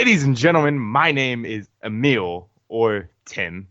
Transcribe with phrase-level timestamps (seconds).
[0.00, 3.68] Ladies and gentlemen, my name is Emil or Tim,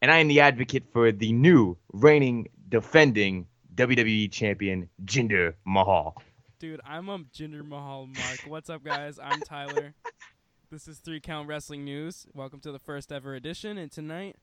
[0.00, 6.22] and I am the advocate for the new reigning defending WWE champion Jinder Mahal.
[6.60, 8.44] Dude, I'm a Jinder Mahal Mark.
[8.46, 9.18] What's up, guys?
[9.20, 9.94] I'm Tyler.
[10.70, 12.28] This is Three Count Wrestling News.
[12.32, 14.36] Welcome to the first ever edition, and tonight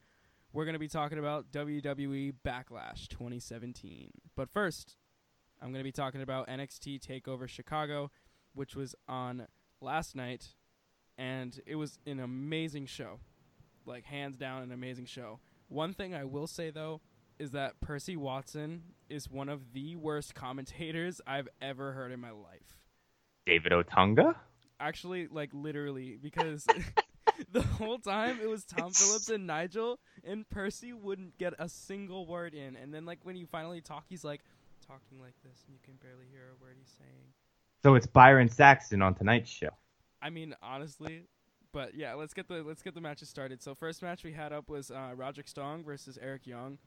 [0.51, 4.11] we're going to be talking about WWE Backlash 2017.
[4.35, 4.97] But first,
[5.61, 8.11] I'm going to be talking about NXT TakeOver Chicago,
[8.53, 9.47] which was on
[9.81, 10.55] last night,
[11.17, 13.19] and it was an amazing show.
[13.85, 15.39] Like, hands down, an amazing show.
[15.69, 17.01] One thing I will say, though,
[17.39, 22.31] is that Percy Watson is one of the worst commentators I've ever heard in my
[22.31, 22.81] life.
[23.45, 24.35] David Otunga?
[24.79, 26.65] Actually, like, literally, because.
[27.51, 32.25] the whole time it was Tom Phillips and Nigel, and Percy wouldn't get a single
[32.25, 32.75] word in.
[32.75, 34.41] And then, like, when you finally talk, he's like
[34.85, 37.33] talking like this, and you can barely hear a word he's saying.
[37.83, 39.69] So it's Byron Saxton on tonight's show.
[40.21, 41.23] I mean, honestly,
[41.71, 43.61] but yeah, let's get the let's get the matches started.
[43.61, 46.77] So first match we had up was uh, Roderick Strong versus Eric Young,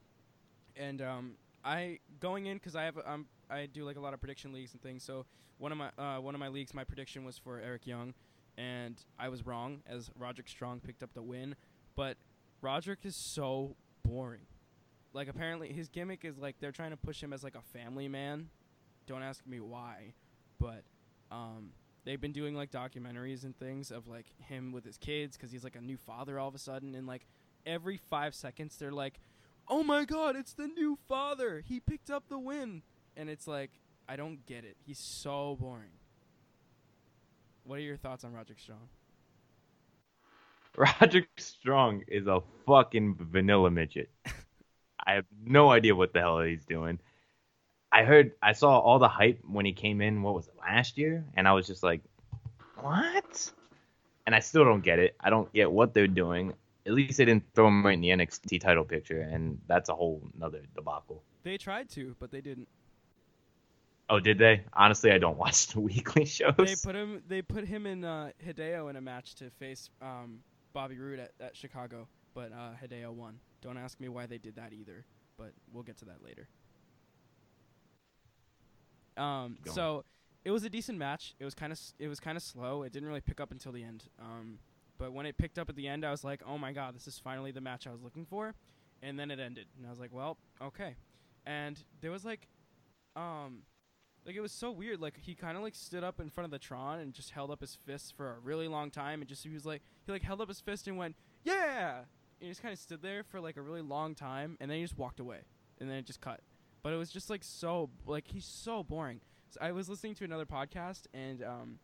[0.77, 4.21] and um, I going in because I have um I do like a lot of
[4.21, 5.05] prediction leagues and things.
[5.05, 5.27] So
[5.59, 8.15] one of my uh, one of my leagues, my prediction was for Eric Young,
[8.57, 11.55] and I was wrong as Roderick Strong picked up the win.
[11.95, 12.17] But
[12.63, 14.47] Roderick is so boring.
[15.13, 18.09] Like apparently his gimmick is like they're trying to push him as like a family
[18.09, 18.49] man.
[19.07, 20.15] Don't ask me why,
[20.59, 20.85] but
[21.31, 21.73] um,
[22.05, 25.65] they've been doing like documentaries and things of like him with his kids because he's
[25.65, 27.27] like a new father all of a sudden, and like
[27.67, 29.21] every five seconds they're like,
[29.69, 31.63] "Oh my God, it's the new father!
[31.67, 32.83] He picked up the win!"
[33.17, 33.71] And it's like
[34.09, 34.77] I don't get it.
[34.85, 35.93] He's so boring.
[37.65, 38.89] What are your thoughts on roger Strong?
[40.77, 44.11] roger Strong is a fucking vanilla midget.
[45.07, 46.99] I have no idea what the hell he's doing.
[47.93, 50.23] I heard, I saw all the hype when he came in.
[50.23, 51.25] What was it last year?
[51.35, 52.03] And I was just like,
[52.79, 53.51] what?
[54.27, 55.17] And I still don't get it.
[55.21, 56.55] I don't get what they're doing.
[56.87, 59.95] At least they didn't throw him right in the NXT title picture, and that's a
[59.95, 61.23] whole nother debacle.
[61.43, 62.69] They tried to, but they didn't.
[64.09, 64.65] Oh, did they?
[64.73, 66.55] Honestly, I don't watch the weekly shows.
[66.57, 67.23] They put him.
[67.29, 70.41] They put him in uh, Hideo in a match to face um,
[70.73, 73.39] Bobby Roode at, at Chicago, but uh, Hideo won.
[73.61, 75.05] Don't ask me why they did that either,
[75.37, 76.49] but we'll get to that later.
[79.21, 79.75] Um, Go on.
[79.75, 80.05] so
[80.45, 81.35] it was a decent match.
[81.39, 82.83] It was kind of s- it was kind of slow.
[82.83, 84.05] It didn't really pick up until the end.
[84.19, 84.59] Um,
[84.99, 87.07] but when it picked up at the end, I was like, "Oh my god, this
[87.07, 88.55] is finally the match I was looking for."
[89.03, 90.97] And then it ended, and I was like, "Well, okay."
[91.47, 92.49] And there was like,
[93.17, 93.63] um,
[94.27, 95.01] like it was so weird.
[95.01, 97.51] Like he kind of like stood up in front of the Tron and just held
[97.51, 100.23] up his fists for a really long time, and just he was like he like
[100.23, 103.41] held up his fist and went, "Yeah." And he just kind of stood there for
[103.41, 105.41] like a really long time, and then he just walked away,
[105.79, 106.41] and then it just cut.
[106.83, 109.21] But it was just like so like he's so boring.
[109.51, 111.79] So I was listening to another podcast, and um,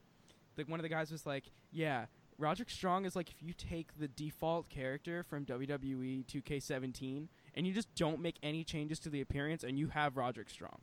[0.57, 2.07] like one of the guys was like, "Yeah,
[2.39, 7.73] Roderick Strong is like if you take the default character from WWE 2K17 and you
[7.73, 10.79] just don't make any changes to the appearance, and you have Roderick Strong."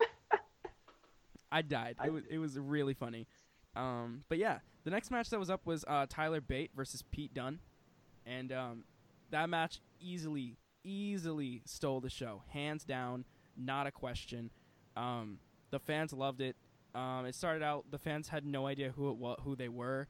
[1.52, 1.96] I died.
[2.04, 3.26] It was it was really funny.
[3.76, 7.32] Um, but yeah, the next match that was up was uh, Tyler Bate versus Pete
[7.34, 7.60] Dunne,
[8.26, 8.84] and um,
[9.30, 13.24] that match easily easily stole the show, hands down,
[13.56, 14.50] not a question.
[14.96, 15.38] Um,
[15.70, 16.56] the fans loved it.
[16.94, 20.08] Um, it started out the fans had no idea who it wa- who they were,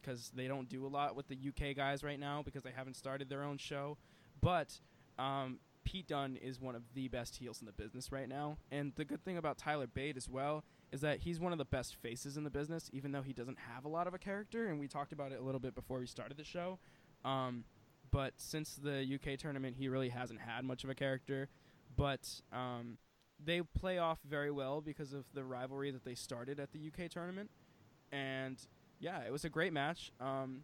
[0.00, 2.94] because they don't do a lot with the UK guys right now because they haven't
[2.94, 3.96] started their own show.
[4.40, 4.80] But
[5.18, 8.92] um, Pete Dunne is one of the best heels in the business right now, and
[8.96, 11.96] the good thing about Tyler Bate as well is that he's one of the best
[11.96, 14.66] faces in the business, even though he doesn't have a lot of a character.
[14.68, 16.78] And we talked about it a little bit before we started the show.
[17.24, 17.64] Um,
[18.14, 21.48] but since the UK tournament, he really hasn't had much of a character.
[21.96, 22.96] But um,
[23.44, 27.10] they play off very well because of the rivalry that they started at the UK
[27.10, 27.50] tournament.
[28.12, 28.56] And
[29.00, 30.12] yeah, it was a great match.
[30.20, 30.60] Um,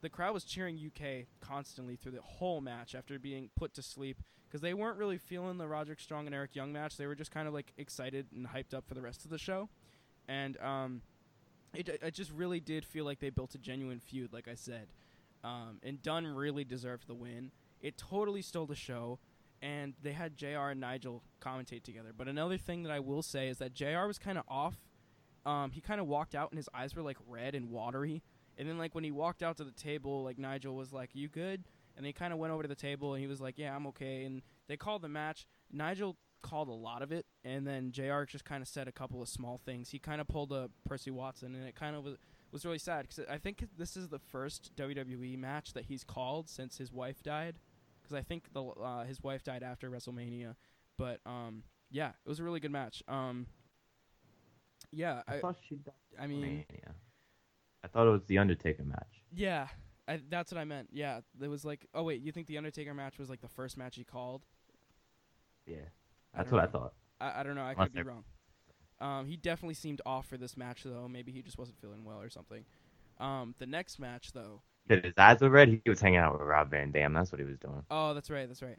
[0.00, 4.22] the crowd was cheering UK constantly through the whole match after being put to sleep
[4.48, 6.96] because they weren't really feeling the Roderick Strong and Eric Young match.
[6.96, 9.36] They were just kind of like excited and hyped up for the rest of the
[9.36, 9.68] show.
[10.26, 11.02] And um,
[11.74, 14.86] it, it just really did feel like they built a genuine feud, like I said.
[15.44, 17.52] Um, and Dunne really deserved the win.
[17.80, 19.18] It totally stole the show,
[19.62, 22.12] and they had JR and Nigel commentate together.
[22.16, 24.76] But another thing that I will say is that JR was kind of off.
[25.46, 28.22] Um, he kind of walked out, and his eyes were like red and watery.
[28.56, 31.28] And then, like when he walked out to the table, like Nigel was like, "You
[31.28, 31.64] good?"
[31.96, 33.86] And he kind of went over to the table, and he was like, "Yeah, I'm
[33.88, 35.46] okay." And they called the match.
[35.70, 39.22] Nigel called a lot of it, and then JR just kind of said a couple
[39.22, 39.90] of small things.
[39.90, 42.16] He kind of pulled a Percy Watson, and it kind of was
[42.52, 46.48] was really sad because I think this is the first WWE match that he's called
[46.48, 47.58] since his wife died.
[48.02, 50.54] Because I think the uh, his wife died after WrestleMania,
[50.96, 53.02] but um, yeah, it was a really good match.
[53.06, 53.46] Um,
[54.90, 55.94] yeah, I I, thought she died.
[56.18, 56.94] I mean, Mania.
[57.84, 59.22] I thought it was the Undertaker match.
[59.34, 59.68] Yeah,
[60.06, 60.88] I, that's what I meant.
[60.90, 61.86] Yeah, it was like.
[61.94, 64.46] Oh wait, you think the Undertaker match was like the first match he called?
[65.66, 65.76] Yeah,
[66.34, 66.94] that's don't what I thought.
[67.20, 67.62] I, I don't know.
[67.62, 68.24] I Unless could be wrong.
[69.00, 71.08] Um, he definitely seemed off for this match though.
[71.08, 72.64] Maybe he just wasn't feeling well or something.
[73.18, 74.62] Um, the next match though.
[74.88, 75.80] Did his eyes were red?
[75.84, 77.12] He was hanging out with Rob Van Dam.
[77.12, 77.84] That's what he was doing.
[77.90, 78.48] Oh, that's right.
[78.48, 78.78] That's right.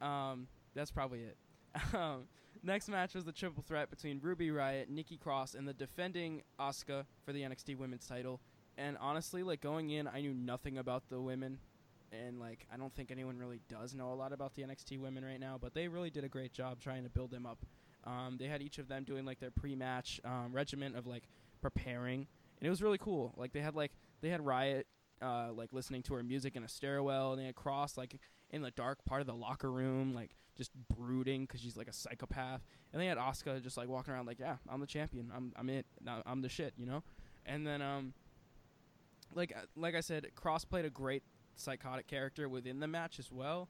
[0.00, 1.36] Um, that's probably it.
[1.94, 2.24] um,
[2.62, 7.04] next match was the triple threat between Ruby Riot, Nikki Cross, and the defending Asuka
[7.24, 8.40] for the NXT Women's Title.
[8.76, 11.58] And honestly, like going in, I knew nothing about the women,
[12.12, 15.24] and like I don't think anyone really does know a lot about the NXT women
[15.24, 15.58] right now.
[15.60, 17.64] But they really did a great job trying to build them up.
[18.06, 21.24] Um, they had each of them doing like their pre-match um, regiment of like
[21.60, 22.26] preparing,
[22.58, 23.34] and it was really cool.
[23.36, 24.86] Like they had like they had Riot
[25.20, 28.18] uh, like listening to her music in a stairwell, and they had Cross like
[28.50, 31.92] in the dark part of the locker room, like just brooding because she's like a
[31.92, 32.62] psychopath.
[32.92, 35.68] And they had Asuka just like walking around like, yeah, I'm the champion, I'm I'm
[35.68, 35.86] it,
[36.24, 37.02] I'm the shit, you know.
[37.44, 38.14] And then um,
[39.34, 41.22] like uh, like I said, Cross played a great
[41.56, 43.68] psychotic character within the match as well.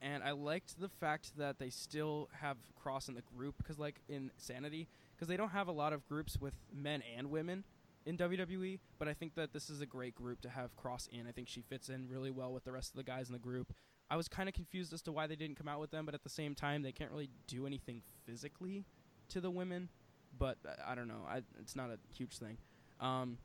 [0.00, 4.00] And I liked the fact that they still have Cross in the group because, like
[4.08, 7.64] in Sanity, because they don't have a lot of groups with men and women
[8.06, 8.78] in WWE.
[8.98, 11.26] But I think that this is a great group to have Cross in.
[11.26, 13.40] I think she fits in really well with the rest of the guys in the
[13.40, 13.72] group.
[14.10, 16.14] I was kind of confused as to why they didn't come out with them, but
[16.14, 18.84] at the same time, they can't really do anything physically
[19.30, 19.88] to the women.
[20.38, 21.26] But uh, I don't know.
[21.28, 22.56] I, it's not a huge thing.
[23.00, 23.38] Um,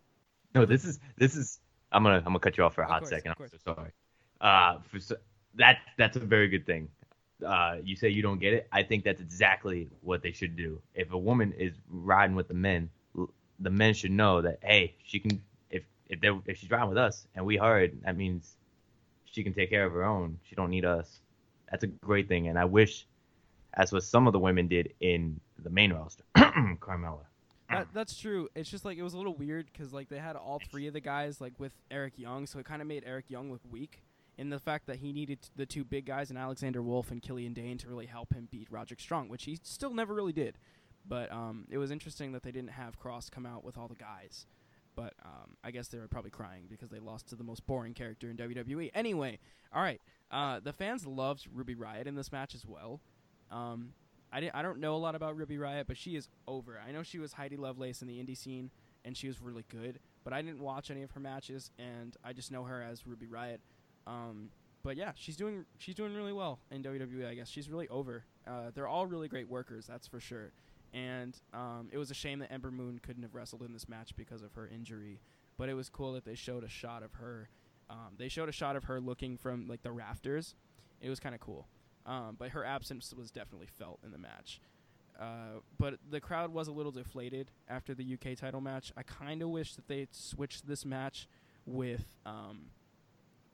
[0.53, 1.59] No, this is this is.
[1.91, 3.31] I'm gonna I'm gonna cut you off for a hot course, second.
[3.31, 3.91] of I'm so sorry.
[4.39, 4.99] Uh, for
[5.55, 6.89] that that's a very good thing.
[7.45, 8.67] Uh, you say you don't get it.
[8.71, 10.81] I think that's exactly what they should do.
[10.95, 12.89] If a woman is riding with the men,
[13.59, 15.41] the men should know that hey, she can.
[15.69, 18.55] If if they if she's riding with us and we hard, that means
[19.25, 20.39] she can take care of her own.
[20.43, 21.19] She don't need us.
[21.69, 23.07] That's a great thing, and I wish
[23.75, 26.23] that's what some of the women did in the main roster.
[26.35, 27.25] Carmella.
[27.69, 28.49] That, that's true.
[28.55, 30.93] It's just like it was a little weird because like they had all three of
[30.93, 34.03] the guys like with Eric Young, so it kind of made Eric Young look weak.
[34.37, 37.53] In the fact that he needed the two big guys and Alexander Wolf and Killian
[37.53, 40.57] Dain to really help him beat Roderick Strong, which he still never really did.
[41.05, 43.95] But um, it was interesting that they didn't have Cross come out with all the
[43.95, 44.47] guys.
[44.95, 47.93] But um, I guess they were probably crying because they lost to the most boring
[47.93, 48.91] character in WWE.
[48.93, 49.39] Anyway,
[49.73, 50.01] all right.
[50.31, 53.01] Uh, the fans loved Ruby Riot in this match as well.
[53.51, 53.93] Um,
[54.31, 56.79] I, I don't know a lot about Ruby Riot, but she is over.
[56.85, 58.71] I know she was Heidi Lovelace in the indie scene,
[59.05, 59.99] and she was really good.
[60.23, 63.27] But I didn't watch any of her matches, and I just know her as Ruby
[63.27, 63.61] Riot.
[64.07, 64.49] Um,
[64.83, 67.27] but yeah, she's doing she's doing really well in WWE.
[67.27, 68.23] I guess she's really over.
[68.45, 70.51] Uh, they're all really great workers, that's for sure.
[70.93, 74.15] And um, it was a shame that Ember Moon couldn't have wrestled in this match
[74.15, 75.19] because of her injury.
[75.57, 77.49] But it was cool that they showed a shot of her.
[77.89, 80.55] Um, they showed a shot of her looking from like the rafters.
[81.01, 81.67] It was kind of cool.
[82.05, 84.59] Um, but her absence was definitely felt in the match.
[85.19, 88.91] Uh, but the crowd was a little deflated after the UK title match.
[88.97, 91.27] I kind of wish that they switched this match
[91.65, 92.65] with um,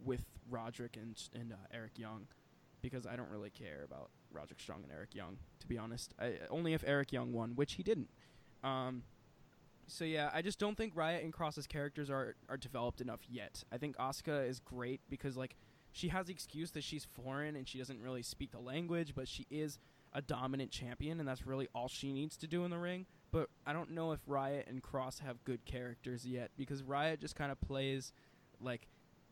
[0.04, 2.28] with Roderick and and uh, Eric Young
[2.82, 6.14] because I don't really care about Roderick Strong and Eric Young to be honest.
[6.20, 8.10] I, only if Eric Young won, which he didn't.
[8.64, 9.04] Um,
[9.88, 13.64] so yeah, I just don't think Riot and Cross's characters are are developed enough yet.
[13.72, 15.56] I think Asuka is great because like
[15.92, 19.28] she has the excuse that she's foreign and she doesn't really speak the language, but
[19.28, 19.80] she is
[20.14, 23.06] a dominant champion and that's really all she needs to do in the ring.
[23.32, 27.36] But I don't know if Riot and Cross have good characters yet because Riot just
[27.36, 28.12] kind of plays
[28.62, 28.88] like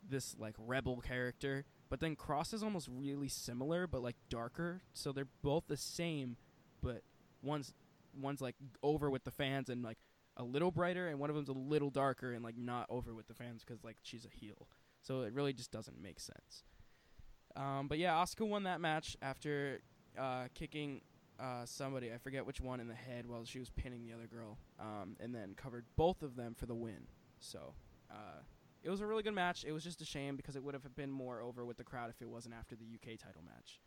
[0.09, 4.81] this like rebel character, but then Cross is almost really similar but like darker.
[4.93, 6.37] So they're both the same,
[6.81, 7.01] but
[7.41, 7.73] one's
[8.19, 9.97] one's like over with the fans and like
[10.37, 13.27] a little brighter and one of them's a little darker and like not over with
[13.27, 14.67] the fans because like she's a heel.
[15.01, 16.63] So it really just doesn't make sense.
[17.55, 19.81] Um, but yeah, Asuka won that match after
[20.17, 21.01] uh, kicking
[21.39, 24.27] uh, somebody, I forget which one, in the head while she was pinning the other
[24.27, 27.07] girl, um, and then covered both of them for the win.
[27.39, 27.73] So
[28.11, 28.41] uh,
[28.87, 29.65] it was a really good match.
[29.67, 32.09] It was just a shame because it would have been more over with the crowd
[32.09, 33.81] if it wasn't after the UK title match.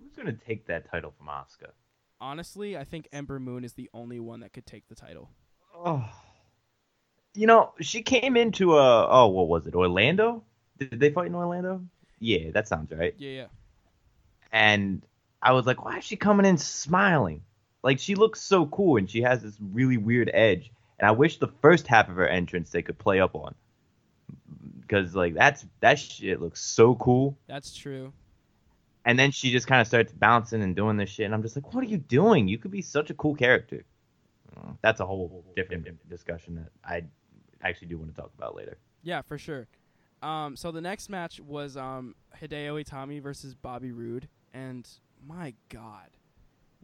[0.00, 1.70] Who's gonna take that title from Asuka?
[2.18, 5.28] Honestly, I think Ember Moon is the only one that could take the title.
[5.76, 6.02] Oh,
[7.34, 9.74] you know, she came into uh oh, what was it?
[9.74, 10.42] Orlando?
[10.78, 11.82] Did they fight in Orlando?
[12.20, 13.14] Yeah, that sounds right.
[13.18, 13.46] Yeah, yeah.
[14.50, 15.02] And
[15.42, 17.42] I was like, why is she coming in smiling?
[17.82, 20.72] Like she looks so cool and she has this really weird edge.
[20.98, 23.54] And I wish the first half of her entrance they could play up on.
[24.86, 27.36] Because like that's that shit looks so cool.
[27.46, 28.12] That's true.
[29.06, 31.56] And then she just kind of starts bouncing and doing this shit, and I'm just
[31.56, 32.48] like, what are you doing?
[32.48, 33.84] You could be such a cool character.
[34.56, 37.04] Uh, That's a whole different discussion that I
[37.62, 38.78] actually do want to talk about later.
[39.02, 39.66] Yeah, for sure.
[40.22, 44.88] Um, so the next match was um, Hideo Itami versus Bobby Roode, and
[45.26, 46.08] my God,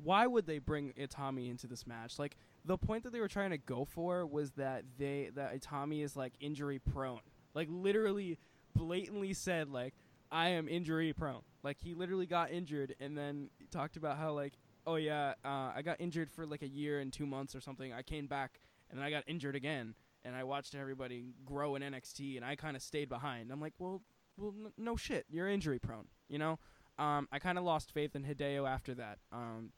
[0.02, 2.18] why would they bring Itami into this match?
[2.18, 6.04] Like the point that they were trying to go for was that they that Itami
[6.04, 7.20] is like injury prone.
[7.54, 8.38] Like literally
[8.74, 9.94] blatantly said like
[10.30, 11.42] I am injury prone.
[11.62, 14.54] Like he literally got injured and then talked about how like
[14.86, 17.92] oh yeah, uh, I got injured for like a year and 2 months or something.
[17.92, 21.82] I came back and then I got injured again and I watched everybody grow in
[21.82, 23.50] NXT and I kind of stayed behind.
[23.50, 24.02] I'm like, "Well,
[24.36, 25.26] well n- no shit.
[25.30, 26.58] You're injury prone, you know?"
[26.98, 29.18] Um, I kind of lost faith in Hideo after that.
[29.32, 29.72] Um,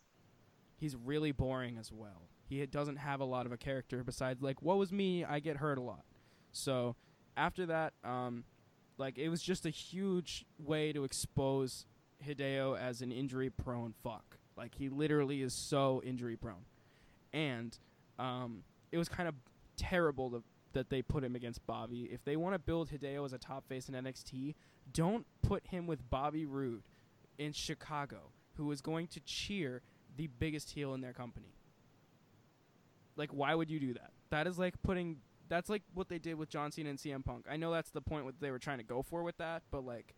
[0.76, 2.28] he's really boring as well.
[2.48, 5.24] He doesn't have a lot of a character besides like, "What was me?
[5.24, 6.04] I get hurt a lot."
[6.50, 6.96] So
[7.36, 8.44] after that, um,
[8.98, 11.86] like it was just a huge way to expose
[12.26, 14.38] Hideo as an injury prone fuck.
[14.56, 16.64] Like he literally is so injury prone,
[17.32, 17.76] and
[18.18, 19.34] um, it was kind of
[19.76, 22.08] terrible to, that they put him against Bobby.
[22.12, 24.54] If they want to build Hideo as a top face in NXT,
[24.92, 26.82] don't put him with Bobby Roode
[27.38, 29.82] in Chicago, who is going to cheer
[30.16, 31.54] the biggest heel in their company.
[33.16, 34.10] Like, why would you do that?
[34.30, 35.18] That is like putting.
[35.52, 37.44] That's like what they did with John Cena and CM Punk.
[37.46, 39.84] I know that's the point what they were trying to go for with that, but
[39.84, 40.14] like,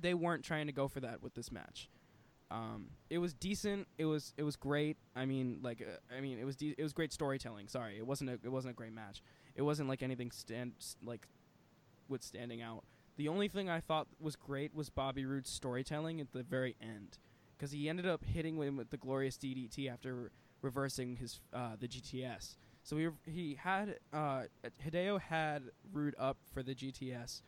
[0.00, 1.90] they weren't trying to go for that with this match.
[2.52, 3.88] Um, it was decent.
[3.98, 4.96] It was it was great.
[5.16, 7.66] I mean, like uh, I mean, it was de- it was great storytelling.
[7.66, 9.24] Sorry, it wasn't a it wasn't a great match.
[9.56, 11.26] It wasn't like anything stand like
[12.08, 12.84] with standing out.
[13.16, 17.18] The only thing I thought was great was Bobby Roode's storytelling at the very end,
[17.58, 20.28] because he ended up hitting him with the glorious DDT after re-
[20.62, 22.54] reversing his uh, the GTS.
[22.90, 24.42] So he he had uh,
[24.84, 27.42] Hideo had Roode up for the GTS,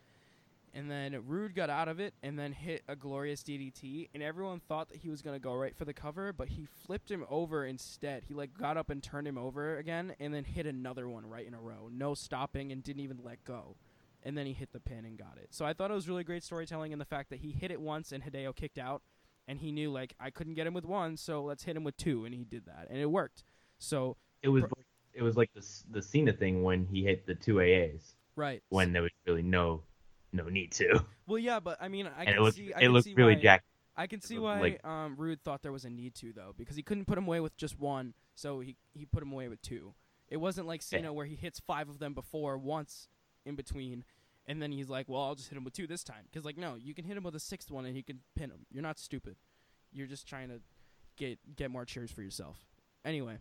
[0.73, 4.61] and then Roode got out of it and then hit a glorious DDT, and everyone
[4.61, 7.65] thought that he was gonna go right for the cover, but he flipped him over
[7.65, 8.23] instead.
[8.25, 11.45] He like got up and turned him over again, and then hit another one right
[11.45, 13.75] in a row, no stopping, and didn't even let go.
[14.25, 15.47] And then he hit the pin and got it.
[15.49, 17.81] So I thought it was really great storytelling in the fact that he hit it
[17.81, 19.01] once and Hideo kicked out,
[19.45, 21.97] and he knew like I couldn't get him with one, so let's hit him with
[21.97, 23.43] two, and he did that, and it worked.
[23.77, 27.35] So It was Pro- it was like the the Cena thing when he hit the
[27.35, 29.83] two AAs right when there was really no
[30.31, 32.73] no need to, Well, yeah, but I mean, I and can it looked see.
[32.73, 33.65] I it looked see really why, jacked.
[33.95, 36.75] I can see why like- um, Roode thought there was a need to though, because
[36.75, 39.61] he couldn't put him away with just one, so he he put him away with
[39.61, 39.93] two.
[40.29, 40.97] It wasn't like Yeah.
[40.97, 43.07] Cena where he hits five of them before once
[43.45, 44.03] in between,
[44.47, 46.57] and then he's like, "Well, I'll just hit him with two this time." Because like,
[46.57, 48.65] no, you can hit him with a sixth one and he can pin him.
[48.71, 49.35] You're not stupid.
[49.91, 50.59] You're just trying to
[51.15, 52.57] get get more cheers for yourself.
[53.05, 53.37] Anyway,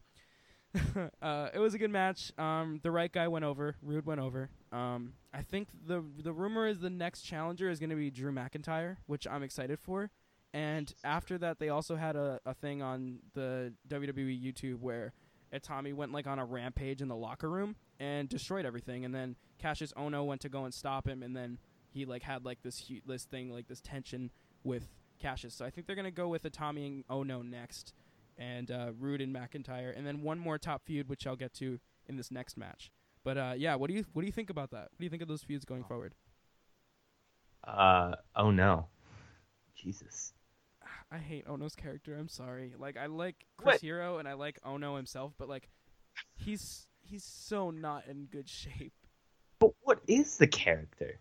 [1.23, 2.33] uh, it was a good match.
[2.39, 3.77] Um, the right guy went over.
[3.83, 4.51] Roode went over.
[4.73, 8.33] Um, I think the the rumor is the next challenger is going to be Drew
[8.33, 10.11] McIntyre, which I'm excited for.
[10.55, 15.15] And after that, they also had a, a thing on the WWE YouTube where
[15.53, 19.05] Itami went like on a rampage in the locker room and destroyed everything.
[19.05, 21.59] And then Kassius Ohno went to go and stop him, and then
[21.91, 24.31] he like had like this hu- this thing like this tension
[24.65, 24.89] with
[25.23, 25.53] Kassius.
[25.53, 27.93] So I think they're gonna go with Itami and Ohno next,
[28.43, 31.79] and uh, Roode and McIntyre, and then one more top feud, which I'll get to
[32.07, 32.91] in this next match.
[33.25, 34.83] But uh, yeah, what do you what do you think about that?
[34.91, 36.15] What do you think of those feuds going forward?
[37.65, 38.87] Uh oh no,
[39.77, 40.33] Jesus.
[41.11, 42.17] I hate Ohno's character.
[42.17, 42.75] I'm sorry.
[42.79, 43.81] Like I like Chris What?
[43.81, 45.69] Hero and I like Ohno himself, but like
[46.35, 48.95] he's he's so not in good shape.
[49.59, 51.07] But what is the character?
[51.07, 51.19] Th-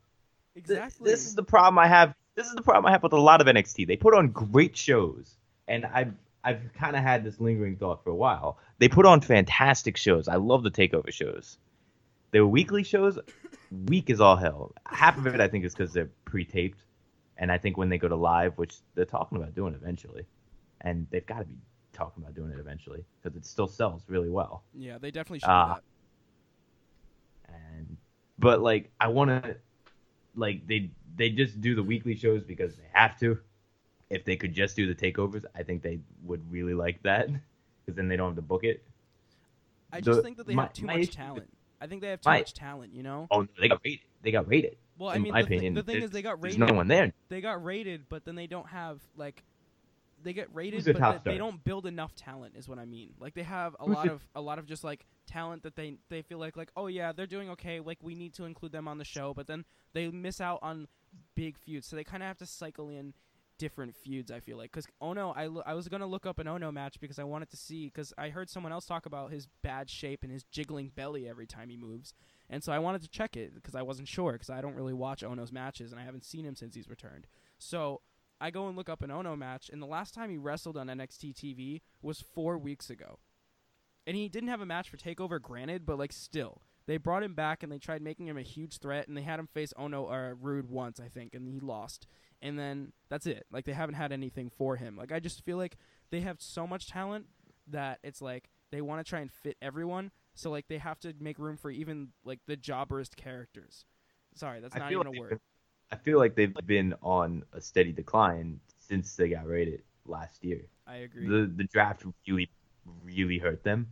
[0.55, 1.09] Exactly.
[1.11, 2.15] This is the problem I have.
[2.35, 3.85] This is the problem I have with a lot of NXT.
[3.87, 5.37] They put on great shows,
[5.67, 6.13] and I've
[6.43, 8.57] I've kind of had this lingering thought for a while.
[8.79, 10.27] They put on fantastic shows.
[10.27, 11.57] I love the takeover shows.
[12.31, 13.19] Their weekly shows,
[13.71, 14.73] weak as all hell.
[14.85, 16.79] Half of it I think is because they're pre-taped,
[17.37, 20.25] and I think when they go to live, which they're talking about doing eventually,
[20.79, 21.57] and they've got to be
[21.93, 24.63] talking about doing it eventually because it still sells really well.
[24.73, 25.83] yeah, they definitely should do uh, that.
[27.49, 27.97] and
[28.39, 29.57] but like I want to
[30.35, 33.39] like they they just do the weekly shows because they have to.
[34.11, 37.95] If they could just do the takeovers, I think they would really like that because
[37.95, 38.83] then they don't have to book it.
[39.91, 41.57] I just the- think that they my- have too much issue- talent.
[41.79, 43.27] I think they have too my- much talent, you know?
[43.31, 44.05] Oh, no, they got rated.
[44.21, 44.77] They got rated.
[44.99, 46.59] Well, I mean, my the, thi- opinion, the thing there's- is they got rated.
[46.59, 46.73] There's rated.
[46.73, 47.11] no one there.
[47.29, 49.43] They got rated, but then they don't have like
[50.23, 52.55] they get rated, the but they, they don't build enough talent.
[52.55, 53.15] Is what I mean.
[53.19, 55.75] Like they have a Who's lot the- of a lot of just like talent that
[55.75, 57.79] they they feel like like oh yeah they're doing okay.
[57.79, 60.87] Like we need to include them on the show, but then they miss out on
[61.33, 61.87] big feuds.
[61.87, 63.15] So they kind of have to cycle in
[63.61, 64.31] different feuds.
[64.31, 67.19] I feel like because Ohno, I, I was gonna look up an Ohno match because
[67.19, 70.31] I wanted to see because I heard someone else talk about his bad shape and
[70.31, 72.15] his jiggling belly every time he moves,
[72.49, 74.93] and so I wanted to check it because I wasn't sure because I don't really
[74.93, 77.27] watch Ohno's matches and I haven't seen him since he's returned.
[77.59, 78.01] So
[78.39, 80.87] I go and look up an Ohno match, and the last time he wrestled on
[80.87, 83.19] NXT TV was four weeks ago.
[84.07, 87.35] And he didn't have a match for Takeover, granted, but like still, they brought him
[87.35, 90.01] back and they tried making him a huge threat, and they had him face Ohno
[90.01, 92.07] or Roode once, I think, and he lost.
[92.41, 93.45] And then that's it.
[93.51, 94.97] Like they haven't had anything for him.
[94.97, 95.77] Like I just feel like
[96.09, 97.27] they have so much talent
[97.67, 100.11] that it's like they want to try and fit everyone.
[100.33, 103.85] So like they have to make room for even like the jobberest characters.
[104.35, 105.39] Sorry, that's I not even a word.
[105.91, 110.61] I feel like they've been on a steady decline since they got rated last year.
[110.87, 111.27] I agree.
[111.27, 112.49] The the draft really
[113.03, 113.87] really hurt them,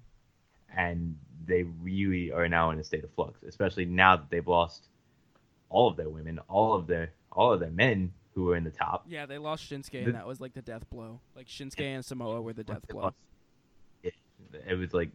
[0.75, 3.43] and they really are now in a state of flux.
[3.43, 4.87] Especially now that they've lost
[5.69, 8.71] all of their women, all of their all of their men who were in the
[8.71, 9.05] top.
[9.07, 11.19] yeah, they lost Shinsuke, The- and that was like the death blow.
[11.35, 13.01] Like Shinsuke and Samoa were the death blow.
[13.03, 13.15] lost-
[14.03, 14.13] It,
[14.67, 15.09] it was like,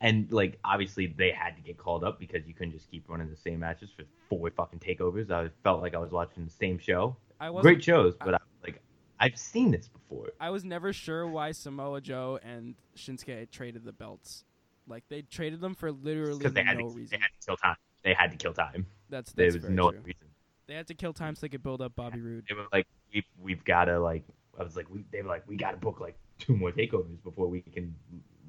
[0.00, 3.30] and like obviously they had to get called up because you couldn't just keep running
[3.30, 5.30] the same matches for four fucking takeovers.
[5.30, 7.16] I felt like I was watching the same show.
[7.40, 8.80] I was Great shows, but I, like
[9.18, 10.30] I've seen this before.
[10.38, 14.44] I was never sure why Samoa Joe and Shinsuke traded the belts.
[14.86, 17.08] Like they traded them for literally because they had no to, reason.
[17.12, 17.76] they had to kill time.
[18.02, 18.86] They had to kill time.
[19.08, 20.00] That's There was no true.
[20.00, 20.28] reason.
[20.66, 22.44] They had to kill time so they could build up Bobby Roode.
[22.48, 24.24] They were like, we've we've gotta like.
[24.58, 27.48] I was like, we they were like, we gotta book like two more takeovers before
[27.48, 27.94] we can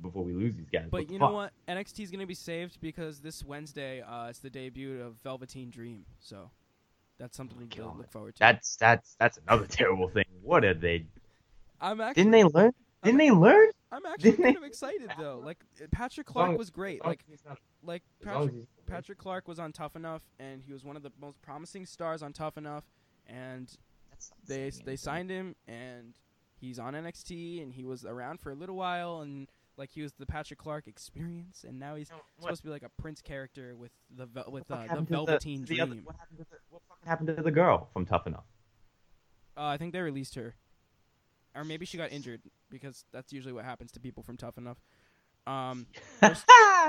[0.02, 0.88] before we lose these guys.
[0.92, 1.52] But What you know what?
[1.68, 6.06] NXT is gonna be saved because this Wednesday, uh, it's the debut of Velveteen Dream.
[6.20, 6.50] So
[7.18, 7.98] that's something to God.
[7.98, 8.40] look forward to.
[8.40, 10.26] That's that's that's another terrible thing.
[10.42, 11.06] What are they?
[11.82, 12.72] I'm actually, Didn't they learn?
[13.04, 13.68] Didn't they learn?
[13.92, 15.42] I'm actually didn't kind they- of excited though.
[15.46, 15.58] Like
[15.92, 17.04] Patrick Clark was great.
[17.06, 20.62] Like he's not- like as long as Patrick Patrick Clark was on Tough Enough, and
[20.64, 22.84] he was one of the most promising stars on Tough Enough.
[23.28, 23.72] And
[24.48, 26.14] they they signed him, and
[26.60, 30.14] he's on NXT, and he was around for a little while, and like he was
[30.14, 33.22] the Patrick Clark experience, and now he's You what- supposed to be like a Prince
[33.22, 36.06] character with the vel- with what uh, the happened to Velveteen to the other- Dream.
[36.06, 38.46] what happened to the what fucking happened to the girl from Tough Enough?
[39.58, 40.56] Uh, I think they released her,
[41.56, 44.78] or maybe she got injured because that's usually what happens to people from Tough Enough.
[45.48, 45.86] Um,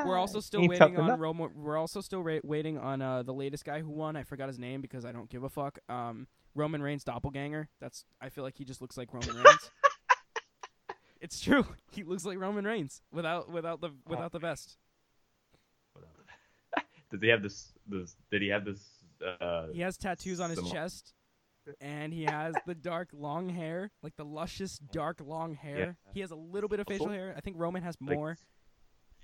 [0.06, 1.18] we're also still Ain't waiting on enough.
[1.18, 1.50] Romo.
[1.54, 4.16] We're also still ra- waiting on uh, the latest guy who won.
[4.16, 5.78] I forgot his name because I don't give a fuck.
[5.88, 7.68] Um, Roman Reigns doppelganger.
[7.80, 9.70] That's I feel like he just looks like Roman Reigns.
[11.20, 11.66] it's true.
[11.92, 14.76] He looks like Roman Reigns without without the without the vest.
[17.10, 17.72] Does he have this?
[17.86, 18.80] This did he have this?
[19.40, 21.14] Uh, He has tattoos on his Samo- chest,
[21.80, 25.78] and he has the dark long hair, like the luscious dark long hair.
[26.06, 26.12] Yeah.
[26.14, 27.34] He has a little bit of facial hair.
[27.36, 28.36] I think Roman has more.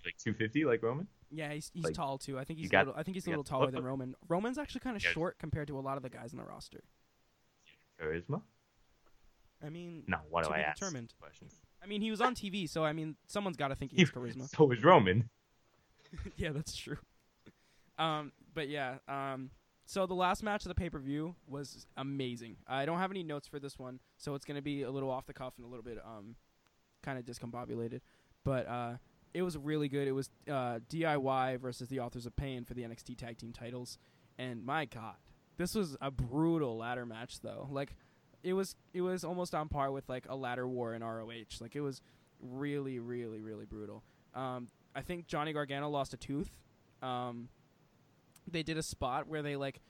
[0.04, 1.06] like 250 like Roman?
[1.30, 2.38] Yeah, he's he's Like, tall too.
[2.38, 3.00] I think he's a got- little.
[3.00, 4.14] I think he's a little taller than Roman.
[4.28, 5.10] Roman's actually kind of Yeah.
[5.10, 6.82] short compared to a lot of the guys in the roster.
[8.00, 8.42] Charisma?
[9.64, 10.80] I mean, No, what do I ask?
[10.80, 11.14] determined.
[11.20, 11.48] Question.
[11.82, 14.10] I mean, he was on TV, so I mean, someone's got to think he has
[14.12, 14.48] charisma.
[14.48, 15.30] So is Roman.
[16.36, 16.98] yeah, that's true.
[17.98, 19.50] Um, but yeah, um,
[19.84, 22.56] so the last match of the pay per view was amazing.
[22.66, 25.26] I don't have any notes for this one, so it's gonna be a little off
[25.26, 26.36] the cuff and a little bit um,
[27.02, 28.00] kind of discombobulated.
[28.44, 28.92] But uh,
[29.34, 30.08] it was really good.
[30.08, 33.98] It was uh, DIY versus the Authors of Pain for the NXT Tag Team titles,
[34.38, 35.16] and my God,
[35.56, 37.68] this was a brutal ladder match though.
[37.70, 37.94] Like,
[38.42, 41.60] it was it was almost on par with like a ladder war in ROH.
[41.60, 42.02] Like, it was
[42.40, 44.02] really, really, really brutal.
[44.34, 46.50] Um, I think Johnny Gargano lost a tooth.
[47.02, 47.48] Um,
[48.50, 49.80] they did a spot where they like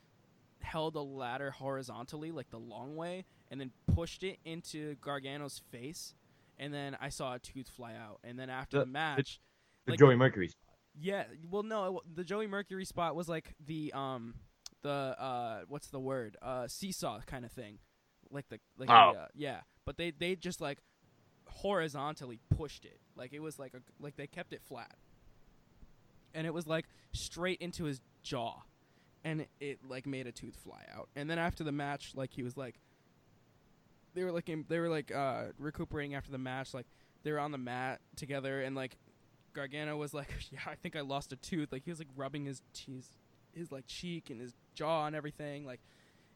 [0.61, 6.13] held a ladder horizontally, like the long way, and then pushed it into Gargano's face,
[6.57, 8.19] and then I saw a tooth fly out.
[8.23, 9.39] And then after The- the match,
[9.85, 10.75] The Like- Joey Mercury spot.
[10.95, 14.35] yeah, well, no, it- the Joey Mercury spot was like the um,
[14.81, 14.89] the
[15.19, 16.37] uh, what's the word?
[16.41, 17.79] Uh, seesaw kind of thing,
[18.29, 19.11] like the like the, Oh.
[19.19, 19.61] uh, yeah.
[19.85, 20.79] But they they just like
[21.47, 24.95] horizontally pushed it, like it was like a like they kept it flat,
[26.33, 28.61] and it was like straight into his jaw,
[29.23, 31.09] and it, it like made a tooth fly out.
[31.15, 32.75] And then after the match, like he was like,
[34.13, 36.87] they were like in, they were like uh recuperating after the match, like
[37.23, 38.97] they were on the mat together, and like
[39.53, 42.45] Gargano was like, "Yeah, I think I lost a tooth." Like he was like rubbing
[42.45, 43.09] his his,
[43.53, 45.65] his like cheek and his jaw and everything.
[45.65, 45.81] Like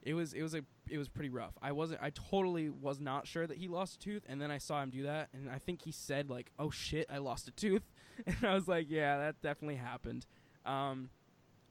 [0.04, 1.54] it was it was a it was pretty rough.
[1.62, 4.58] I wasn't I totally was not sure that he lost a tooth, and then I
[4.58, 7.52] saw him do that, and I think he said like, "Oh shit, I lost a
[7.52, 7.84] tooth,"
[8.26, 10.26] and I was like, "Yeah, that definitely happened."
[10.66, 11.10] Um,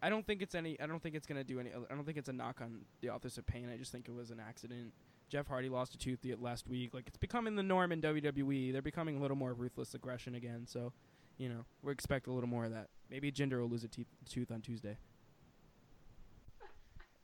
[0.03, 0.79] I don't think it's any.
[0.81, 1.71] I don't think it's gonna do any.
[1.71, 3.69] I don't think it's a knock on the authors of pain.
[3.73, 4.93] I just think it was an accident.
[5.29, 6.95] Jeff Hardy lost a tooth the last week.
[6.95, 8.73] Like it's becoming the norm in WWE.
[8.73, 10.67] They're becoming a little more ruthless aggression again.
[10.67, 10.93] So,
[11.37, 12.89] you know, we expect a little more of that.
[13.11, 14.97] Maybe Jinder will lose a teeth tooth on Tuesday.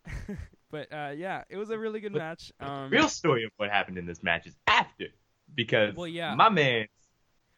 [0.71, 2.53] but uh, yeah, it was a really good But- match.
[2.61, 5.07] Um, real story of what happened in this match is after.
[5.55, 6.35] Because Well, yeah.
[6.35, 6.87] my man,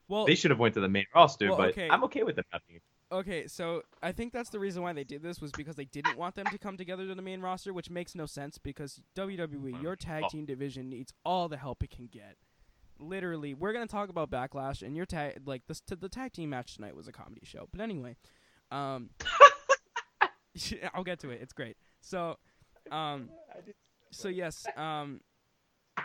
[0.08, 1.88] well, they should have went to the main roster, Well, but okay.
[1.90, 2.80] I'm okay with them not being.
[3.12, 6.18] Okay, so I think that's the reason why they did this was because they didn't
[6.18, 9.80] want them to come together to the main roster, which makes no sense because WWE,
[9.80, 12.36] your tag team division needs all the help it can get.
[12.98, 16.50] Literally, we're gonna talk about Backlash, and your tag like this t- the tag team
[16.50, 17.68] match tonight was a comedy show.
[17.72, 18.16] But anyway,
[18.70, 19.10] um,
[20.94, 21.40] I'll get to it.
[21.42, 21.76] It's great.
[22.00, 22.38] So,
[22.90, 23.30] um,
[24.10, 25.20] so yes, um,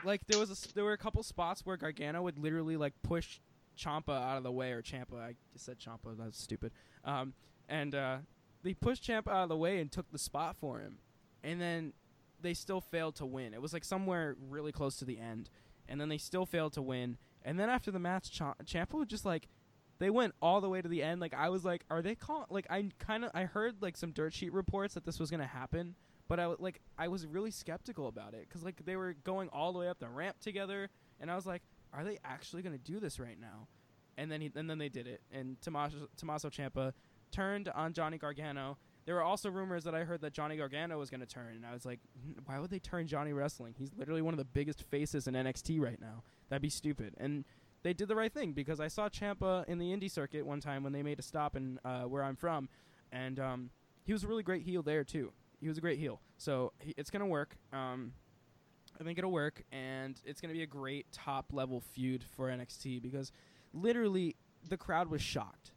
[0.03, 3.39] like there was a there were a couple spots where Gargano would literally like push
[3.79, 5.15] Champa out of the way or Champa.
[5.15, 6.09] I just said Champa.
[6.17, 6.71] That's stupid.
[7.05, 7.33] Um,
[7.67, 8.17] and uh,
[8.63, 10.97] they pushed Champa out of the way and took the spot for him,
[11.43, 11.93] and then
[12.41, 13.53] they still failed to win.
[13.53, 15.49] It was like somewhere really close to the end,
[15.87, 17.17] and then they still failed to win.
[17.43, 19.47] And then after the match, Ch- Champa was just like,
[19.99, 21.21] they went all the way to the end.
[21.21, 22.45] Like I was like, are they call?
[22.49, 25.47] Like I kind of I heard like some dirt sheet reports that this was gonna
[25.47, 25.95] happen,
[26.27, 29.49] but I w- like I was really skeptical about it because like they were going
[29.49, 30.89] all the way up the ramp together,
[31.19, 31.63] and I was like,
[31.93, 33.67] are they actually gonna do this right now?
[34.17, 36.93] And then he and then they did it, and Tommaso Tommaso Ciampa
[37.31, 38.77] turned on Johnny Gargano.
[39.05, 41.65] There were also rumors that I heard that Johnny Gargano was going to turn, and
[41.65, 41.99] I was like,
[42.45, 43.73] why would they turn Johnny Wrestling?
[43.77, 46.21] He's literally one of the biggest faces in NXT right now.
[46.49, 47.15] That'd be stupid.
[47.17, 47.43] And
[47.81, 50.83] they did the right thing because I saw Champa in the indie circuit one time
[50.83, 52.69] when they made a stop in uh, where I'm from,
[53.11, 53.69] and um,
[54.03, 55.31] he was a really great heel there too.
[55.59, 57.55] He was a great heel, so he, it's gonna work.
[57.73, 58.13] Um,
[58.99, 63.01] I think it'll work, and it's gonna be a great top level feud for NXT
[63.01, 63.31] because
[63.73, 64.35] literally
[64.67, 65.71] the crowd was shocked.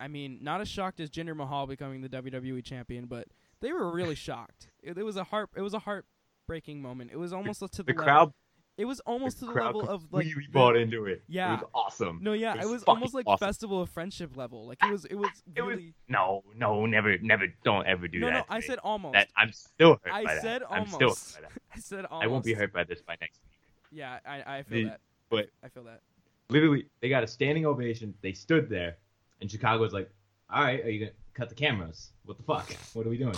[0.00, 3.28] I mean, not as shocked as Jinder Mahal becoming the WWE champion, but
[3.60, 4.68] they were really shocked.
[4.82, 5.50] It, it was a heart.
[5.56, 7.10] It was a heartbreaking moment.
[7.12, 8.32] It was almost to the, The crowd,
[8.78, 11.22] It was almost the to the level of like the- bought into it.
[11.28, 11.54] Yeah.
[11.54, 12.20] it was awesome.
[12.22, 13.46] No, yeah, It it was was, almost like awesome.
[13.46, 14.66] festival of friendship level.
[14.68, 18.28] Like it was, it was It was- No, no, never, never, don't ever do no,
[18.28, 18.32] that.
[18.32, 18.62] no, I me.
[18.66, 19.14] said almost.
[19.14, 19.28] that.
[19.36, 20.42] I'm still hurt I by that.
[20.42, 21.36] said I'm still almost.
[21.36, 21.46] hurt.
[21.74, 22.24] I said almost.
[22.24, 23.98] I won't be hurt by this by next week.
[23.98, 25.00] Yeah, I, I feel The- that.
[25.28, 26.00] but- I feel that.
[26.48, 28.14] Literally, they got a standing ovation.
[28.22, 28.96] They stood there,
[29.42, 30.08] and Chicago was like,
[30.48, 32.12] "All right, are you gonna cut the cameras?
[32.24, 32.72] What the fuck?
[32.94, 33.34] What are we doing?"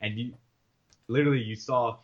[0.00, 0.34] And you,
[1.08, 1.96] literally, you saw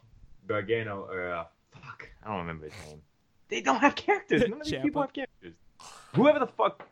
[0.48, 3.02] Gargano or uh, fuck, I don't remember his name.
[3.48, 4.42] They don't have characters.
[4.42, 4.82] None of these Ciampa.
[4.82, 5.54] people have characters.
[6.14, 6.86] Whoever the fuck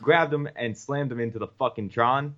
[0.00, 2.34] grabbed him and slammed him into the fucking Tron,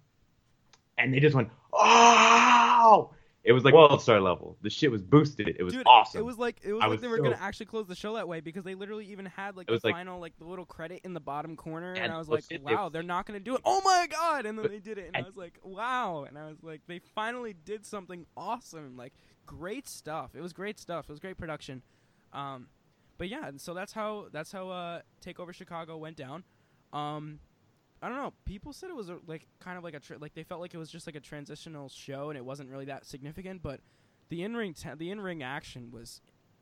[0.99, 3.11] and they just went, "Oh!"
[3.43, 4.59] It was like World Star level.
[4.61, 5.49] The shit was boosted.
[5.59, 6.21] It was Dude, awesome.
[6.21, 7.95] It was like it was I like was they were so- gonna actually close the
[7.95, 10.45] show that way because they literally even had like It the like- final like the
[10.45, 12.91] little credit in the bottom corner, Yeah, and I was well, like, shit, they- wow,
[12.91, 13.63] they're not gonna do it.
[13.65, 14.45] Oh my god!
[14.45, 16.25] And then But- they did it, and I was like, wow!
[16.29, 18.97] And I was like, they finally did something awesome.
[18.99, 19.15] Like
[19.59, 20.37] great stuff.
[20.37, 21.07] It was great stuff.
[21.09, 21.83] It was great production.
[22.33, 22.69] Um,
[23.19, 26.45] but yeah, and so that's how that's how uh Takeover Chicago went down.
[26.93, 27.41] Um,
[28.01, 28.33] I don't know.
[28.45, 30.73] People said it was a, like kind of like a tr like they felt like
[30.73, 33.61] it was just like a transitional show and it wasn't really that significant.
[33.61, 33.81] But
[34.29, 36.21] the in ring ta- the in ring action was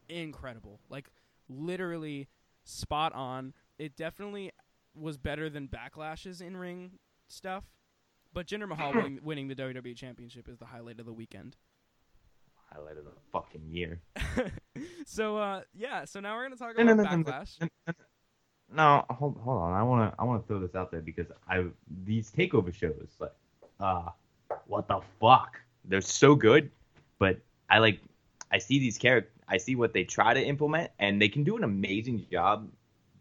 [0.09, 0.81] incredible.
[0.89, 1.11] Like
[1.49, 2.29] literally
[2.65, 3.53] spot on.
[3.79, 4.53] It definitely
[4.95, 6.93] was better than Backlash's in ring
[7.29, 7.65] stuff.
[8.33, 11.57] But Jinder Mahal winning, winning the WWE Championship is the highlight of the weekend.
[12.73, 14.01] Highlight of the fucking year.
[15.07, 16.05] so uh, yeah.
[16.05, 17.25] So now we're gonna talk No, about no, no, no, no.
[17.25, 17.69] Backlash.
[18.71, 19.73] No, hold hold on.
[19.73, 21.65] I wanna I wanna throw this out there because I
[22.05, 23.33] these takeover shows like
[23.81, 24.11] uh
[24.67, 25.59] what the fuck?
[25.87, 26.71] They're so good,
[27.19, 27.39] but
[27.71, 28.01] I like
[28.53, 31.57] I see these character I see what they try to implement and they can do
[31.57, 32.69] an amazing job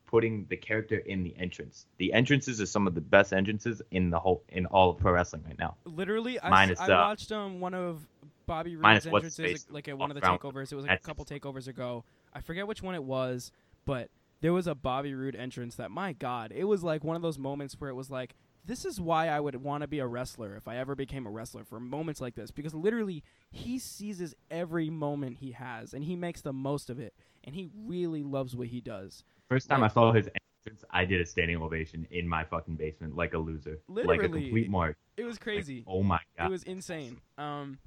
[0.06, 1.86] putting the character in the entrance.
[1.98, 5.14] The entrances are some of the best entrances in the whole in all of pro
[5.14, 5.76] wrestling right now.
[5.86, 8.06] Literally, I, Minus, s- I uh, watched um one of
[8.48, 10.72] Bobby Roode's what's entrances like at one of the takeovers.
[10.72, 12.04] It was like a couple takeovers ago.
[12.34, 13.52] I forget which one it was,
[13.86, 14.10] but
[14.42, 17.38] there was a Bobby Roode entrance that my God, it was like one of those
[17.38, 20.56] moments where it was like, this is why I would want to be a wrestler
[20.56, 24.90] if I ever became a wrestler for moments like this because literally he seizes every
[24.90, 27.14] moment he has and he makes the most of it
[27.46, 29.24] and he really loves what he does.
[29.50, 32.76] First time Like- I saw his entrance, I did a standing ovation in my fucking
[32.76, 33.80] basement like a loser.
[33.88, 34.98] Like a complete mark.
[35.16, 35.84] It was Like, crazy.
[35.88, 37.22] oh my god, it was insane.
[37.38, 37.80] Um,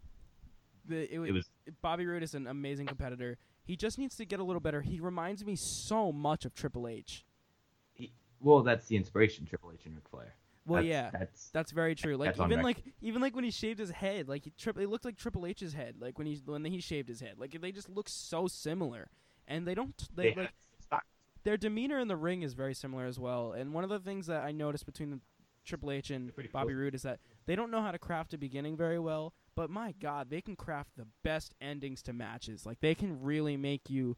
[0.90, 1.50] the it was, It was
[1.80, 3.38] Bobby Roode is an amazing competitor.
[3.64, 4.80] He just needs to get a little better.
[4.82, 7.24] He reminds me so much of Triple H.
[8.40, 10.34] well, that's the inspiration, Triple H and Ric Flair.
[10.66, 12.16] Well, That's- yeah, That's that's very true.
[12.16, 15.04] Like even like even like when he shaved his head, like he, tri- it looked
[15.04, 15.96] like Triple H's head.
[15.98, 19.08] Like when he when he shaved his head, like they just look so similar,
[19.48, 20.52] and they don't they, like
[21.42, 23.52] their demeanor in the ring is very similar as well.
[23.52, 25.20] And one of the things that I noticed between the
[25.64, 26.72] Triple H and Bobby close.
[26.74, 29.32] Roode is that they don't know how to craft a beginning very well.
[29.56, 32.64] But my God, they can craft the best endings to matches.
[32.64, 34.16] Like they can really make you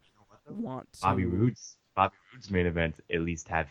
[0.48, 1.00] want to.
[1.02, 3.68] Bobby Roode's Bobby Roode's main events at least have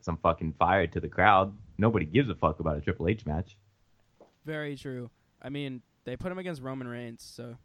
[0.00, 1.52] some fucking fire to the crowd.
[1.78, 3.56] Nobody gives a fuck about a Triple H match.
[4.44, 5.10] Very true.
[5.42, 7.56] I mean, they put him against Roman Reigns, so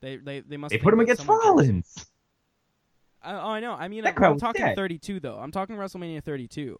[0.00, 0.72] they they they must.
[0.72, 1.26] They put him against.
[1.26, 2.06] Rollins.
[3.22, 3.72] I, oh, I know.
[3.72, 4.76] I mean, I'm, I'm talking dead.
[4.76, 5.36] 32 though.
[5.36, 6.78] I'm talking WrestleMania 32.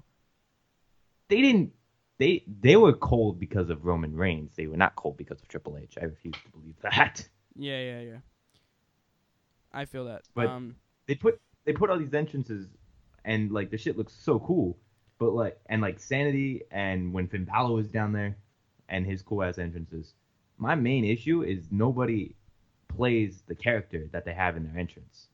[1.29, 1.73] They didn't.
[2.21, 4.53] They they were cold because of Roman Reigns.
[4.55, 5.95] They were not cold because of Triple H.
[6.01, 7.27] I refuse to believe that.
[7.57, 8.17] Yeah, yeah, yeah.
[9.73, 10.23] I feel that.
[10.35, 12.69] But- um, They put they put all these entrances,
[13.25, 14.79] and like the shit looks so cool.
[15.19, 18.37] But like and like Sanity and when Finn Balor was down there,
[18.89, 20.15] and his cool ass entrances.
[20.59, 22.35] My main issue is nobody
[22.89, 25.29] plays the character that they have in their entrance,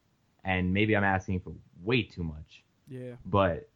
[0.44, 2.62] and maybe I'm asking for way too much.
[2.88, 3.14] yeah.
[3.24, 3.68] but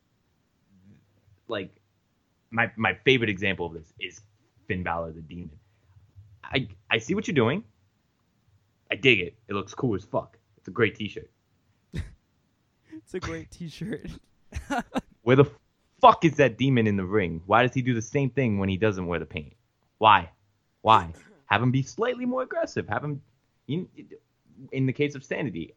[1.48, 1.74] like
[2.50, 4.20] my my favorite example of this is
[4.68, 5.58] Finn Balor the Demon.
[6.44, 7.64] I I see what you're doing.
[8.90, 9.34] I dig it.
[9.48, 10.36] It looks cool as fuck.
[10.58, 11.30] It's a great T-shirt.
[12.92, 14.10] It's a great T-shirt.
[15.22, 15.46] Where the
[16.00, 17.42] fuck is that demon in the ring?
[17.46, 19.54] Why does he do the same thing when he doesn't wear the paint?
[19.98, 20.30] Why?
[20.82, 21.12] Why?
[21.46, 22.88] Have him be slightly more aggressive.
[22.88, 23.22] Have him.
[23.68, 23.88] In,
[24.72, 25.74] in the case of Sanity,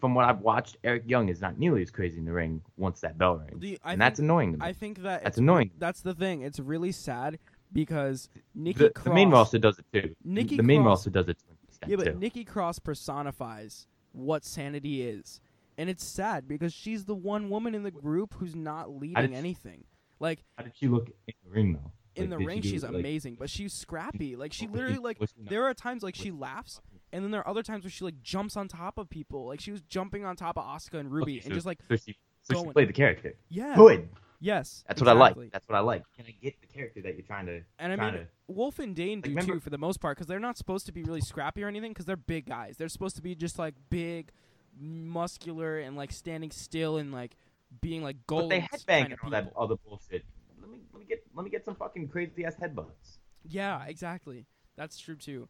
[0.00, 3.00] from what I've watched, Eric Young is not nearly as crazy in the ring once
[3.00, 4.64] that bell rings, and that's think- annoying to me.
[4.66, 5.70] I think that That's annoying.
[5.78, 6.42] That's the thing.
[6.42, 7.38] It's really sad
[7.72, 9.04] because Nikki the, Cross.
[9.04, 10.14] the main roster does it too.
[10.24, 12.14] Nikki the main Cross- roster does it to Yeah, but too.
[12.18, 15.40] Nikki Cross personifies what sanity is,
[15.76, 19.34] and it's sad because she's the one woman in the group who's not leading she-
[19.34, 19.84] anything.
[20.20, 21.92] Like How did she look in the ring though?
[22.14, 24.36] in Like, the she ring, do, she's like- amazing, but she's scrappy.
[24.36, 26.80] Like she literally like she there are times like she laughs,
[27.12, 29.46] and then there are other times where she like jumps on top of people.
[29.46, 31.96] Like she was jumping on top of Asuka and Ruby, Okay, and just like so
[31.96, 33.34] she, so she played the character.
[33.48, 34.08] yeah, Good.
[34.40, 35.34] yes, That's what I like.
[35.52, 36.02] That's what I like.
[36.16, 37.62] Can I get the character that you're trying to?
[37.78, 40.26] And I mean, to, Wolf and Dane do remember- too for the most part because
[40.26, 42.76] they're not supposed to be really scrappy or anything because they're big guys.
[42.76, 44.30] They're supposed to be just like big,
[44.78, 47.36] muscular, and like standing still and like
[47.80, 48.50] being like gold.
[48.50, 50.24] but they headbang kind and of all that other bullshit.
[50.60, 53.18] Let me let me get let me get some fucking crazy ass headbutts.
[53.48, 54.46] Yeah, exactly.
[54.76, 55.48] That's true too.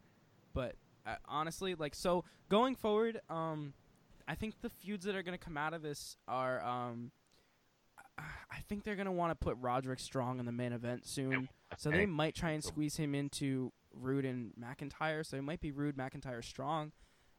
[0.53, 0.75] But
[1.07, 3.73] uh, honestly, like so going forward, um,
[4.27, 7.11] I think the feuds that are gonna come out of this are um.
[8.19, 11.49] I think they're gonna want to put Roderick Strong in the main event soon.
[11.77, 15.23] So they might try and squeeze him into Roode and McIntyre.
[15.23, 16.91] So it might be Roode, McIntyre, Strong.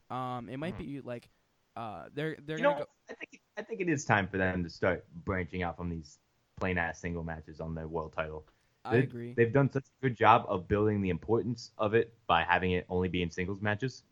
[0.09, 0.83] Um, it might Hmm.
[0.85, 1.31] be like,
[1.75, 2.91] uh, they're they're you gonna know, go.
[3.11, 6.19] I think I think it is time for them to start branching out from these
[6.61, 8.47] plain ass single matches on their world title.
[8.89, 9.33] I They- agree.
[9.35, 12.87] They've done such a good job of building the importance of it by having it
[12.89, 14.03] only be in singles matches.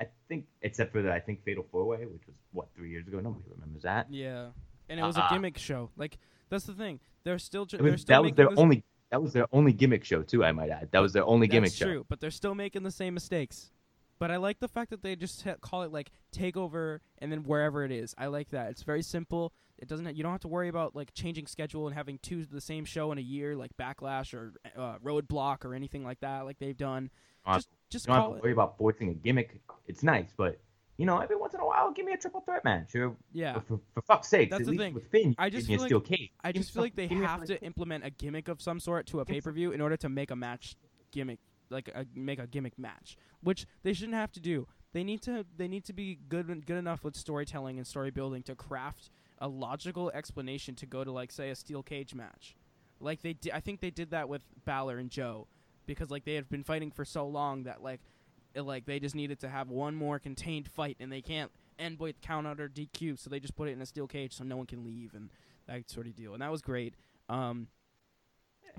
[0.00, 3.06] I think, except for the I think Fatal Four Way, which was what three years
[3.06, 3.20] ago.
[3.20, 4.12] Nobody remembers that.
[4.12, 4.50] yeah,
[4.88, 5.30] and it was a Uh-uh.
[5.30, 5.90] gimmick show.
[5.96, 7.00] Like that's the thing.
[7.24, 9.72] They're still tr- It they're still that was their this- only that was their only
[9.72, 10.44] gimmick show too.
[10.44, 10.90] I might add.
[10.90, 11.72] That was their only gimmick show.
[11.72, 11.86] That's show.
[11.98, 13.70] true, but they're still making the same mistakes.
[14.18, 17.42] But I like the fact that they just ha- call it like takeover and then
[17.44, 18.14] wherever it is.
[18.18, 18.70] I like that.
[18.70, 19.52] It's very simple.
[19.82, 20.16] It doesn't.
[20.16, 23.10] You don't have to worry about like changing schedule and having two the same show
[23.10, 27.10] in a year, like Backlash or uh, Roadblock or anything like that, like they've done.
[27.44, 28.42] Uh, Just just you don't have to it.
[28.44, 29.60] worry about forcing a gimmick.
[29.88, 30.60] It's nice, but
[30.98, 32.94] you know, every once in a while, give me a triple threat match.
[32.94, 34.94] Or, Yeah, for, for fuck's sake, That's at the thing.
[34.94, 36.30] with Finn, I just feel cage.
[36.44, 38.78] I just feel like they give me a have to implement a gimmick of some
[38.78, 40.76] sort to a pay per view in order to make a match
[41.10, 41.40] gimmick,
[41.70, 44.68] like a, make a gimmick match, which they shouldn't have to do.
[44.92, 48.44] They need to they need to be good good enough with storytelling and story building
[48.44, 49.10] to craft
[49.42, 52.56] a logical explanation to go to like say a steel cage match,
[53.00, 55.48] like they di- I think they did that with Balor and Joe,
[55.84, 58.00] because like they had been fighting for so long that like
[58.54, 61.98] it, like they just needed to have one more contained fight and they can't end
[61.98, 64.44] with count out or DQ, so they just put it in a steel cage so
[64.44, 65.30] no one can leave and
[65.66, 66.94] that sort of deal, and that was great.
[67.28, 67.66] Um,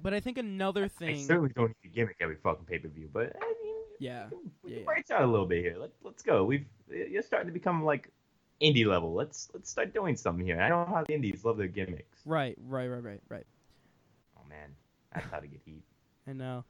[0.02, 2.88] but I think another I thing, certainly don't need a gimmick every fucking pay per
[2.88, 4.86] view, but I mean, yeah, we can, we yeah, yeah.
[4.86, 5.76] branch out a little bit here.
[5.78, 6.46] Let, let's go.
[6.46, 8.10] We've you're starting to become like
[8.64, 9.14] indie level.
[9.14, 10.60] Let's let's start doing something here.
[10.60, 12.20] I know how the indies love their gimmicks.
[12.26, 13.46] right, right, right, right, right.
[14.38, 14.76] Oh man,
[15.14, 15.84] that's how to get heat.
[16.28, 16.64] I know.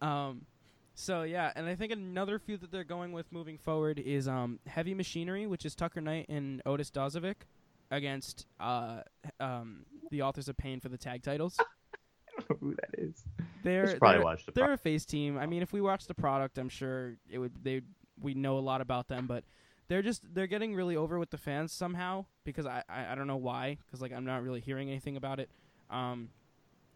[0.00, 0.46] Um,
[0.94, 4.60] so yeah, and I think another feud that they're going with moving forward is um
[4.66, 7.46] Heavy Machinery, which is Tucker Knight and Otis Dozovic
[7.90, 9.00] against uh
[9.40, 11.56] um the Authors of Pain for the tag titles.
[11.58, 13.24] I don't know who that is.
[13.62, 14.52] They're probably they're, watch the.
[14.52, 15.38] they're pro- a face team.
[15.38, 17.82] I mean, if we watch the product, I'm sure it would they
[18.20, 19.44] we know a lot about them, but
[19.88, 23.26] they're just they're getting really over with the fans somehow because I I, I don't
[23.26, 25.50] know why because like I'm not really hearing anything about it.
[25.90, 26.30] Um,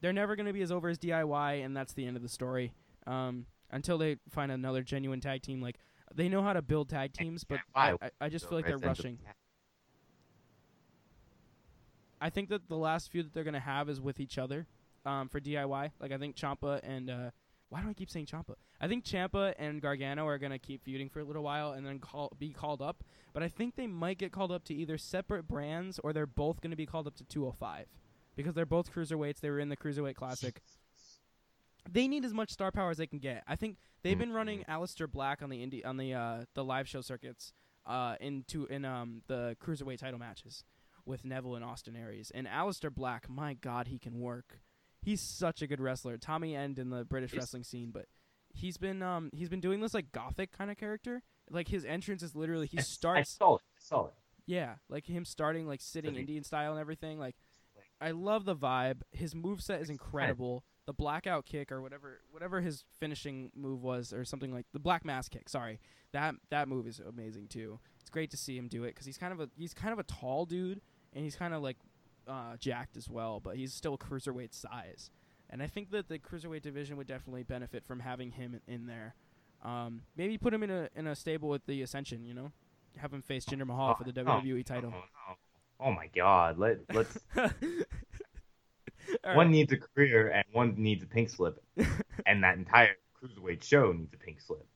[0.01, 2.29] they're never going to be as over as DIY, and that's the end of the
[2.29, 2.73] story.
[3.07, 5.77] Um, until they find another genuine tag team, like
[6.15, 8.79] they know how to build tag teams, but I, I, I just feel like they're
[8.89, 9.19] rushing.
[12.21, 14.67] I think that the last feud that they're gonna have is with each other,
[15.05, 15.91] um, for DIY.
[16.01, 17.31] Like I think Champa and uh,
[17.71, 18.55] why do I keep saying Champa?
[18.81, 21.99] I think Champa and Gargano are gonna keep feuding for a little while and then
[21.99, 23.05] call be called up.
[23.33, 26.61] But I think they might get called up to either separate brands or they're both
[26.61, 27.87] gonna be called up to 205
[28.37, 29.41] because they're both cruiserweights.
[29.41, 30.63] They were in the cruiserweight classic.
[31.91, 33.45] They need as much star power as they can get.
[33.47, 36.89] I think they've been running Aleister Black on the indie on the uh, the live
[36.89, 37.53] show circuits
[37.87, 40.65] uh, into in um the cruiserweight title matches
[41.05, 42.31] with Neville and Austin Aries.
[42.35, 44.61] And Aleister Black, my God, he can work.
[45.01, 46.17] He's such a good wrestler.
[46.19, 48.07] Tommy End in the British He's- wrestling scene, but
[48.55, 51.23] he's been um he's been doing this like gothic kind of character.
[51.51, 53.63] Like his entrance is literally he I- I starts saw it.
[53.77, 54.15] I saw it.
[54.47, 57.19] yeah, like him starting like sitting Indian style and everything.
[57.19, 57.37] Like
[58.01, 59.03] I love the vibe.
[59.13, 60.65] His move set is incredible.
[60.87, 65.05] The blackout kick or whatever whatever his finishing move was or something like the black
[65.05, 65.49] mass kick.
[65.49, 65.79] Sorry,
[66.13, 67.79] that that move is amazing too.
[68.01, 69.99] It's great to see him do it because he's kind of a he's kind of
[69.99, 70.81] a tall dude
[71.13, 71.77] and he's kind of like
[72.29, 75.11] uh, jacked as well, but he's still cruiserweight size.
[75.51, 79.15] And I think that the cruiserweight division would definitely benefit from having him in there.
[79.65, 82.25] Um, maybe put him in a in a stable with the Ascension.
[82.25, 82.53] You know,
[82.99, 84.93] have him face Jinder Mahal for the Oh, WWE title.
[84.95, 85.37] Oh, no.
[85.81, 86.59] Oh my god.
[86.59, 87.53] Let let's one
[89.25, 89.49] right.
[89.49, 91.63] needs a career and one needs a pink slip.
[92.27, 94.67] and that entire cruiserweight show needs a pink slip.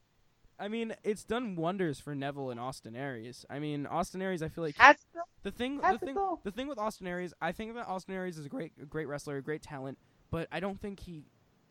[0.62, 3.44] I mean, it's done wonders for Neville and Austin Aries.
[3.50, 4.44] I mean, Austin Aries.
[4.44, 4.96] I feel like Has
[5.42, 6.38] the thing, the thing, though?
[6.44, 9.08] the thing with Austin Aries, I think that Austin Aries is a great, a great
[9.08, 9.98] wrestler, a great talent,
[10.30, 11.24] but I don't think he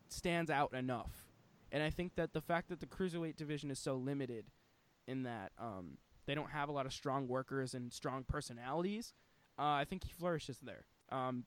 [0.09, 1.29] stands out enough.
[1.71, 4.43] And I think that the fact that the cruiserweight division is so limited,
[5.07, 9.13] in that um, they don't have a lot of strong workers and strong personalities,
[9.57, 10.83] uh, I think he flourishes there.
[11.09, 11.45] Um,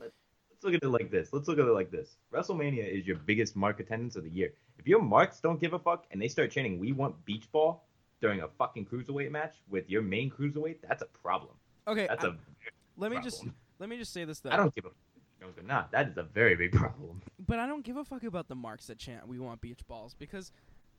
[0.00, 1.28] Let's look at it like this.
[1.34, 2.16] Let's look at it like this.
[2.32, 4.54] WrestleMania is your biggest mark attendance of the year.
[4.78, 7.84] If your marks don't give a fuck and they start chanting "We want beach ball"
[8.20, 11.54] during a fucking cruiserweight match with your main cruiserweight, that's a problem.
[11.86, 12.30] okay, That's I- a
[12.96, 13.22] let me problem.
[13.22, 13.44] just
[13.78, 14.50] let me just say this though.
[14.50, 15.90] I don't give a fuck or not.
[15.92, 17.20] That is a very big problem.
[17.46, 20.14] but I don't give a fuck about the marks that chant "We want beach balls"
[20.14, 20.50] because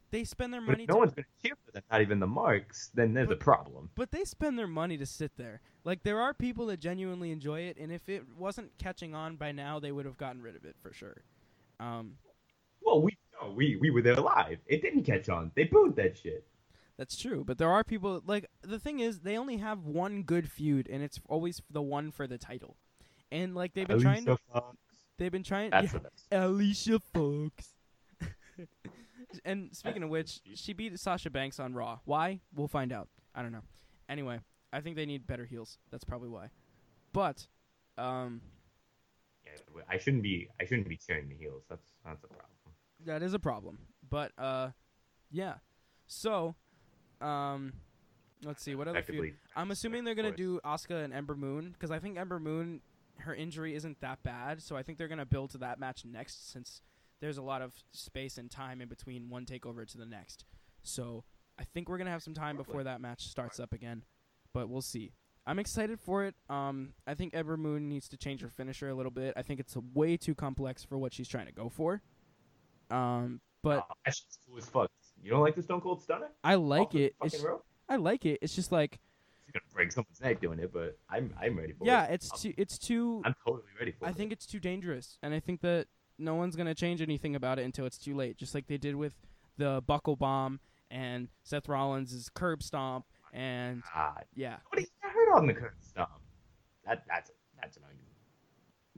[0.09, 2.19] they spend their But money if no to one's gonna cheer for them, not even
[2.21, 3.89] the marks, then there's a problem.
[3.95, 5.59] But they spend their money to sit there.
[5.83, 9.51] Like there are people that genuinely enjoy it, and if it wasn't catching on by
[9.51, 11.23] now, they would have gotten rid of it for sure.
[11.79, 12.17] Um,
[12.81, 14.59] Well, we no, we we were there live.
[14.67, 15.51] It didn't catch on.
[15.55, 16.45] They booed that shit.
[16.97, 17.43] that's true.
[17.45, 21.03] But there are people like the thing is they only have one good feud, and
[21.03, 22.77] it's always the one for the title.
[23.31, 24.77] And like they've been trying to, Fox.
[25.17, 25.71] they've been trying.
[25.71, 25.93] That's
[26.31, 26.45] yeah.
[26.45, 27.73] Alicia Fox.
[29.45, 31.99] and speaking of which, she beat Sasha Banks on Raw.
[32.05, 32.39] Why?
[32.55, 33.09] We'll find out.
[33.35, 33.63] I don't know.
[34.09, 34.39] Anyway,
[34.71, 35.77] I think they need better heels.
[35.91, 36.49] That's probably why.
[37.13, 37.47] But,
[37.97, 38.41] um,
[39.45, 40.47] Yeah, I shouldn't be.
[40.59, 41.63] I shouldn't be cheering the heels.
[41.69, 42.46] That's that's a problem.
[43.05, 43.79] That is a problem.
[44.09, 44.69] But uh,
[45.31, 45.55] yeah.
[46.07, 46.55] So,
[47.21, 47.73] um,
[48.43, 49.35] let's see what other feud.
[49.55, 52.81] I'm assuming they're gonna do Asuka and Ember Moon because I think Ember Moon,
[53.19, 56.51] her injury isn't that bad, so I think they're gonna build to that match next
[56.51, 56.81] since
[57.19, 60.45] there's a lot of space and time in between one takeover to the next.
[60.83, 61.23] So
[61.59, 64.03] I think we're gonna have some time before that match starts up again,
[64.53, 65.11] but we'll see.
[65.45, 66.35] I'm excited for it.
[66.49, 69.33] Um, I think Ember Moon needs to change her finisher a little bit.
[69.37, 72.01] I think it's way too complex for what she's trying to go for.
[72.89, 74.89] Um, but Oh, that shit's cool as fuck.
[75.21, 76.29] You don't like the Stone Cold Stunner?
[76.43, 77.15] I like Off it.
[77.23, 77.65] It's, rope?
[77.89, 78.39] I like it.
[78.41, 78.99] It's just like
[79.45, 82.13] He's gonna break someone's neck doing it, but I'm I'm ready for yeah, it.
[82.15, 84.15] it's I'm- too it's too I'm totally ready for I it.
[84.15, 85.87] think it's too dangerous, and I think that
[86.19, 88.37] no one's gonna change anything about it until it's too late.
[88.37, 89.13] Just like they did with
[89.57, 90.59] the buckle bomb
[90.91, 96.09] and Seth Rollins' curb stomp, and God, yeah, nobody's got hurt on the curb stomp.
[96.85, 98.07] That that's that's an argument.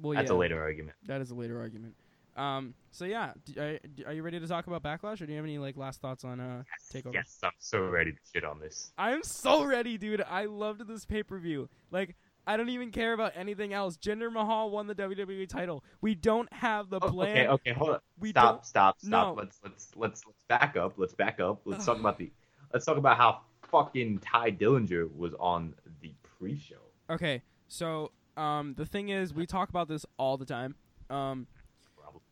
[0.02, 0.98] well, That's yeah, a later argument.
[1.06, 1.94] that is a later argument.
[2.36, 5.38] Um, so yeah, d- are, are you ready to talk about Backlash, or do you
[5.38, 6.64] have any like last thoughts on uh
[6.94, 7.14] Takeover?
[7.14, 8.92] Yes, I'm so ready to shit on this.
[8.98, 10.22] I'm so ready, dude.
[10.22, 11.70] I loved this pay per view.
[11.92, 12.16] Like.
[12.48, 13.96] I don't even care about anything else.
[13.96, 15.84] Jinder Mahal won the WWE title.
[16.02, 17.38] We don't have the Oh, plan.
[17.38, 18.00] okay, okay, hold on.
[18.20, 18.66] We stop, don't.
[18.66, 19.36] stop, stop.
[19.36, 19.40] No.
[19.44, 20.94] Let's let's let's let's back up.
[20.98, 21.62] Let's back up.
[21.66, 22.32] Let's talk about the.
[22.74, 26.82] Let's talk about how fucking Tye Dillinger was on the pre-show.
[27.12, 30.74] Okay, so um, the thing is, we talk about this all the time.
[31.12, 31.46] Um.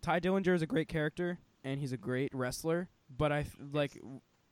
[0.01, 3.99] Tye Dillinger is a great character and he's a great wrestler, but I f- like,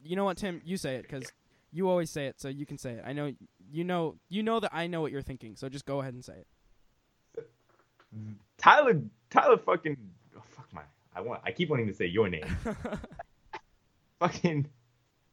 [0.03, 0.61] you know what, Tim?
[0.65, 1.31] You say it because
[1.71, 3.03] you always say it, so you can say it.
[3.05, 3.33] I know
[3.71, 6.23] you know you know that I know what you're thinking, so just go ahead and
[6.23, 7.47] say it.
[8.57, 9.97] Tyler, Tyler, fucking,
[10.37, 10.81] oh, fuck my.
[11.15, 11.41] I want.
[11.43, 12.45] I keep wanting to say your name.
[14.19, 14.67] fucking,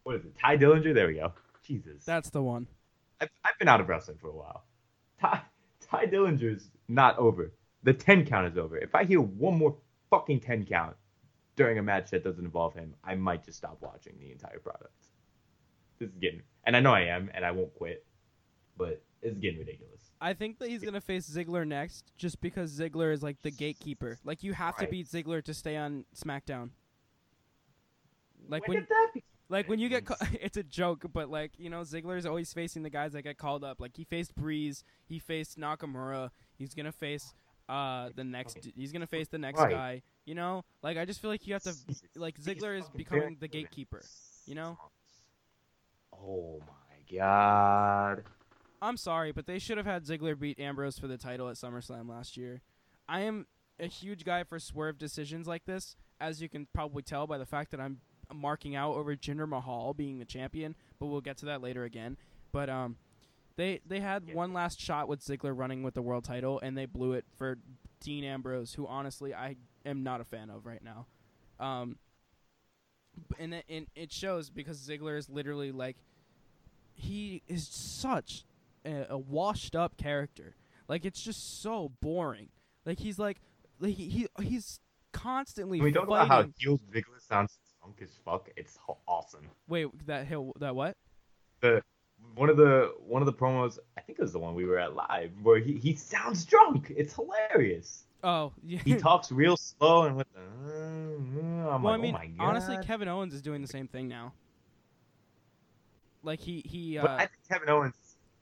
[0.03, 0.37] what is it?
[0.39, 0.93] Tye Dillinger.
[0.93, 1.33] There we go.
[1.63, 2.03] Jesus.
[2.05, 2.67] That's the one.
[3.21, 4.63] I've, I've been out of wrestling for a while.
[5.19, 5.41] Ty,
[5.89, 7.51] Tye Dillinger's not over.
[7.83, 8.77] The 10 count is over.
[8.77, 9.75] If I hear one more
[10.13, 10.95] fucking 10 count
[11.55, 14.93] during a match that doesn't involve him, I might just stop watching the entire product.
[15.99, 18.05] This is getting, and I know I am, and I won't quit,
[18.77, 20.11] but it's getting ridiculous.
[20.19, 24.17] I think that he's gonna face Ziggler next, just because Ziggler is like the gatekeeper.
[24.23, 26.69] Like you have to beat Ziggler to stay on SmackDown.
[28.47, 31.69] Like when, when- become Like when you get, ca- it's a joke, but like you
[31.69, 33.79] know, Ziggler's always facing the guys that get called up.
[33.79, 36.29] Like he faced Breeze, he faced Nakamura.
[36.57, 37.33] He's gonna face
[37.69, 38.57] uh the next.
[38.75, 39.71] He's gonna face the next Right.
[39.71, 40.01] guy.
[40.25, 41.73] You know, like I just feel like you have to.
[42.15, 44.05] Like, Ziggler is becoming the gatekeeper,
[44.45, 44.77] you know?
[46.13, 48.23] Oh my god.
[48.81, 52.09] I'm sorry, but they should have had Ziggler beat Ambrose for the title at SummerSlam
[52.09, 52.61] last year.
[53.07, 53.47] I am
[53.79, 57.45] a huge guy for swerve decisions like this, as you can probably tell by the
[57.45, 58.01] fact that I'm
[58.33, 62.17] marking out over Jinder Mahal being the champion, but we'll get to that later again.
[62.51, 62.97] But um
[63.55, 64.33] they they had Yeah.
[64.35, 67.57] one last shot with Ziggler running with the world title and they blew it for
[68.01, 71.07] Dean Ambrose, who honestly I am not a fan of right now.
[71.59, 71.97] Um
[73.37, 75.97] and it, and it shows because Ziggler is literally like
[76.95, 78.43] he is such
[78.85, 80.55] a, a washed up character.
[80.87, 82.49] Like it's just so boring.
[82.85, 83.39] Like he's like,
[83.79, 84.79] like he, he he's
[85.11, 86.25] constantly Can we talk fighting.
[86.31, 88.49] about how heel Ziggler sounds drunk as fuck?
[88.57, 88.77] It's
[89.07, 89.47] awesome.
[89.67, 90.97] Wait, that hill that what?
[91.61, 91.81] The
[92.35, 94.79] one of the one of the promos, I think it was the one we were
[94.79, 96.91] at live, where he, he sounds drunk.
[96.95, 98.03] It's hilarious.
[98.23, 98.79] Oh, yeah.
[98.83, 100.39] He talks real slow and with the.
[100.39, 102.43] I'm well, like, I mean, oh my god.
[102.43, 104.33] honestly, Kevin Owens is doing the same thing now.
[106.23, 107.95] Like he he but uh, I think Kevin Owens,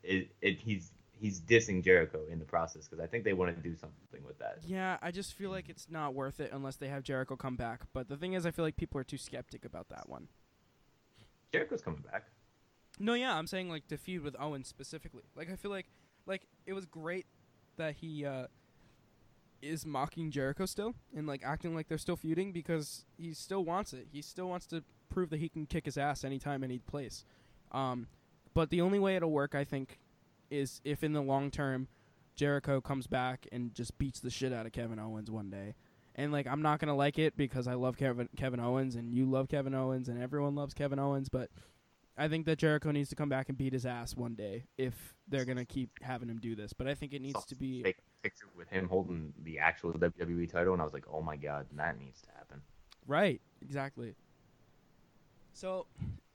[0.03, 3.61] is, it, he's he's dissing Jericho in the process because I think they want to
[3.61, 4.59] do something with that.
[4.65, 7.81] yeah, I just feel like it's not worth it unless they have Jericho come back.
[7.93, 10.27] But the thing is, I feel like people are too skeptic about that one.
[11.51, 12.25] Jericho's coming back.
[12.99, 15.23] No, yeah, I'm saying like to feud with Owens specifically.
[15.35, 15.87] Like I feel like
[16.25, 17.25] like it was great
[17.77, 18.47] that he uh
[19.61, 23.93] is mocking Jericho still and like acting like they're still feuding because he still wants
[23.93, 24.07] it.
[24.11, 27.25] He still wants to prove that he can kick his ass anytime any place.
[27.71, 28.07] Um
[28.53, 29.99] but the only way it'll work I think
[30.49, 31.87] is if in the long term
[32.35, 35.75] Jericho comes back and just beats the shit out of Kevin Owens one day.
[36.15, 39.25] And like I'm not to like it because I love Kevin Kevin Owens and you
[39.25, 41.49] love Kevin Owens and everyone loves Kevin Owens, but
[42.17, 45.15] I think that Jericho needs to come back and beat his ass one day if
[45.27, 46.73] they're gonna keep having him do this.
[46.73, 50.51] But I think it needs to be Fake picture with him holding the actual WWE
[50.51, 52.61] title, and I was like, oh my god, that needs to happen.
[53.07, 54.15] right, exactly.
[55.53, 55.85] So,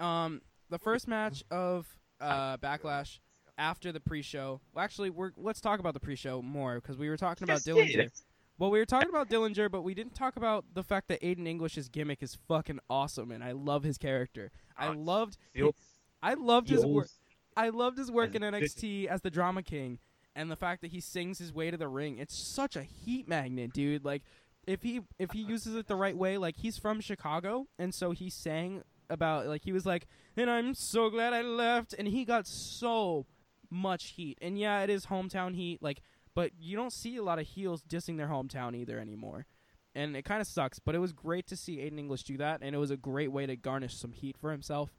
[0.00, 1.86] um, the first match of
[2.20, 3.18] uh, Backlash
[3.58, 4.60] after the pre-show.
[4.74, 8.12] Well, actually, we're let's talk about the pre-show more because we were talking about did.
[8.58, 11.46] Well, we were talking about Dillinger, but we didn't talk about the fact that Aiden
[11.46, 14.50] English's gimmick is fucking awesome, and I love his character.
[14.76, 15.74] I Uh, loved, Feels-
[16.22, 17.08] I loved his work.
[17.56, 19.98] I loved his work in NXT as the Drama King,
[20.34, 22.18] and the fact that he sings his way to the ring.
[22.18, 24.04] It's such a heat magnet, dude.
[24.04, 24.22] Like,
[24.66, 28.10] if he if he uses it the right way, like he's from Chicago, and so
[28.12, 32.24] he sang about like he was like, and I'm so glad I left, and he
[32.24, 33.26] got so
[33.70, 34.38] much heat.
[34.42, 36.00] And yeah, it is hometown heat, like,
[36.36, 39.46] but you don't see a lot of heels dissing their hometown either anymore.
[39.94, 42.60] And it kind of sucks, but it was great to see Aiden English do that,
[42.60, 44.90] and it was a great way to garnish some heat for himself.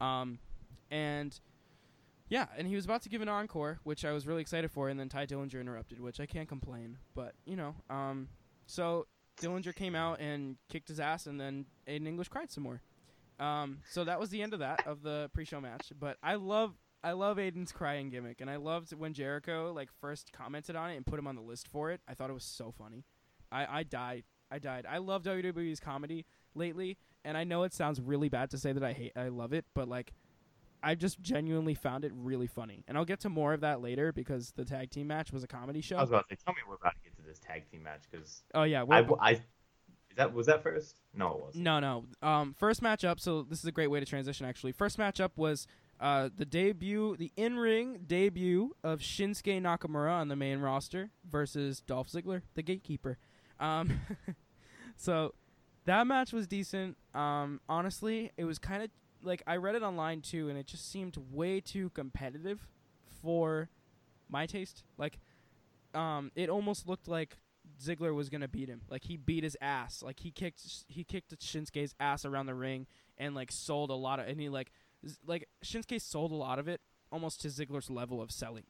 [0.00, 0.38] Um,
[0.90, 1.38] and
[2.30, 4.88] yeah, and he was about to give an encore, which I was really excited for,
[4.88, 6.96] and then Tye Dillinger interrupted, which I can't complain.
[7.14, 8.28] But you know, um,
[8.66, 9.06] so
[9.38, 12.80] Dillinger came out and kicked his ass, and then Aiden English cried some more.
[13.38, 15.92] Um, so that was the end of that of the pre-show match.
[16.00, 16.72] But I love
[17.02, 20.96] I love Aiden's crying gimmick, and I loved when Jericho like first commented on it
[20.96, 22.00] and put him on the list for it.
[22.08, 23.04] I thought it was so funny.
[23.52, 24.24] I I died.
[24.50, 24.86] I died.
[24.88, 28.82] I love WWE's comedy lately, and I know it sounds really bad to say that
[28.82, 30.12] I hate I love it, but like
[30.82, 32.84] I just genuinely found it really funny.
[32.86, 35.48] And I'll get to more of that later because the tag team match was a
[35.48, 35.96] comedy show.
[35.96, 37.82] I was about to say, tell me we're about to get to this tag team
[37.82, 39.40] match because oh yeah, I, I, is
[40.16, 41.00] that was that first?
[41.14, 41.64] No, it wasn't.
[41.64, 42.04] No, no.
[42.22, 43.20] Um, first matchup.
[43.20, 44.46] So this is a great way to transition.
[44.46, 45.66] Actually, first matchup was
[46.00, 52.08] uh, the debut, the in-ring debut of Shinsuke Nakamura on the main roster versus Dolph
[52.08, 53.18] Ziggler, the Gatekeeper.
[53.58, 54.00] Um,
[54.96, 55.34] so
[55.86, 56.96] that match was decent.
[57.14, 58.90] Um, honestly, it was kind of
[59.22, 62.68] like I read it online too, and it just seemed way too competitive
[63.22, 63.68] for
[64.28, 64.84] my taste.
[64.96, 65.18] Like,
[65.94, 67.38] um, it almost looked like
[67.82, 68.82] Ziggler was gonna beat him.
[68.88, 70.02] Like he beat his ass.
[70.02, 72.86] Like he kicked he kicked Shinsuke's ass around the ring
[73.16, 74.70] and like sold a lot of and he like
[75.26, 76.80] like Shinsuke sold a lot of it
[77.10, 78.64] almost to Ziggler's level of selling.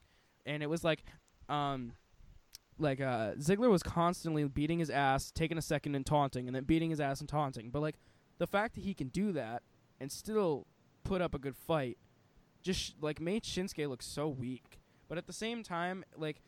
[0.46, 1.04] And it was like
[1.48, 1.92] um
[2.78, 6.64] like uh Ziggler was constantly beating his ass, taking a second and taunting and then
[6.64, 7.70] beating his ass and taunting.
[7.70, 7.96] But like
[8.38, 9.62] the fact that he can do that
[10.00, 10.66] and still
[11.04, 11.98] put up a good fight
[12.62, 14.80] just like made Shinsuke look so weak.
[15.08, 16.42] But at the same time, like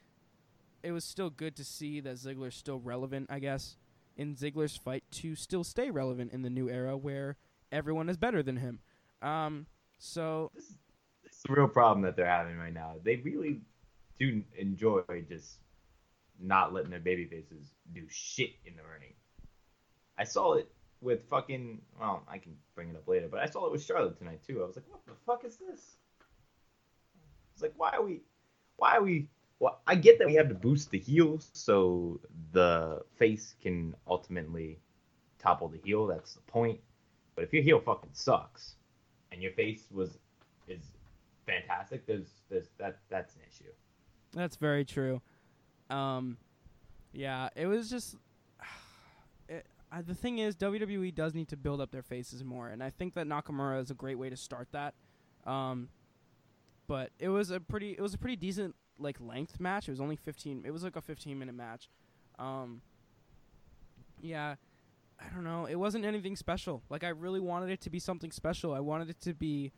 [0.83, 3.77] it was still good to see that Ziggler's still relevant, I guess,
[4.17, 7.37] in Ziggler's fight to still stay relevant in the new era where
[7.73, 8.81] everyone is better than him.
[9.23, 9.67] Um,
[9.99, 10.77] so This is,
[11.25, 12.95] this is the real problem that they're having right now.
[13.03, 13.61] They really
[14.19, 15.59] do enjoy just
[16.39, 19.13] not letting their baby faces do shit in the ring.
[20.19, 21.81] I saw it with fucking.
[21.99, 24.63] Well, I can bring it up later, but I saw it with Charlotte tonight too.
[24.63, 25.97] I was like, what the fuck is this?
[27.53, 28.21] It's like, why are we?
[28.77, 29.29] Why are we?
[29.59, 32.21] Well, I get that we have to boost the heels so
[32.53, 34.81] the face can ultimately
[35.39, 36.07] topple the heel.
[36.07, 36.81] That's the point.
[37.35, 38.77] But if your heel fucking sucks
[39.33, 40.19] and your face was
[40.69, 40.83] is
[41.47, 43.71] fantastic, there's there's that that's an issue.
[44.33, 45.21] that's very true.
[45.89, 46.37] Um,
[47.13, 48.17] yeah, it was just.
[49.49, 52.85] It, uh, the thing is, WWE does need to build up their faces more, and
[52.85, 54.95] I think that Nakamura is a great way to start that.
[55.45, 55.89] Um,
[56.87, 59.89] but it was a pretty, it was a pretty decent like length match.
[59.89, 60.63] It was only fifteen.
[60.65, 61.89] It was like a fifteen minute match.
[62.39, 62.81] Um,
[64.21, 64.55] yeah,
[65.21, 65.67] I don't know.
[65.67, 66.83] It wasn't anything special.
[66.89, 68.73] Like I really wanted it to be something special.
[68.73, 69.73] I wanted it to be,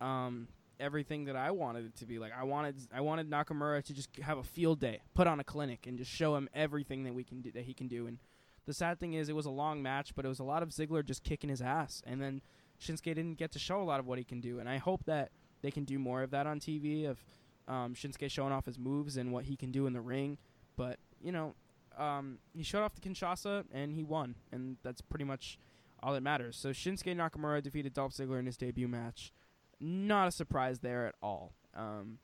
[0.00, 0.48] um,
[0.80, 2.18] everything that I wanted it to be.
[2.18, 5.44] Like I wanted I wanted Nakamura to just have a field day, put on a
[5.44, 8.06] clinic, and just show him everything that we can do that he can do.
[8.06, 8.18] And
[8.66, 10.70] the sad thing is, it was a long match, but it was a lot of
[10.70, 12.42] Ziggler just kicking his ass, and then
[12.80, 14.58] Shinsuke didn't get to show a lot of what he can do.
[14.58, 15.30] And I hope that
[15.62, 17.24] they can do more of that on TV of
[17.68, 20.38] um, Shinsuke showing off his moves and what he can do in the ring.
[20.76, 21.54] But you know,
[21.98, 25.58] um, he showed off the Kinshasa and he won, and that's pretty much
[26.02, 26.56] all that matters.
[26.56, 29.32] So Shinsuke Nakamura defeated Dolph Ziggler in his debut match.
[29.80, 31.52] Not a surprise there at all.
[31.74, 32.18] Um,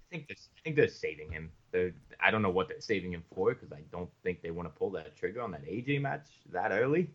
[0.00, 1.50] I think they're, I think they're saving him.
[1.72, 4.72] They're, I don't know what they're saving him for because I don't think they want
[4.72, 7.10] to pull that trigger on that AJ match that early.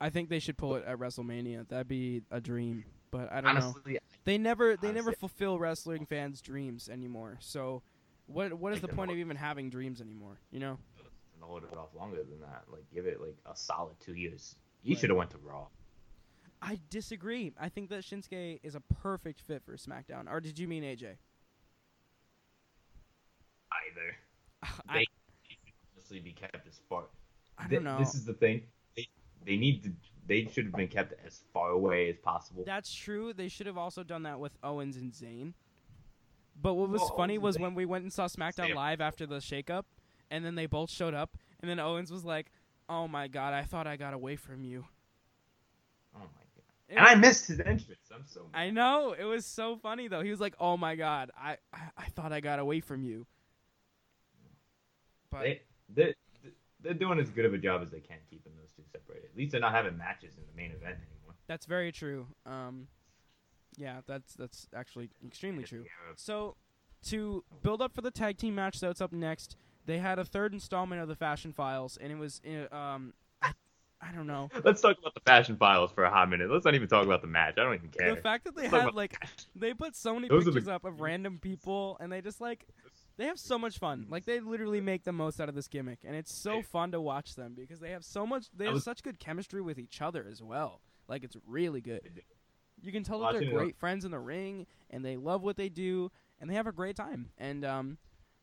[0.00, 1.68] I think they should pull it at WrestleMania.
[1.68, 3.74] That'd be a dream, but I don't know.
[4.24, 7.38] They never they never fulfill wrestling fans' dreams anymore.
[7.40, 7.82] So
[8.26, 10.38] what what is the point of even having dreams anymore?
[10.50, 10.78] You know?
[11.40, 12.64] And hold it off longer than that.
[12.70, 14.56] Like give it like a solid two years.
[14.82, 15.00] You Right.
[15.00, 15.66] should have went to Raw.
[16.60, 17.52] I disagree.
[17.60, 20.28] I think that Shinsuke is a perfect fit for SmackDown.
[20.28, 21.16] Or did you mean AJ?
[23.72, 24.16] Either
[24.88, 25.06] I, They-
[25.96, 27.04] honestly be kept as far.
[27.58, 27.98] I don't know.
[27.98, 28.62] This is the thing.
[28.96, 29.08] They,
[29.44, 29.92] they need to.
[30.26, 32.62] They should have been kept as far away as possible.
[32.66, 33.32] That's true.
[33.32, 35.54] They should have also done that with Owens and Zayn.
[36.60, 39.36] But what was Well, funny was when we went and saw SmackDown Live after the
[39.36, 39.84] shakeup,
[40.30, 42.50] and then they both showed up, and then Owens was like,
[42.88, 44.84] "Oh my God, I thought I got away from you."
[46.14, 46.64] oh my god!
[46.88, 48.10] And I missed his entrance.
[48.14, 48.46] I'm so.
[48.54, 50.22] I know it was so funny though.
[50.22, 53.26] He was like, "Oh my God, I I, I thought I got away from you."
[55.30, 55.60] But They,
[55.94, 56.14] they,
[56.80, 59.28] they're doing as good of a job as they can keeping those two separated.
[59.30, 61.34] At least they're not having matches in the main event anymore.
[61.46, 62.26] that's very true.
[62.46, 62.88] Um,
[63.76, 65.84] yeah, that's that's actually extremely true.
[66.16, 66.56] So,
[67.08, 69.56] to build up for the tag team match that's up next,
[69.88, 73.52] they had a third installment of the Fashion Files, and it was uh, um, I,
[74.00, 76.50] I don't know Let's talk about the fashion files for a hot minute.
[76.50, 77.54] Let's not even talk about the match.
[77.56, 78.14] I don't even care.
[78.14, 79.26] the fact that they Let's had like the
[79.56, 82.40] they put so many Those are the- pictures up of random people, and they just
[82.40, 82.66] like
[83.16, 84.06] they have so much fun.
[84.10, 87.00] Like they literally make the most out of this gimmick, and it's so fun to
[87.00, 88.46] watch them because they have so much.
[88.54, 90.82] They have was- such good chemistry with each other as well.
[91.08, 92.22] Like it's really good.
[92.80, 95.70] You can tell that they're great friends in the ring, and they love what they
[95.70, 97.30] do, and they have a great time.
[97.38, 97.98] And um,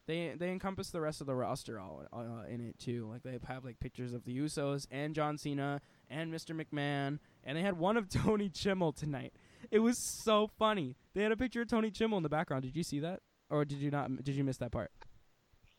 [0.08, 3.08] they they encompass the rest of the roster all uh, in it too.
[3.12, 6.60] Like they have like pictures of the Usos and John Cena and Mr.
[6.60, 9.34] McMahon, and they had one of Tony Chimel tonight.
[9.72, 10.96] It was so funny.
[11.14, 12.64] They had a picture of Tony Chimel in the background.
[12.64, 14.24] Did you see that, or did you not?
[14.24, 14.92] Did you miss that part?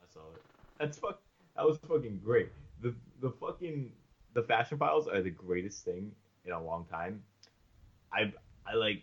[0.00, 0.42] I saw it.
[0.78, 1.20] That's fuck.
[1.56, 2.50] That was fucking great.
[2.82, 3.92] The the fucking
[4.34, 6.12] the fashion files are the greatest thing
[6.44, 7.22] in a long time.
[8.12, 8.32] I
[8.66, 9.02] I like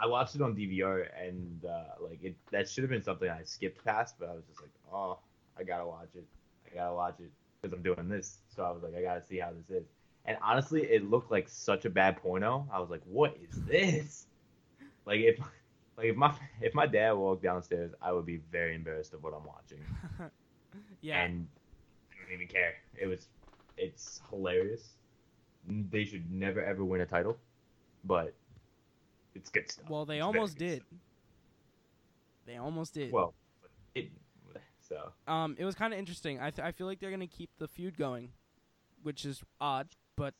[0.00, 3.42] I watched it on DVR and uh, like it that should have been something I
[3.44, 5.18] skipped past, but I was just like, oh,
[5.58, 6.24] I gotta watch it.
[6.70, 8.38] I gotta watch it because I'm doing this.
[8.54, 9.86] So I was like, I gotta see how this is.
[10.26, 12.68] And honestly, it looked like such a bad porno.
[12.72, 14.26] I was like, what is this?
[15.06, 15.38] Like if
[15.96, 19.32] like if my if my dad walked downstairs, I would be very embarrassed of what
[19.34, 19.78] I'm watching
[21.00, 21.46] yeah, and
[22.12, 22.74] I don't even care.
[23.00, 23.28] It was,
[23.76, 24.94] it's hilarious.
[25.66, 27.38] They should never ever win a title,
[28.04, 28.34] but
[29.34, 29.88] it's good stuff.
[29.88, 30.82] well, they It's almost did.
[32.46, 33.12] They almost did.
[33.12, 33.34] Well,
[33.94, 34.10] it,
[34.80, 36.40] so Um, it was kind of interesting.
[36.40, 38.32] I th- I feel like they're gonna keep the feud going,
[39.02, 40.34] which is odd, but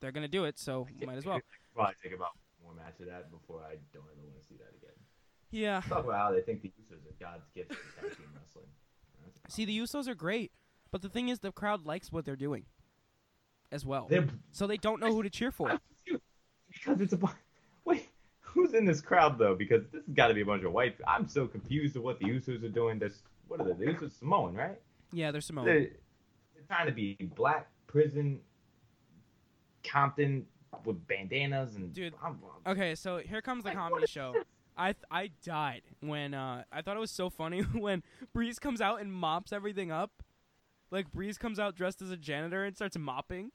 [0.00, 1.40] they're gonna do it, so might as well.
[1.74, 2.30] Probably think about
[2.62, 4.96] more match of that before I don't ever want to see that again.
[5.50, 5.80] Yeah.
[5.88, 8.66] Talk about how they think the Usos are God's gift to tag team wrestling.
[9.48, 10.52] See, the Usos are great,
[10.90, 12.66] but the thing is, the crowd likes what they're doing,
[13.72, 14.06] as well.
[14.08, 15.80] They're So they don't know who to cheer for.
[16.72, 17.34] because it's a bu- wait.
[18.52, 19.54] Who's in this crowd though?
[19.54, 20.96] Because this has got to be a bunch of white.
[21.06, 22.98] I'm so confused of what the Usos are doing.
[22.98, 23.86] This what are they?
[23.86, 24.78] The Usos Samoan, right?
[25.12, 25.66] Yeah, they're Samoan.
[25.66, 28.40] They're, they're trying to be black prison
[29.84, 30.46] Compton
[30.84, 34.34] with bandanas and Dude, I'm, Okay, so here comes the Like, comedy show.
[34.76, 38.80] I th- I died when uh I thought it was so funny when Breeze comes
[38.80, 40.22] out and mops everything up.
[40.90, 43.52] Like Breeze comes out dressed as a janitor and starts mopping.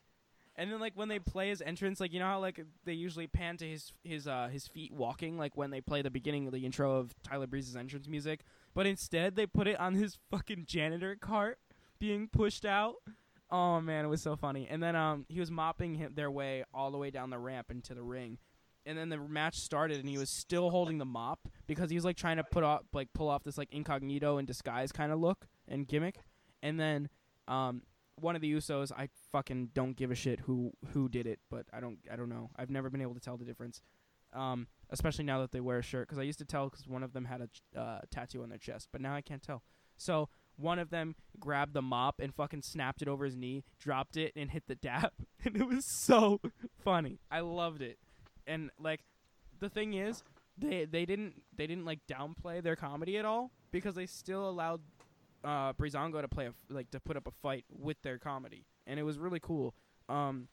[0.56, 3.26] And then like when they play his entrance, like you know how like they usually
[3.26, 6.52] pan to his his uh his feet walking, like when they play the beginning of
[6.52, 8.40] the intro of Tyler Breeze's entrance music,
[8.74, 11.58] but instead they put it on his fucking janitor cart
[11.98, 12.94] being pushed out.
[13.50, 14.66] Oh man, it was so funny.
[14.70, 17.70] And then um he was mopping him their way all the way down the ramp
[17.70, 18.38] into the ring
[18.86, 22.04] and then the match started and he was still holding the mop because he was
[22.04, 25.18] like trying to put off like pull off this like incognito and disguise kind of
[25.18, 26.20] look and gimmick
[26.62, 27.08] and then
[27.48, 27.82] um
[28.20, 31.66] one of the usos i fucking don't give a shit who who did it but
[31.72, 32.50] i don't i don't know.
[32.56, 33.82] I've never been able to tell the difference
[34.32, 37.02] um especially now that they wear a shirt because i used to tell because one
[37.02, 39.62] of them had a uh, tattoo on their chest but now i can't tell.
[39.98, 44.16] So one of them grabbed the mop and fucking snapped it over his knee dropped
[44.16, 45.14] it and hit the dap
[45.44, 46.40] and it was so
[46.82, 47.18] funny.
[47.30, 47.98] I loved it.
[48.46, 49.00] And like
[49.58, 50.22] the thing is
[50.58, 54.80] they they didn't they didn't like downplay their comedy at all because they still allowed
[55.46, 58.98] uh Breezango to play a like to put up a fight with their comedy and
[58.98, 59.74] it was really cool.
[60.08, 60.48] Um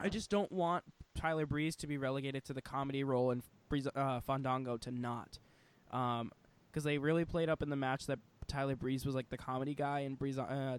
[0.00, 0.82] I just don't want
[1.14, 5.38] Tyler Breeze to be relegated to the comedy role and Breeze, uh, Fandango to not.
[5.92, 6.32] Um
[6.72, 9.74] cuz they really played up in the match that Tyler Breeze was like the comedy
[9.74, 10.78] guy and Breeze uh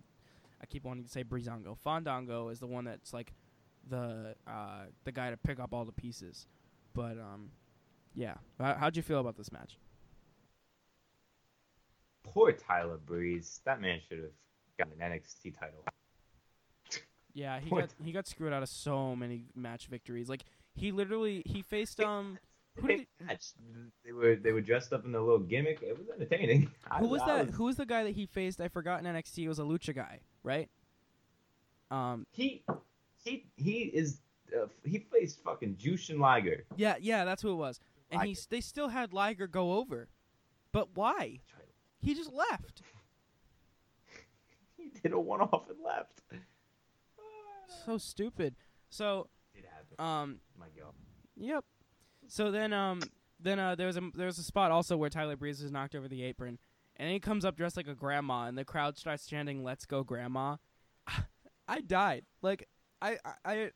[0.62, 1.78] I keep wanting to say Breezango.
[1.78, 3.34] Fandango is the one that's like
[3.90, 6.46] the uh the guy to pick up all the pieces.
[6.94, 7.52] But um
[8.16, 8.36] yeah.
[8.60, 9.78] How, how'd you feel about this match?
[12.24, 13.62] Poor Tyler Breeze.
[13.66, 14.32] That man should have
[14.78, 15.86] gotten an NXT title.
[17.34, 17.82] Yeah, he What?
[17.82, 20.30] got he got screwed out of so many match victories.
[20.30, 20.44] Like
[20.76, 22.38] he literally he faced um
[22.76, 23.46] who did he, Match.
[24.06, 25.82] They were they were dressed up in their little gimmick.
[25.82, 26.72] It was entertaining.
[27.00, 27.50] Who was that?
[27.52, 28.62] Who was the guy that he faced?
[28.62, 29.40] I forgot in NXT.
[29.44, 30.70] It was a lucha guy, right?
[31.92, 32.64] Um, He
[33.24, 34.20] he he is
[34.56, 36.66] uh, he faced fucking Jushin Liger.
[36.76, 37.80] yeah, yeah, that's who it was.
[38.12, 38.40] And he Liger.
[38.40, 40.08] s- they still had Liger go over,
[40.72, 41.40] but why?
[42.04, 42.82] He just left.
[44.78, 46.22] He did a one off and left.
[47.86, 48.56] So stupid.
[48.90, 50.00] So It happened.
[50.00, 50.94] um, My God.
[51.38, 51.64] Yep.
[52.28, 53.02] So then, um,
[53.40, 55.96] then uh, there was a there was a spot also where Tyler Breeze was knocked
[55.96, 56.60] over the apron,
[56.98, 60.04] and he comes up dressed like a grandma, and the crowd starts chanting "Let's go,
[60.04, 60.58] grandma."
[61.68, 62.26] I died.
[62.42, 62.68] Like
[63.02, 63.72] I, I I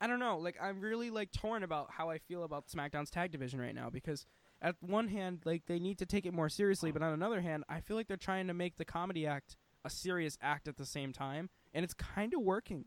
[0.00, 0.38] I don't know.
[0.38, 3.90] Like I'm really like torn about how I feel about SmackDown's tag division right now
[3.90, 4.26] because
[4.62, 7.64] at one hand, like they need to take it more seriously, but on another hand,
[7.68, 10.86] I feel like they're trying to make the comedy act a serious act at the
[10.86, 12.84] same time, and it's kind of working.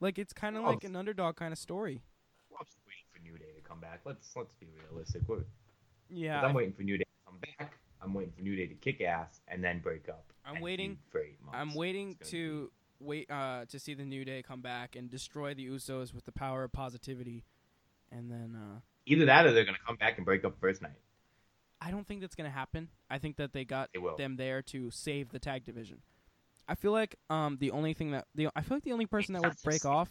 [0.00, 0.70] Like it's kind of Oh.
[0.70, 2.02] like an underdog kind of story.
[2.50, 4.00] Well, I'm just waiting for New Day to come back.
[4.04, 5.22] Let's let's be realistic.
[5.28, 5.44] We're,
[6.10, 7.72] Yeah, I'm waiting for New Day to come back.
[8.02, 10.32] I'm waiting for New Day to kick ass and then break up.
[10.44, 11.56] I'm waiting- For eight months.
[11.56, 15.64] I'm waiting to wait uh, to see the New Day come back and destroy the
[15.68, 17.44] Usos with the power of positivity,
[18.10, 20.98] and then uh, either that or they're gonna come back and break up first night.
[21.84, 22.88] I don't think that's gonna happen.
[23.10, 26.02] I think that they got They them there to save the tag division.
[26.68, 29.34] I feel like um the only thing that the I feel like the only person
[29.34, 30.10] that would break off.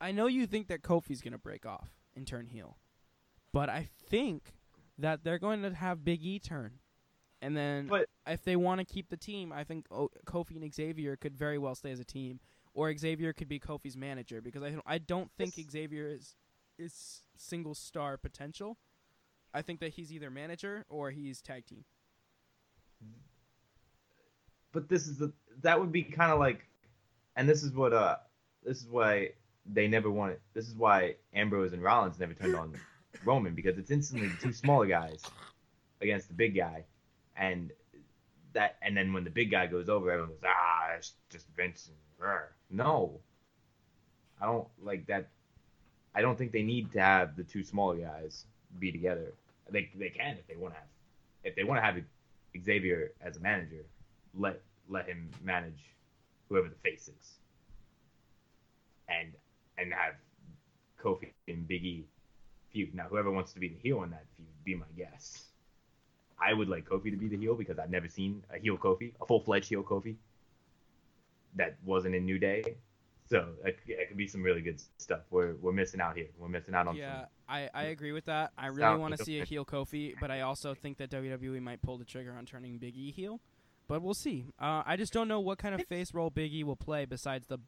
[0.00, 2.78] I know you think that Kofi's gonna break off and turn heel,
[3.52, 4.52] but I think
[4.98, 6.78] that they're going to have Big E turn,
[7.42, 10.74] and then But- if they want to keep the team, I think o- Kofi and
[10.74, 12.40] Xavier could very well stay as a team,
[12.72, 16.34] or Xavier could be Kofi's manager because I don't, I don't think Xavier is
[16.78, 18.78] is single star potential.
[19.56, 21.82] I think that he's either manager or he's tag team.
[24.70, 25.32] But this is the
[25.62, 26.66] that would be kind of like,
[27.36, 28.16] and this is what uh
[28.62, 29.30] this is why
[29.64, 30.40] they never wanted.
[30.52, 32.74] This is why Ambrose and Rollins never turned on
[33.24, 35.22] Roman because it's instantly two smaller guys
[36.02, 36.84] against the big guy,
[37.34, 37.72] and
[38.52, 41.88] that and then when the big guy goes over, everyone goes ah it's just Vince
[41.88, 43.20] and rrr." no,
[44.38, 45.30] I don't like that.
[46.14, 48.44] I don't think they need to have the two smaller guys
[48.78, 49.32] be together.
[49.70, 50.88] They they can if they want to have
[51.44, 51.96] if they want to have
[52.64, 53.84] Xavier as a manager,
[54.34, 55.94] let let him manage
[56.48, 57.34] whoever the face is,
[59.08, 59.32] and
[59.78, 60.14] and have
[61.02, 62.06] Kofi and Big E
[62.72, 62.94] feud.
[62.94, 65.44] Now, whoever wants to be the heel in that feud, be my guest.
[66.38, 69.12] I would like Kofi to be the heel because I've never seen a heel Kofi,
[69.20, 70.16] a full fledged heel Kofi,
[71.54, 72.76] that wasn't in New Day.
[73.28, 75.20] So it, it could be some really good stuff.
[75.30, 76.28] We're we're missing out here.
[76.38, 77.26] We're missing out on Yeah, some.
[77.48, 78.52] I, I agree with that.
[78.56, 81.82] I really want to see a heel Kofi, but I also think that WWE might
[81.82, 83.40] pull the trigger on turning Big E heel.
[83.88, 84.46] But we'll see.
[84.60, 87.46] Uh, I just don't know what kind of face role Big E will play besides
[87.46, 87.58] the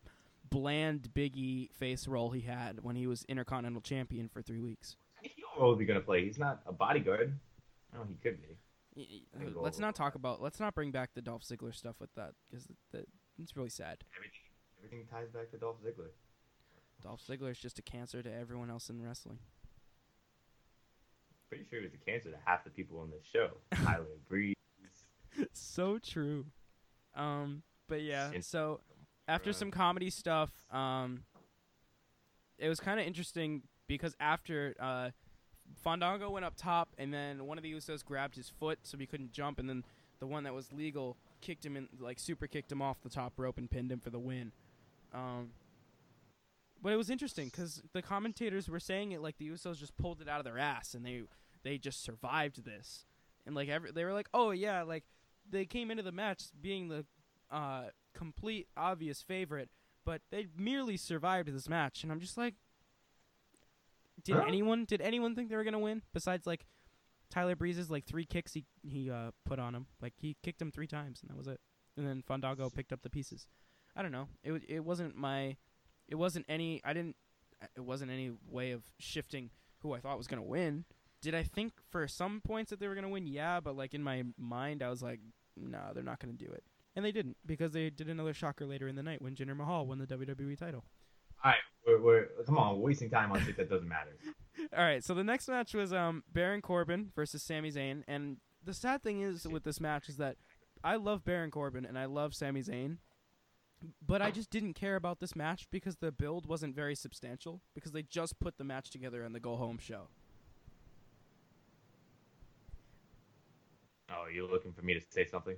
[0.48, 4.96] bland Big E face role he had when he was Intercontinental Champion for three weeks.
[5.20, 6.24] What heel role is he gonna play?
[6.24, 7.38] He's not a bodyguard.
[7.92, 8.56] No, he could be.
[8.96, 10.40] Y- y- Maybe Let's not talk about.
[10.42, 13.06] Let's not bring back the Dolph Ziggler stuff with that because that,
[13.40, 13.98] it's really sad.
[14.16, 14.40] Everything
[14.78, 16.10] everything ties back to Dolph Ziggler.
[17.02, 19.38] Dolph Ziggler is just a cancer to everyone else in wrestling.
[21.48, 23.50] Pretty sure he was a cancer to half the people on this show.
[23.84, 24.54] Tyler Breeze.
[25.52, 26.46] so true.
[27.14, 28.80] Um, but yeah, so
[29.26, 31.22] after some comedy stuff, um,
[32.58, 35.10] it was kind of interesting because after uh,
[35.82, 39.06] Fandango went up top, and then one of the Usos grabbed his foot so he
[39.06, 39.84] couldn't jump, and then
[40.20, 43.34] the one that was legal kicked him in, like super kicked him off the top
[43.36, 44.52] rope and pinned him for the win.
[45.12, 45.50] Um,
[46.82, 50.20] but it was interesting because the commentators were saying it like the Usos just pulled
[50.20, 51.22] it out of their ass and they
[51.64, 53.04] they just survived this,
[53.46, 55.04] and like every, they were like, oh yeah, like
[55.50, 57.04] they came into the match being the
[57.50, 57.84] uh,
[58.14, 59.70] complete obvious favorite,
[60.04, 62.54] but they merely survived this match, and I'm just like,
[64.22, 64.44] did Huh?
[64.46, 66.66] anyone did anyone think they were gonna win besides like
[67.30, 70.70] Tyler Breeze's like three kicks he he uh, put on him, like he kicked him
[70.70, 71.60] three times and that was it,
[71.96, 73.48] and then Fandango picked up the pieces.
[73.98, 74.28] I don't know.
[74.44, 75.56] It it wasn't my,
[76.08, 76.80] it wasn't any.
[76.84, 77.16] I didn't.
[77.76, 80.84] It wasn't any way of shifting who I thought was gonna win.
[81.20, 83.26] did I think for some points that they were gonna win?
[83.26, 85.18] Yeah, but like in my mind, I was like,
[85.56, 86.62] no, they're not gonna do it,
[86.94, 89.84] and they didn't because they did another shocker later in the night when Jinder Mahal
[89.86, 90.84] won the WWE title.
[91.44, 94.16] All right, we're, we're come on, we're wasting time on shit that doesn't matter.
[94.76, 98.74] All right, so the next match was um Baron Corbin versus Sami Zayn, and the
[98.74, 100.36] sad thing is with this match is that
[100.84, 102.98] I love Baron Corbin and I love Sami Zayn,
[104.04, 107.92] but I just didn't care about this match because the build wasn't very substantial because
[107.92, 110.08] they just put the match together in the go home show.
[114.10, 115.56] Oh, you're looking for me to say something?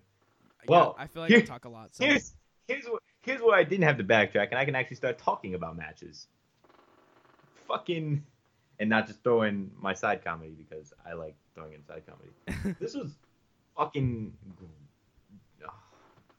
[0.67, 1.95] Well, yeah, I feel like here, I talk a lot.
[1.95, 2.05] So.
[2.05, 2.35] Here's
[2.67, 5.55] here's what here's where I didn't have to backtrack, and I can actually start talking
[5.55, 6.27] about matches.
[7.69, 8.23] Fucking,
[8.81, 12.77] and not just throw in my side comedy because I like throwing in side comedy.
[12.81, 13.13] this was
[13.77, 14.33] fucking.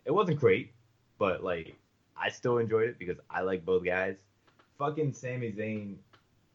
[0.03, 0.73] It wasn't great,
[1.21, 1.75] but like
[2.17, 4.15] I still enjoyed it because I like both guys.
[4.79, 5.97] Fucking Sami Zayn,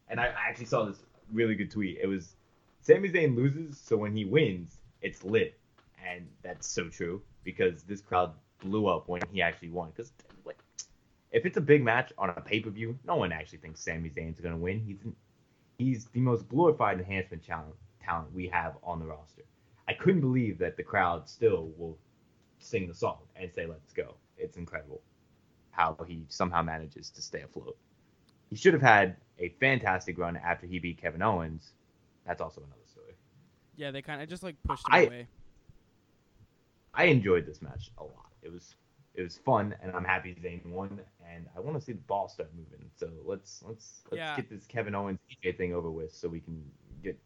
[0.09, 0.97] and I actually saw this
[1.31, 1.99] really good tweet.
[2.01, 2.35] It was
[2.81, 5.57] Sami Zayn loses, so when he wins, it's lit,
[6.05, 9.93] and that's so true because this crowd blew up when he actually won.
[9.95, 10.11] Because
[10.43, 10.57] like,
[11.31, 14.09] if it's a big match on a pay per view, no one actually thinks Sami
[14.09, 14.83] Zayn's gonna win.
[14.85, 14.97] He's
[15.77, 19.43] he's the most glorified enhancement talent talent we have on the roster.
[19.87, 21.97] I couldn't believe that the crowd still will
[22.59, 25.01] sing the song and say "Let's go." It's incredible
[25.71, 27.77] how he somehow manages to stay afloat.
[28.49, 31.73] He should have had a fantastic run after he beat Kevin Owens.
[32.25, 33.13] That's also another story.
[33.75, 35.27] Yeah, they kind of just like pushed him I, away.
[36.93, 38.31] I enjoyed this match a lot.
[38.41, 38.75] It was
[39.13, 40.99] it was fun, and I'm happy Zayn won,
[41.31, 42.89] and I want to see the ball start moving.
[42.95, 44.35] So let's let's let's yeah.
[44.35, 46.63] get this Kevin Owens AJ thing over with, so we can
[47.03, 47.17] get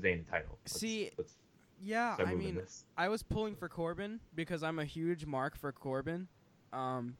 [0.00, 0.58] Zayn the title.
[0.64, 1.34] Let's, see, let's
[1.82, 2.84] yeah, I mean, this.
[2.96, 6.28] I was pulling for Corbin because I'm a huge mark for Corbin.
[6.72, 7.16] Um,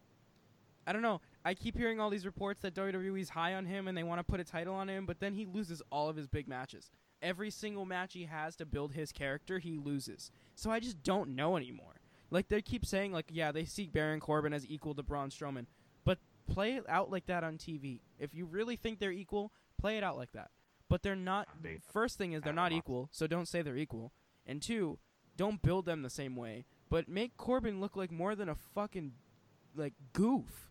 [0.87, 1.21] I don't know.
[1.45, 4.25] I keep hearing all these reports that WWE's high on him and they want to
[4.25, 6.91] put a title on him, but then he loses all of his big matches.
[7.21, 10.31] Every single match he has to build his character, he loses.
[10.55, 12.01] So I just don't know anymore.
[12.31, 15.67] Like they keep saying, like yeah, they see Baron Corbin as equal to Braun Strowman,
[16.05, 16.19] but
[16.51, 18.01] play it out like that on TV.
[18.19, 20.51] If you really think they're equal, play it out like that.
[20.89, 21.49] But they're not.
[21.93, 24.13] First thing is they're not equal, so don't say they're equal.
[24.47, 24.99] And two,
[25.37, 29.13] don't build them the same way, but make Corbin look like more than a fucking
[29.75, 30.71] like goof.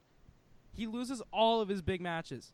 [0.74, 2.54] He loses all of his big matches.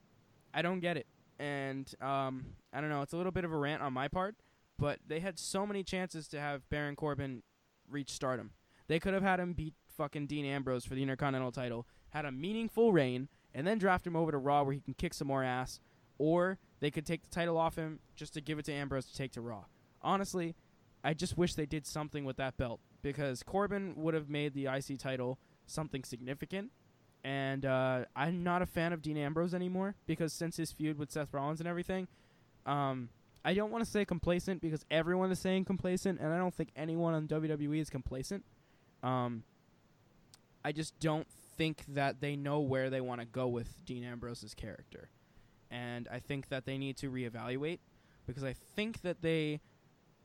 [0.54, 1.08] I don't get it.
[1.40, 3.02] And um, I don't know.
[3.02, 4.36] It's a little bit of a rant on my part,
[4.80, 7.44] but they had so many chances to have Baron Corbin
[7.90, 8.52] reach stardom.
[8.88, 12.32] They could have had him beat fucking Dean Ambrose for the Intercontinental title, had a
[12.32, 15.44] meaningful reign, and then draft him over to Raw where he can kick some more
[15.44, 15.80] ass.
[16.18, 19.16] Or they could take the title off him just to give it to Ambrose to
[19.16, 19.66] take to Raw.
[20.02, 20.56] Honestly,
[21.08, 24.66] I just wish they did something with that belt because Corbin would have made the
[24.66, 26.70] IC title something significant.
[27.24, 31.10] And uh, I'm not a fan of Dean Ambrose anymore because since his feud with
[31.10, 32.10] Seth Rollins and everything,
[32.66, 33.08] um,
[33.46, 36.72] I don't want to say complacent because everyone is saying complacent, and I don't think
[36.76, 38.44] anyone on WWE is complacent.
[39.02, 39.44] Um,
[40.66, 41.28] I just don't
[41.58, 45.08] think that they know where they want to go with Dean Ambrose's character,
[45.72, 47.80] and I think that they need to reevaluate
[48.26, 49.62] because I think that they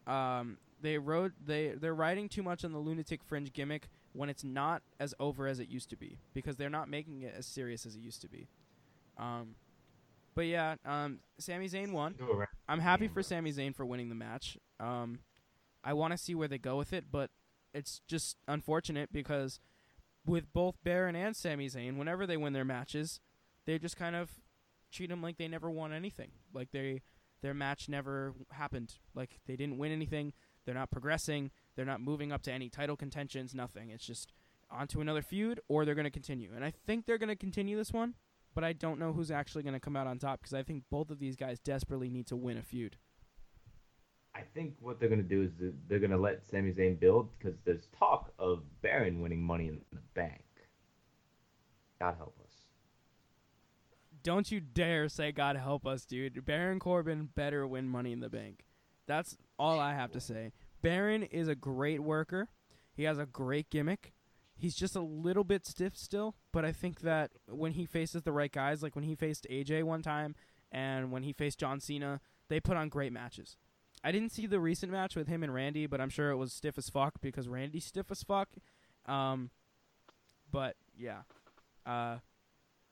[0.07, 4.45] um, they wrote they they're writing too much on the lunatic fringe gimmick when it's
[4.45, 7.87] not as over as it used to be because they're not making it as serious
[7.87, 8.49] as it used to be.
[9.17, 9.55] Um,
[10.35, 12.15] but yeah, um, Sami Zayn won.
[12.69, 14.59] I'm happy for Sami Zayn for winning the match.
[14.81, 15.21] Um,
[15.85, 17.31] I want to see where they go with it, but
[17.75, 19.61] it's just unfortunate because
[20.27, 23.21] with both Baron and Sami Zayn, whenever they win their matches,
[23.67, 24.31] they just kind of
[24.91, 26.31] treat them like they never won anything.
[26.53, 27.03] Like they
[27.43, 28.95] their match never happened.
[29.15, 30.33] Like they didn't win anything.
[30.65, 31.51] They're not progressing.
[31.75, 33.55] They're not moving up to any title contentions.
[33.55, 33.91] Nothing.
[33.91, 34.33] It's just
[34.71, 36.51] on to another feud, or they're going to continue.
[36.55, 38.15] And I think they're going to continue this one,
[38.55, 40.85] but I don't know who's actually going to come out on top because I think
[40.91, 42.97] both of these guys desperately need to win a feud.
[44.35, 45.51] I think what they're gonna do is
[45.89, 50.01] they're gonna let Sami Zayn build because there's talk of Baron winning Money in the
[50.15, 50.43] Bank.
[52.01, 52.53] God help us.
[54.23, 56.45] Don't you dare say God help us, dude.
[56.45, 58.65] Baron Corbin better win Money in the Bank.
[59.07, 60.51] That's all I have to say.
[60.83, 62.49] Baron is a great worker.
[62.93, 64.13] He has a great gimmick.
[64.57, 68.33] He's just a little bit stiff still, but I think that when he faces the
[68.33, 70.35] right guys, like when he faced AJ one time
[70.73, 73.57] and when he faced John Cena, they put on great matches.
[74.03, 76.53] I didn't see the recent match with him and Randy, but I'm sure it was
[76.53, 78.49] stiff as fuck because Randy's stiff as fuck.
[79.07, 79.51] Um,
[80.51, 81.23] but yeah,
[81.87, 82.17] uh,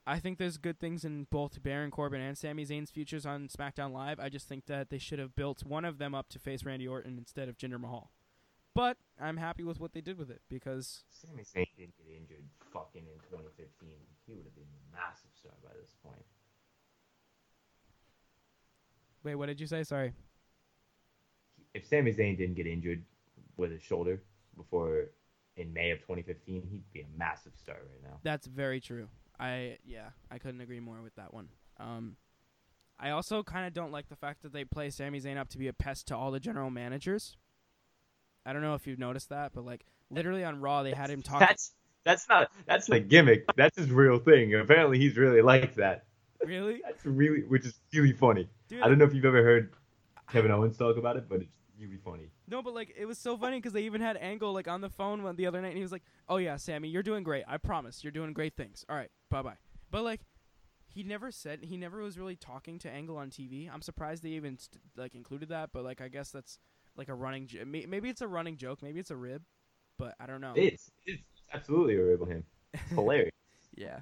[0.07, 3.93] I think there's good things in both Baron Corbin and Sami Zayn's futures on SmackDown
[3.93, 4.19] Live.
[4.19, 6.89] I just think that they should have built one of them up to face Randy
[6.89, 8.11] Orton instead of Jinder Mahal.
[8.75, 12.45] But I'm happy with what they did with it because Sami Zayn didn't get injured
[12.73, 13.91] fucking in 2015.
[14.27, 16.25] He would have been a massive star by this point.
[19.23, 19.83] Wait, what did you say?
[19.85, 20.13] Sorry.
[21.75, 23.03] if Sami Zayn didn't get injured
[23.57, 24.23] with his shoulder
[24.57, 25.07] before
[25.57, 28.19] in May of 2015, he'd be a massive star right now.
[28.23, 29.09] That's very true.
[29.41, 31.49] I yeah, I couldn't agree more with that one.
[31.79, 32.17] Um,
[32.99, 35.59] I also kind of don't like the fact that they play Sami Zayn up to
[35.59, 37.37] be a pest to all the general managers.
[38.45, 41.23] I don't know if you've noticed that, but like literally on Raw, they had him
[41.23, 41.41] talk.
[41.41, 41.73] That's
[42.05, 43.45] that's not that's a gimmick.
[43.57, 44.55] That's his real thing.
[44.55, 46.05] Apparently, he's really like that.
[46.45, 48.49] really, That's really, which is really funny.
[48.69, 48.83] dude.
[48.83, 49.73] I don't know if you've ever heard
[50.31, 52.31] Kevin Owens talk about it, but it's really funny.
[52.49, 54.91] No, but like it was so funny because they even had Angle like on the
[54.91, 57.45] phone one- the other night, and he was like, "Oh yeah, Sami, you're doing great.
[57.49, 58.85] I promise, you're doing great things.
[58.89, 59.57] All right, bye bye."
[59.91, 60.21] But like,
[60.87, 63.73] he never said he never was really talking to Angle on TV.
[63.73, 66.59] I'm surprised they even st- like included that, but like I guess that's
[66.97, 67.47] like a running.
[67.47, 68.83] J- maybe it's a running joke.
[68.83, 69.43] Maybe it's a rib,
[69.99, 70.53] but I don't know.
[70.57, 71.23] It's it's
[71.53, 72.45] absolutely a rib on him.
[72.75, 73.31] It's hilarious.
[73.77, 74.01] yeah,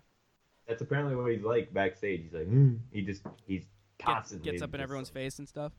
[0.67, 2.23] That's apparently what he's like backstage.
[2.23, 2.79] He's like, mm.
[2.91, 3.69] he just he's gets,
[3.99, 5.73] constantly gets up in everyone's face and stuff.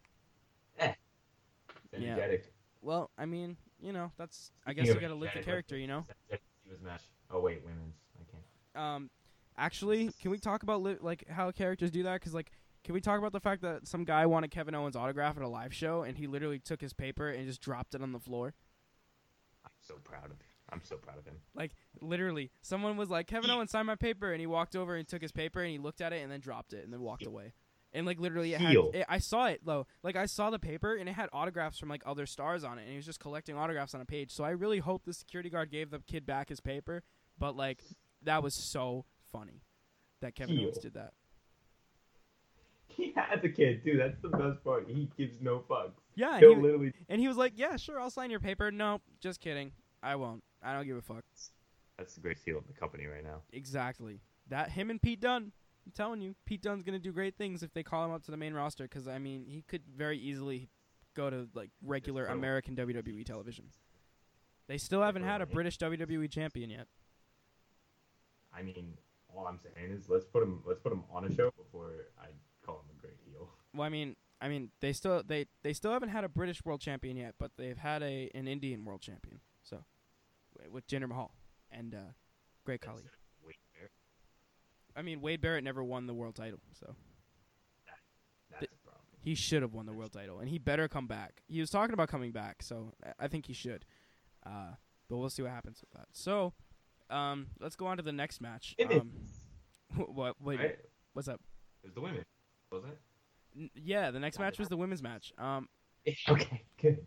[1.98, 2.16] Yeah.
[2.82, 5.88] Well, I mean, you know, that's I guess you got to live the character, you
[5.88, 6.06] know.
[6.30, 7.02] He was match.
[7.32, 7.96] Oh wait, women's.
[8.20, 8.86] I can't.
[8.86, 9.10] Um,
[9.58, 12.14] actually, can we talk about li- like how characters do that?
[12.20, 12.52] Because like,
[12.84, 15.48] can we talk about the fact that some guy wanted Kevin Owens' autograph at a
[15.48, 18.54] live show, and he literally took his paper and just dropped it on the floor?
[19.66, 20.38] I'm so proud of him.
[20.72, 21.36] I'm so proud of him.
[21.56, 21.72] Like
[22.02, 25.22] literally, someone was like, "Kevin Owens, sign my paper," and he walked over and took
[25.22, 27.54] his paper and he looked at it and then dropped it and then walked away.
[27.92, 29.88] And like literally, it had, it, I saw it though.
[30.04, 32.84] Like I saw the paper and it had autographs from like other stars on it,
[32.84, 34.32] and he was just collecting autographs on a page.
[34.32, 37.04] So I really hope the security guard gave the kid back his paper.
[37.40, 37.84] But like,
[38.24, 39.64] that was so funny
[40.22, 40.66] that Kevin Heel.
[40.66, 41.14] Owens did that.
[42.98, 44.86] He had the kid dude That's the best part.
[44.90, 45.92] He gives no fucks.
[46.16, 46.92] Yeah, and He'll literally.
[47.08, 49.72] and he was like, "Yeah, sure, I'll sign your paper." No, just kidding.
[50.04, 50.44] I won't.
[50.62, 51.24] I don't give a fuck.
[51.98, 53.42] That's the greatest heel in the company right now.
[53.54, 54.20] Exactly.
[54.50, 55.54] That him and Pete Dunne.
[55.90, 58.32] I'm telling you, Pete Dunne's gonna do great things if they call him up to
[58.32, 58.84] the main roster.
[58.84, 60.70] Because I mean, he could very easily
[61.16, 63.66] go to like regular American WWE television.
[64.68, 66.86] They still haven't had a British WWE champion yet.
[68.56, 68.98] I mean,
[69.36, 71.90] all I'm saying is let's put him let's put him on a show before
[72.22, 72.28] I
[72.64, 73.50] call him a great heel.
[73.74, 76.82] Well, I mean, I mean, they still they they still haven't had a British world
[76.82, 79.40] champion yet, but they've had a an Indian world champion.
[79.64, 79.84] So
[80.70, 81.32] with Jinder Mahal
[81.72, 82.12] and uh,
[82.64, 83.02] Great Khali.
[85.00, 85.12] Wait, there.
[85.12, 86.95] I mean, Wade Barrett never won the world title, so
[88.52, 89.06] That's a problem.
[89.22, 91.41] he should have won the world title, and he better come back.
[91.47, 93.86] He was talking about coming back, so I- I think he should.
[94.45, 94.74] Uh,
[95.08, 96.08] but we'll see what happens with that.
[96.14, 96.54] So,
[97.10, 98.76] um, let's go on to the next match.
[98.89, 99.12] Um,
[99.95, 100.39] what?
[100.41, 100.80] Wait, Right?
[101.14, 101.41] what's up?
[101.84, 102.24] It was the women,
[102.72, 102.97] wasn't
[103.58, 105.34] N- yeah, the next match was the women's match.
[105.38, 105.68] Um.
[106.30, 107.06] Okay, good.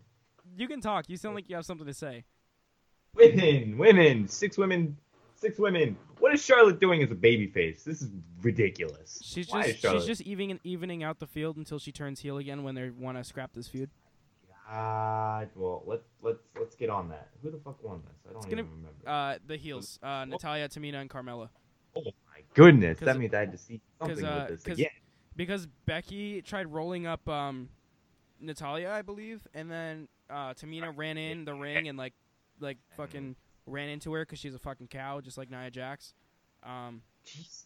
[0.55, 1.09] you can talk.
[1.09, 2.25] You sound like you have something to say.
[3.15, 4.97] Women, women, six women,
[5.43, 5.95] six women.
[6.19, 7.83] What is Charlotte doing as a babyface?
[7.83, 8.09] This is
[8.41, 9.19] ridiculous.
[9.21, 12.63] She's Why just she's just evening evening out the field until she turns heel again
[12.63, 13.89] when they want to scrap this feud.
[14.69, 17.27] God, well, let's let's let's get on that.
[17.43, 18.15] Who the fuck won this?
[18.27, 19.07] I don't gonna- even remember.
[19.07, 21.49] Uh, the heels, uh, Natalya, Tamina, and Carmella.
[21.95, 24.89] oh my goodness, that means I had to see something uh, with this again.
[25.35, 27.69] because Becky tried rolling up um,
[28.39, 32.13] Natalya, I believe, and then uh, Tamina ran in the ring and like
[32.59, 33.35] like fucking
[33.65, 36.13] ran into her because she's a fucking cow, just like Nia Jax.
[36.63, 37.65] Um, Jesus.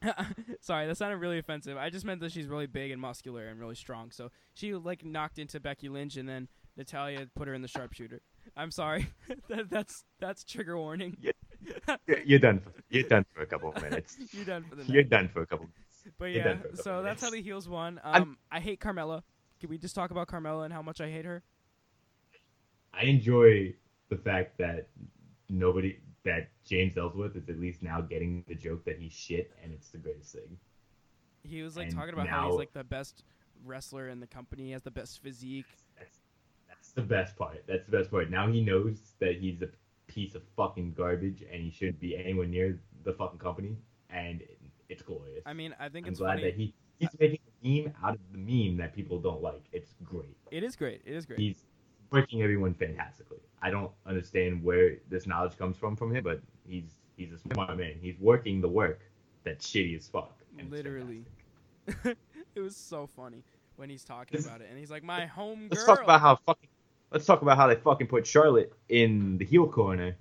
[0.60, 1.76] sorry, that sounded really offensive.
[1.76, 4.10] I just meant that she's really big and muscular and really strong.
[4.12, 8.20] So she like knocked into Becky Lynch, and then Natalya put her in the sharpshooter.
[8.56, 9.08] I'm sorry,
[9.48, 11.16] that, that's that's trigger warning.
[11.20, 12.60] You're, you're done.
[12.60, 14.16] For, you're done for a couple of minutes.
[14.32, 14.92] You're done for the night.
[14.92, 15.66] You're done for a couple.
[16.18, 18.00] But You're yeah, done for a so couple that's how the heels won.
[18.04, 19.22] I'm- Um, I hate Carmella.
[19.60, 21.42] Can we just talk about Carmella and how much I hate her?
[22.94, 23.74] I enjoy
[24.08, 24.88] the fact that
[25.48, 29.72] nobody that James Ellsworth is at least now getting the joke that he's shit and
[29.72, 30.58] it's the greatest thing.
[31.42, 33.24] He was like And talking about how he's like the best
[33.64, 34.72] wrestler in the company.
[34.72, 35.66] Has the best physique.
[35.98, 36.18] That's
[36.68, 37.64] that's the best part.
[37.66, 38.30] That's the best part.
[38.30, 39.68] Now he knows that he's a
[40.06, 43.76] piece of fucking garbage and he shouldn't be anywhere near the fucking company
[44.10, 44.42] and
[44.88, 45.42] it's glorious.
[45.46, 46.42] I mean, I think I'm it's glad funny.
[46.44, 49.64] that he he's making a meme out of the meme that people don't like.
[49.72, 50.36] It's great.
[50.50, 51.02] It is great.
[51.04, 51.38] It is great.
[51.38, 51.64] He's
[52.10, 53.38] working everyone fantastically.
[53.62, 56.84] I don't understand where this knowledge comes from from him, but he's
[57.16, 57.94] he's a smart man.
[58.00, 59.00] He's working the work
[59.44, 60.32] that's shitty as fuck.
[60.70, 61.24] Literally.
[62.04, 63.42] it was so funny
[63.76, 66.36] when he's talking about it, and he's like, "My home Let's girl." talk about how
[66.46, 66.68] fucking.
[67.10, 70.14] Let's talk about how they fucking put Charlotte in the heel corner,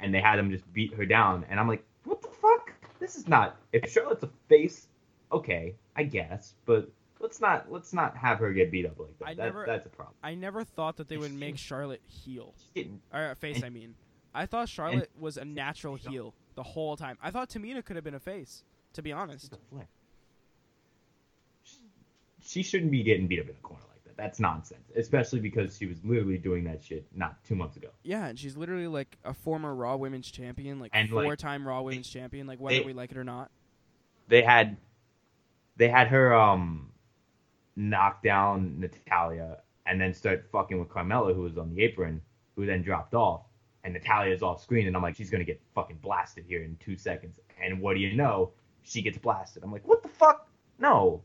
[0.00, 1.46] and they had him just beat her down.
[1.48, 2.72] And I'm like, what the fuck?
[2.98, 3.56] This is not.
[3.72, 4.88] If Charlotte's a face,
[5.30, 6.90] okay, I guess, but
[7.22, 9.28] let's not let's not have her get beat up like that.
[9.28, 10.14] I That- never- that's a problem.
[10.22, 13.56] I never thought that they would make Charlotte heel She's or uh, face.
[13.56, 13.94] And- I mean,
[14.34, 17.16] I thought Charlotte was a natural heel the whole time.
[17.22, 18.64] I thought Tamina could have been a face.
[18.94, 19.86] To be honest, she's a flip.
[22.44, 24.16] She shouldn't be getting beat up in a corner like that.
[24.16, 24.90] That's nonsense.
[24.96, 27.88] Especially because she was literally doing that shit not two months ago.
[28.02, 32.08] Yeah, and she's literally like a former Raw Women's Champion, like And, four-time Raw Women's
[32.08, 33.50] Champion, like whether they- we like it or not.
[34.28, 34.76] They had
[35.76, 36.91] they had her um
[37.76, 42.20] knock down Natalya and then start fucking with Carmella, who was on the apron,
[42.56, 43.42] who then dropped off.
[43.84, 46.96] And Natalya's off screen, and I'm like, she's gonna get fucking blasted here in two
[46.96, 47.40] seconds.
[47.60, 48.52] And what do you know?
[48.84, 49.64] She gets blasted.
[49.64, 50.48] I'm like, what the fuck?
[50.78, 51.22] No.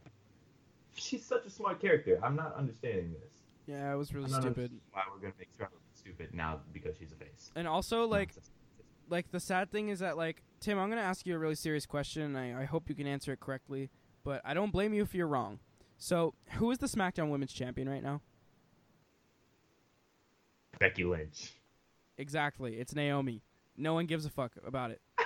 [0.96, 2.20] She's such a smart character.
[2.24, 3.38] I'm not understanding this.
[3.68, 4.72] Yeah, it was really stupid.
[4.92, 7.52] why we're gonna make Charlotte stupid now because she's a face.
[7.56, 8.52] And also, like, Nonsense.
[9.10, 11.86] like the sad thing is that, like, Tim, I'm gonna ask you a really serious
[11.86, 13.92] question, and I, I hope you can answer it correctly.
[14.24, 15.60] But I don't blame you if you're wrong.
[15.98, 18.22] So, who is the SmackDown Women's Champion right now?
[20.80, 21.54] Becky Lynch.
[22.18, 23.42] Exactly, it's Naomi.
[23.76, 25.02] No one gives a fuck about it.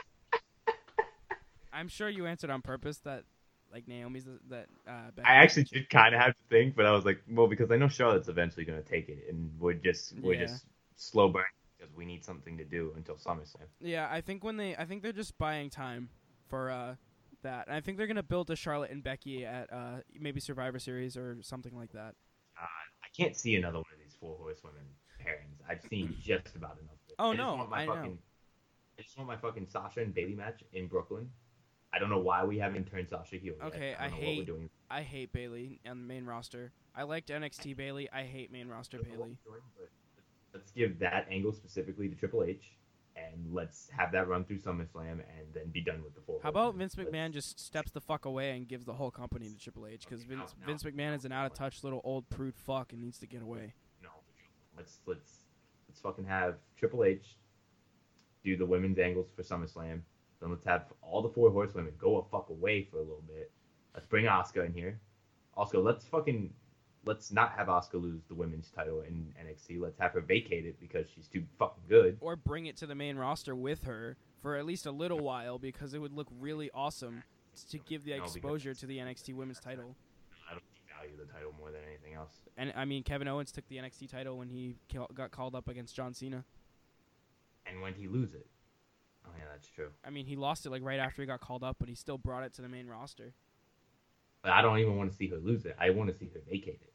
[1.74, 3.24] I'm sure you answered on purpose that,
[3.72, 4.68] like, Naomi's the, that.
[4.88, 7.48] Uh, Becky I actually did kind of have to think, but I was like, well,
[7.48, 10.42] because I know Charlotte's eventually gonna take it, and we're just we're Yeah.
[10.48, 10.66] just
[10.96, 11.44] slow burn
[11.78, 13.68] because we need something to do until SummerSlam.
[13.80, 16.10] Yeah, I think when they, I think they're just buying time
[16.48, 16.96] for uh,
[17.44, 17.68] that.
[17.68, 21.18] And I think they're gonna build a Charlotte and Becky at uh, maybe Survivor Series
[21.18, 22.16] or something like that.
[22.60, 24.84] Uh, I can't see another one of these four horsewomen
[25.20, 25.60] pairings.
[25.70, 26.96] I've seen just about enough.
[27.20, 28.18] Oh, I no, I know.
[28.98, 31.30] I just want my fucking Sasha and Bayley match in Brooklyn.
[31.94, 33.54] I don't know why we haven't turned Sasha heel.
[33.58, 33.68] yet.
[33.68, 34.70] Okay, I, I hate- doing.
[34.90, 36.72] I hate Bayley on the main roster.
[36.96, 38.10] I liked NXT Bayley.
[38.12, 39.38] I hate main roster I don't know what Bayley.
[39.46, 39.90] doing,
[40.54, 42.72] let's give that angle specifically to Triple H,
[43.16, 46.40] and let's have that run through SummerSlam, and then be done with the four.
[46.44, 46.76] How about.
[46.76, 49.88] Vince Let's- McMahon just steps the fuck away and gives the whole company to Triple
[49.88, 51.56] H because Okay, no, Vince no, Vince McMahon is an out of no.
[51.66, 53.74] touch little old prude fuck and needs to get away.
[54.02, 54.10] No,
[54.78, 55.46] let's let's
[55.90, 57.36] let's fucking have Triple H
[58.44, 60.02] do the women's angles for SummerSlam.
[60.40, 63.52] Then let's have all the four horsewomen go a fuck away for a little bit.
[63.94, 65.00] Let's bring Asuka in here.
[65.56, 66.50] Also, let's fucking
[67.06, 69.82] let's not have Asuka lose the women's title in NXT.
[69.82, 72.18] Let's have her vacate it because she's too fucking good.
[72.22, 75.58] Or bring it to the main roster with her for at least a little while
[75.58, 77.24] because it would look really awesome
[77.70, 79.96] to give the No, exposure to the NXT Women's title.
[80.50, 80.64] I don't
[80.98, 82.34] value the title more than anything else.
[82.58, 84.76] And I mean, Kevin Owens took the NXT title when he
[85.14, 86.44] got called up against John Cena.
[87.66, 88.48] And when he lose it,
[89.26, 89.90] oh yeah, that's true.
[90.06, 92.18] I mean, he lost it like right after he got called up, but he still
[92.18, 93.34] brought it to the main roster.
[94.42, 95.76] But I don't even want to see her lose it.
[95.80, 96.91] I want to see her vacate it.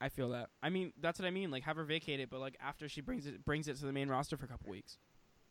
[0.00, 0.50] I feel that.
[0.62, 1.50] I mean, that's what I mean.
[1.50, 3.92] Like, have her vacate it, but like after she brings it brings it to the
[3.92, 4.98] main roster for a couple weeks.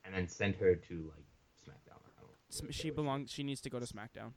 [0.06, 1.26] And then send her to like
[1.66, 2.00] SmackDown.
[2.18, 3.32] I don't Sm- really She belongs.
[3.32, 4.32] She needs to go to SmackDown.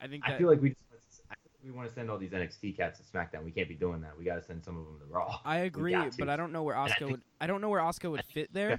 [0.00, 2.18] I think I feel like we just, I feel like we want to send all
[2.18, 3.42] these NXT cats to SmackDown.
[3.42, 4.18] We can't be doing that.
[4.18, 5.40] We got to send some of them to Raw.
[5.46, 7.22] I agree, but I don't know where Asuka would.
[7.40, 8.78] I don't know where Asuka would fit there.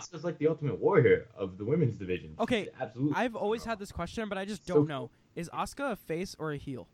[0.00, 2.30] Asuka's like the ultimate warrior of the women's division.
[2.30, 3.14] She's Okay, absolutely.
[3.16, 4.86] I've always had this question, but I just don't cool.
[4.86, 5.10] know.
[5.36, 6.88] Is Asuka a face or a heel?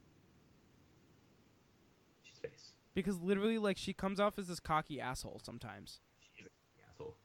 [2.95, 6.01] Because literally, like, she comes off as this cocky asshole sometimes.
[6.36, 6.47] She's
[6.88, 7.16] asshole.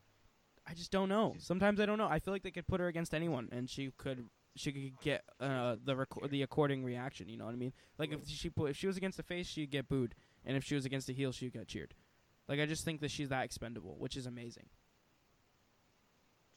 [0.67, 1.35] I just don't know.
[1.39, 2.07] Sometimes I don't know.
[2.07, 5.23] I feel like they could put her against anyone, and she could she could get
[5.39, 7.29] uh, the reco- the according reaction.
[7.29, 7.73] You know what I mean?
[7.97, 10.15] Like if she put if she was against the face, she'd get booed,
[10.45, 11.93] and if she was against the heel, she'd get cheered.
[12.47, 14.65] Like I just think that she's that expendable, which is amazing.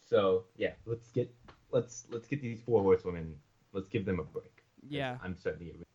[0.01, 1.33] So yeah, let's get
[1.71, 3.35] let's let's get these four horsewomen.
[3.73, 4.63] Let's give them a break.
[4.89, 5.17] Yeah.
[5.23, 5.87] I'm starting to get.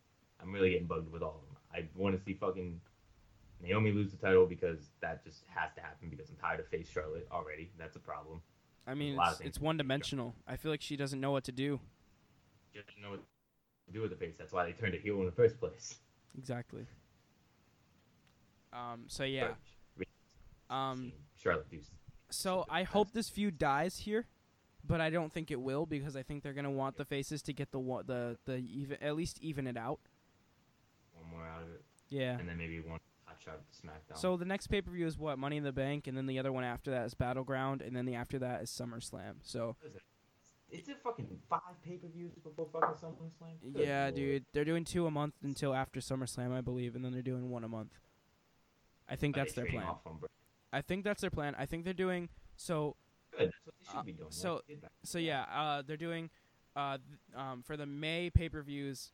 [0.41, 1.57] I'm really getting bugged with all of them.
[1.73, 2.79] I want to see fucking
[3.61, 6.87] Naomi lose the title because that just has to happen because I'm tired of face
[6.89, 7.71] Charlotte already.
[7.77, 8.41] That's a problem.
[8.85, 10.35] I mean, it's, it's one dimensional.
[10.47, 11.79] I feel like she doesn't know what to do.
[12.71, 13.21] She doesn't know what
[13.87, 14.35] to do with the face.
[14.37, 15.95] That's why they turned a heel in the first place.
[16.37, 16.85] Exactly.
[18.71, 19.05] Um.
[19.07, 19.49] So yeah.
[20.69, 21.11] Um.
[21.35, 21.79] Charlotte do.
[22.29, 24.27] So I hope this feud dies here,
[24.85, 27.53] but I don't think it will because I think they're gonna want the faces to
[27.53, 29.99] get the the the even at least even it out.
[31.13, 32.37] one more out of it, Yeah.
[32.37, 32.99] and then maybe one
[33.43, 34.17] shot to SmackDown.
[34.17, 36.39] So the next pay per view is what Money in the Bank, and then the
[36.39, 39.35] other one after that is Battleground, and then the after that is SummerSlam.
[39.41, 39.75] So
[40.69, 43.73] is it fucking five pay per views before fucking SummerSlam?
[43.73, 44.15] Good yeah, lord.
[44.15, 47.49] dude, they're doing two a month until after SummerSlam, I believe, and then they're doing
[47.49, 47.93] one a month.
[49.09, 49.85] I think Are that's their plan.
[50.73, 51.55] I think that's their plan.
[51.57, 52.95] I think they're doing so.
[53.31, 53.47] Good.
[53.47, 54.31] That's what they should Uh, be doing.
[54.31, 56.29] so- like they did back So yeah, uh, they're doing
[56.75, 56.97] uh,
[57.35, 59.11] um, for the May pay per views.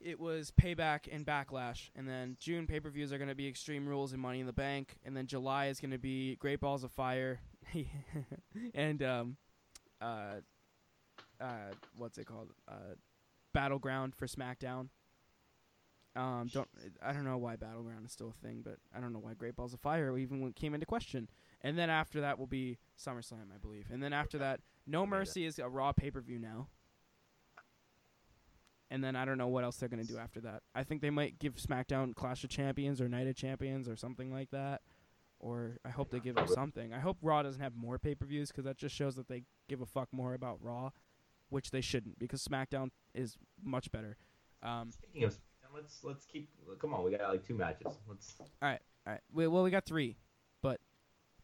[0.00, 3.46] It was Payback and Backlash, and then June pay per views are going to be
[3.46, 6.60] Extreme Rules and Money in the Bank, and then July is going to be Great
[6.60, 7.40] Balls of Fire,
[8.74, 9.36] and um,
[10.00, 10.36] uh,
[11.40, 12.48] uh, what's it called?
[12.66, 12.94] Uh,
[13.52, 14.88] Battleground for SmackDown.
[16.16, 16.68] Um, don't
[17.02, 19.56] I don't know why Battleground is still a thing, but I don't know why Great
[19.56, 21.28] Balls of Fire even came into question.
[21.62, 23.86] And then after that will be SummerSlam, I believe.
[23.92, 26.68] And then after that, No Mercy is a Raw pay per view now.
[28.90, 30.62] And then I don't know what else they're gonna do after that.
[30.74, 34.32] I think they might give SmackDown Clash of Champions or Night of Champions or something
[34.32, 34.82] like that.
[35.38, 36.92] Or I hope they give them something.
[36.92, 39.44] I hope Raw doesn't have more pay per views because that just shows that they
[39.68, 40.90] give a fuck more about Raw,
[41.48, 44.18] which they shouldn't because SmackDown is much better.
[44.62, 45.38] Um, Speaking of,
[45.74, 46.50] let's let's keep.
[46.78, 47.98] Come on, we got like two matches.
[48.06, 48.34] Let's.
[48.38, 48.80] All right.
[49.32, 50.16] We, well, we got three,
[50.62, 50.80] but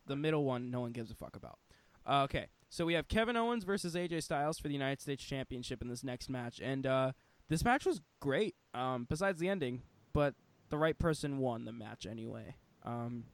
[0.06, 1.58] the middle one no one gives a fuck about.
[2.06, 5.82] Uh, okay, so we have Kevin Owens versus AJ Styles for the United States Championship
[5.82, 7.12] in this next match, and uh,
[7.48, 8.54] this match was great.
[8.74, 9.82] Um, besides the ending,
[10.12, 10.34] but
[10.68, 12.54] the right person won the match anyway.
[12.84, 13.24] Um,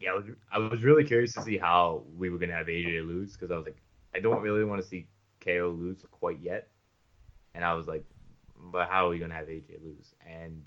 [0.00, 3.06] Yeah, I was, I was really curious to see how we were gonna have AJ
[3.06, 3.80] lose because I was like,
[4.14, 5.06] I don't really want to see
[5.40, 6.68] KO lose quite yet,
[7.54, 8.04] and I was like,
[8.56, 10.14] but how are we gonna have AJ lose?
[10.26, 10.64] And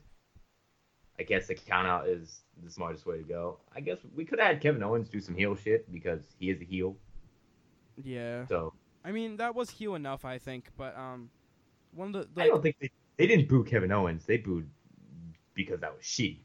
[1.19, 3.59] I guess the count out is the smartest way to go.
[3.75, 6.61] I guess we could have had Kevin Owens do some heel shit because he is
[6.61, 6.97] a heel.
[8.03, 11.29] yeah, So I mean that was heel enough, I think, but um,
[11.95, 14.25] one of the, I don't think they, they didn't boo Kevin Owens.
[14.25, 14.69] They booed
[15.53, 16.43] because that was she.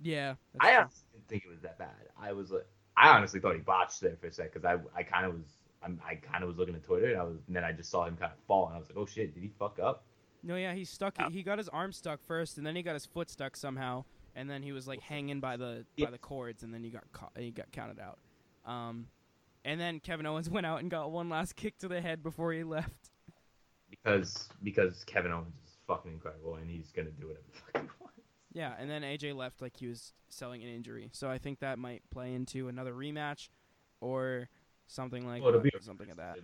[0.00, 0.78] yeah, I true.
[0.80, 1.88] honestly didn't think it was that bad.
[2.20, 2.66] I was like,
[2.96, 5.44] I honestly thought he botched there for a sec because I, I kind of was,
[5.82, 7.90] I'm, I kind of was looking at Twitter and I was, and then I just
[7.90, 10.04] saw him kind of fall and I was like, oh shit, did he fuck up?
[10.42, 11.14] No, yeah, he stuck.
[11.18, 14.04] Uh, He got his arm stuck first, and then he got his foot stuck somehow,
[14.36, 17.10] and then he was like hanging by the by the cords, and then he got
[17.12, 17.32] caught.
[17.34, 18.18] And He got counted out.
[18.70, 19.06] Um,
[19.64, 22.52] and then Kevin Owens went out and got one last kick to the head before
[22.52, 23.10] he left.
[23.90, 27.88] Because because Kevin Owens is fucking incredible and he's gonna do whatever the fuck he
[28.00, 28.20] wants.
[28.52, 31.78] Yeah, and then AJ left like he was selling an injury, so I think that
[31.78, 33.48] might play into another rematch,
[34.00, 34.48] or
[34.86, 36.36] something like Well, that, something like that.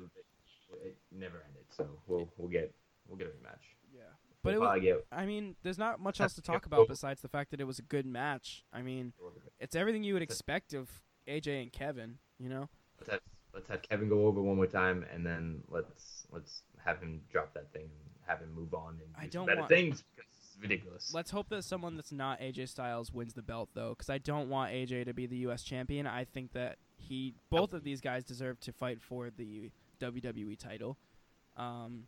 [0.85, 2.75] It, never ended, so we'll we'll get
[3.09, 3.63] we'll get a rematch.
[3.95, 4.03] Yeah,
[4.43, 7.29] but we'll it was, I mean, there's not much else to talk about besides the
[7.29, 8.65] fact that it was a good match.
[8.73, 9.13] I mean,
[9.59, 10.89] it's everything you would expect of
[11.29, 12.19] AJ and Kevin.
[12.39, 12.69] You know.
[12.99, 13.21] let's have
[13.55, 17.53] let's have Kevin go over one more time and then let's let's have him drop
[17.55, 20.31] that thing and have him move on and do I don't better want- things because
[20.39, 21.13] it's ridiculous.
[21.15, 24.49] Let's hope that someone that's not AJ Styles wins the belt though, because I don't
[24.49, 25.63] want AJ to be the U.S.
[25.63, 26.07] champion.
[26.07, 29.71] I think that he, both of these guys, deserve to fight for the
[30.01, 30.97] WWE title.
[31.57, 32.05] Um,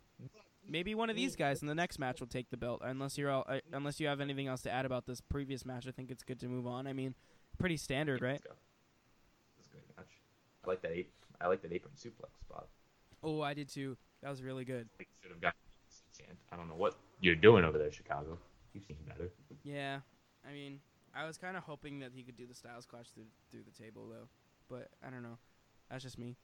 [0.69, 2.81] maybe one of these guys in the next match will take the belt.
[2.85, 5.87] Unless you're all, uh, unless you have anything else to add about this previous match,
[5.89, 6.87] I think it's good to move on.
[6.87, 7.15] I mean,
[7.59, 8.33] pretty standard, right?
[8.33, 8.53] Let's go.
[9.59, 10.07] This is a great match.
[10.65, 11.13] I like that ape.
[11.41, 12.69] I like that apron suplex spot.
[13.23, 13.97] Oh, I did too.
[14.23, 14.89] That was really good.
[15.01, 15.55] I should have got.
[16.53, 18.39] I don't know what you're doing over there, Chicago.
[18.75, 19.31] You seem better.
[19.65, 19.99] Yeah,
[20.49, 20.81] I mean,
[21.15, 23.83] I was kind of hoping that he could do the Styles Clash through through the
[23.83, 24.29] table though,
[24.69, 25.39] but I don't know.
[25.91, 26.37] That's just me.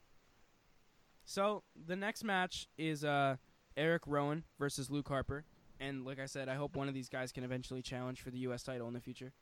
[1.25, 3.37] So the next match is uh,
[3.77, 5.45] Eric Rowan versus Luke Harper,
[5.79, 8.39] and like I said, I hope one of these guys can eventually challenge for the
[8.39, 8.63] U.S.
[8.63, 9.33] title in the future,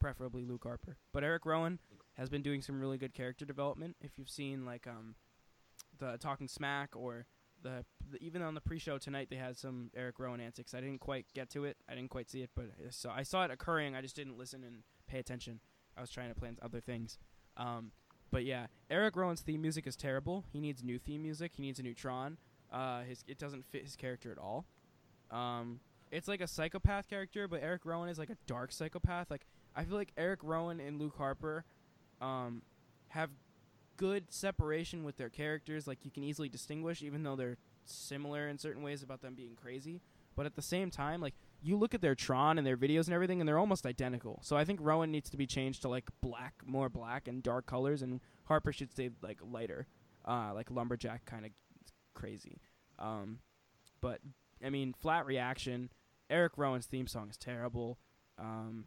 [0.00, 0.96] preferably Luke Harper.
[1.12, 1.78] But Eric Rowan
[2.14, 3.96] has been doing some really good character development.
[4.00, 5.16] If you've seen like um,
[5.98, 7.26] the Talking Smack or
[7.64, 10.74] the, the even on the pre-show tonight, they had some Eric Rowan antics.
[10.74, 11.76] I didn't quite get to it.
[11.88, 13.96] I didn't quite see it, but I saw, I saw it occurring.
[13.96, 15.58] I just didn't listen and pay attention.
[15.96, 17.18] I was trying to plan other things.
[17.56, 17.90] Um,
[18.30, 20.44] but yeah, Eric Rowan's theme music is terrible.
[20.52, 21.52] He needs new theme music.
[21.56, 22.36] He needs a new Tron.
[22.72, 24.66] Uh, his it doesn't fit his character at all.
[25.30, 29.30] Um, it's like a psychopath character, but Eric Rowan is like a dark psychopath.
[29.30, 31.64] Like I feel like Eric Rowan and Luke Harper,
[32.20, 32.62] um,
[33.08, 33.30] have
[33.96, 35.86] good separation with their characters.
[35.86, 39.56] Like you can easily distinguish, even though they're similar in certain ways about them being
[39.56, 40.00] crazy.
[40.36, 43.14] But at the same time, like you look at their Tron and their videos and
[43.14, 44.40] everything, and they're almost identical.
[44.42, 47.66] So I think Rowan needs to be changed to like black, more black and dark
[47.66, 49.86] colors, and Harper should stay like lighter,
[50.24, 51.52] uh, like lumberjack kind of
[52.14, 52.60] crazy.
[52.98, 53.38] Um,
[54.00, 54.20] but
[54.64, 55.90] I mean, flat reaction.
[56.30, 57.98] Eric Rowan's theme song is terrible,
[58.38, 58.86] um,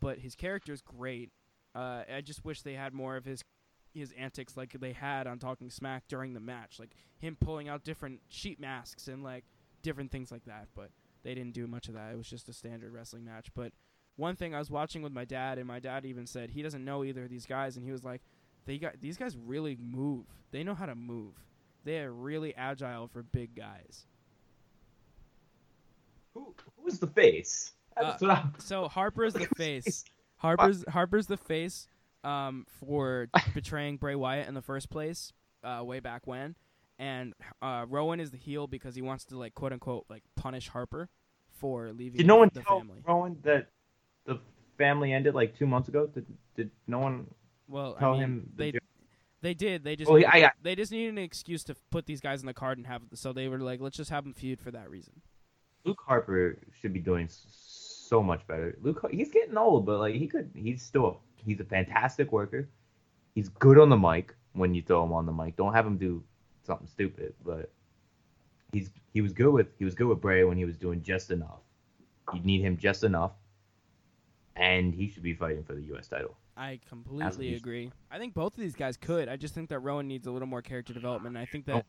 [0.00, 1.30] but his character is great.
[1.74, 3.42] Uh, I just wish they had more of his
[3.98, 7.84] his antics like they had on Talking Smack during the match, like him pulling out
[7.84, 9.44] different sheet masks and like
[9.82, 10.68] different things like that.
[10.74, 10.90] But
[11.22, 12.12] they didn't do much of that.
[12.12, 13.48] It was just a standard wrestling match.
[13.54, 13.72] But
[14.16, 16.84] one thing I was watching with my dad, and my dad even said he doesn't
[16.84, 18.22] know either of these guys, and he was like,
[18.66, 20.26] "They got these guys really move.
[20.50, 21.34] They know how to move.
[21.84, 24.06] They are really agile for big guys."
[26.34, 27.72] Who who's the face?
[27.96, 28.54] Uh, I'm.
[28.58, 30.04] So Harper's the face.
[30.36, 31.88] Harper's Harper's the face
[32.24, 35.32] um, for betraying Bray Wyatt in the first place,
[35.64, 36.56] uh, way back when,
[36.98, 40.68] and uh, Rowan is the heel because he wants to like quote unquote like punish
[40.68, 41.08] Harper
[41.58, 43.02] for leaving Did no one the tell family.
[43.06, 43.68] Rowan that
[44.24, 44.38] the
[44.76, 46.06] family ended like two months ago?
[46.06, 46.26] Did
[46.56, 47.26] did no one
[47.68, 48.50] Well, I tell mean, him?
[48.56, 48.78] the they jo-
[49.40, 49.84] they did.
[49.84, 52.46] They just Well, I got they just needed an excuse to put these guys in
[52.46, 54.90] the card and have so they were like, let's just have them feud for that
[54.90, 55.22] reason.
[55.84, 58.76] Luke Harper should be doing so much better.
[58.82, 62.68] Luke, he's getting old, but like he could, he's still, he's a fantastic worker.
[63.34, 65.56] He's good on the mic when you throw him on the mic.
[65.56, 66.22] Don't have him do
[66.64, 67.70] something stupid, but
[68.72, 71.30] he's he was good with he was good with Bray when he was doing just
[71.30, 71.60] enough.
[72.34, 73.32] You need him just enough,
[74.56, 76.08] and he should be fighting for the U.S.
[76.08, 76.36] title.
[76.56, 77.92] I completely agree.
[78.10, 79.28] I think both of these guys could.
[79.28, 81.36] I just think that Rowan needs a little more character development.
[81.36, 81.82] I think that Oh,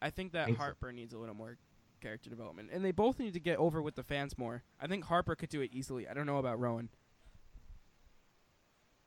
[0.00, 0.62] I think that think so.
[0.62, 1.58] Harper needs a little more
[2.00, 4.62] character development, and they both need to get over with the fans more.
[4.80, 6.06] I think Harper could do it easily.
[6.08, 6.88] I don't know about Rowan.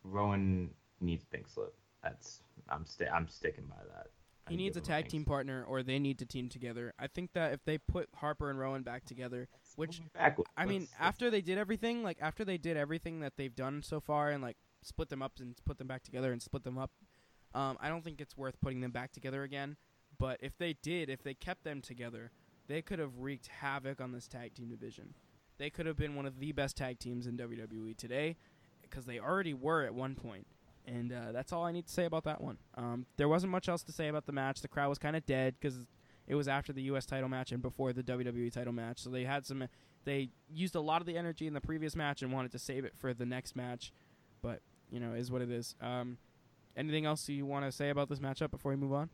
[0.03, 1.73] Rowan needs a pink slip.
[2.03, 4.07] That's I'm sti- I'm sticking by that.
[4.49, 6.93] He I'd needs a tag team partner, or they need to team together.
[6.97, 10.49] I think that if they put Harper and Rowan back together, which backwards.
[10.57, 13.55] I mean, Let's- let's- after they did everything, like after they did everything that they've
[13.55, 16.63] done so far, and like split them up and put them back together and split
[16.63, 16.91] them up,
[17.53, 19.77] um, I don't think it's worth putting them back together again.
[20.17, 22.31] But if they did, if they kept them together,
[22.67, 25.13] they could have wreaked havoc on this tag team division.
[25.57, 28.37] They could have been one of the best tag teams in WWE today,
[28.91, 30.45] because they already were at one point.
[30.85, 32.57] And uh, that's all I need to say about that one.
[32.75, 34.61] Um, there wasn't much else to say about the match.
[34.61, 35.87] The crowd was kind of dead because
[36.27, 37.05] it was after the U.S.
[37.05, 38.99] title match and before the WWE title match.
[38.99, 39.67] So they had some.
[40.03, 42.85] They used a lot of the energy in the previous match and wanted to save
[42.85, 43.93] it for the next match.
[44.41, 44.61] But
[44.91, 45.75] you know, is what it is.
[45.81, 46.17] Um,
[46.75, 49.09] anything else you want to say about this matchup before we move on?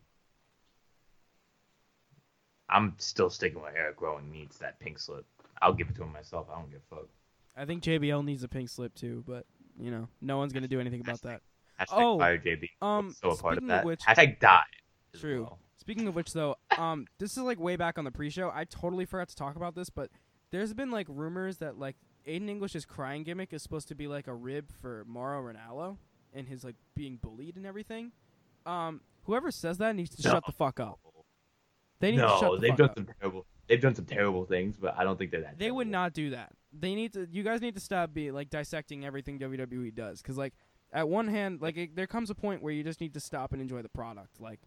[2.69, 5.25] I'm still sticking with Eric Rowan needs that pink slip.
[5.61, 6.47] I'll give it to him myself.
[6.51, 7.07] I don't give a fuck.
[7.55, 9.45] I think JBL needs a pink slip too, but
[9.79, 11.41] you know, no one's gonna do anything about that.
[11.79, 12.69] Hashtag Oh, fire JB.
[12.81, 13.85] um, so a part of speaking of that.
[13.85, 14.63] which- Hashtag die.
[15.15, 15.43] True.
[15.43, 15.59] well.
[15.77, 18.51] Speaking of which, though, um, this is like way back on the pre-show.
[18.53, 20.09] I totally forgot to talk about this, but
[20.51, 21.95] there's been like rumors that like
[22.27, 25.97] Aiden English's crying gimmick is supposed to be like a rib for Mauro Ranallo
[26.33, 28.11] and his like being bullied and everything.
[28.65, 30.33] Um, whoever says that needs to No.
[30.33, 30.99] shut the fuck up.
[31.99, 32.95] They need to shut No, the they've done up.
[32.97, 33.45] some terrible.
[33.67, 35.57] They've done some terrible things, but I don't think they're that.
[35.57, 36.51] They would not do that.
[36.79, 37.27] They need to.
[37.31, 40.53] You guys need to stop be like dissecting everything WWE does, because like
[40.93, 43.53] at one hand, like it, there comes a point where you just need to stop
[43.53, 44.39] and enjoy the product.
[44.39, 44.59] Like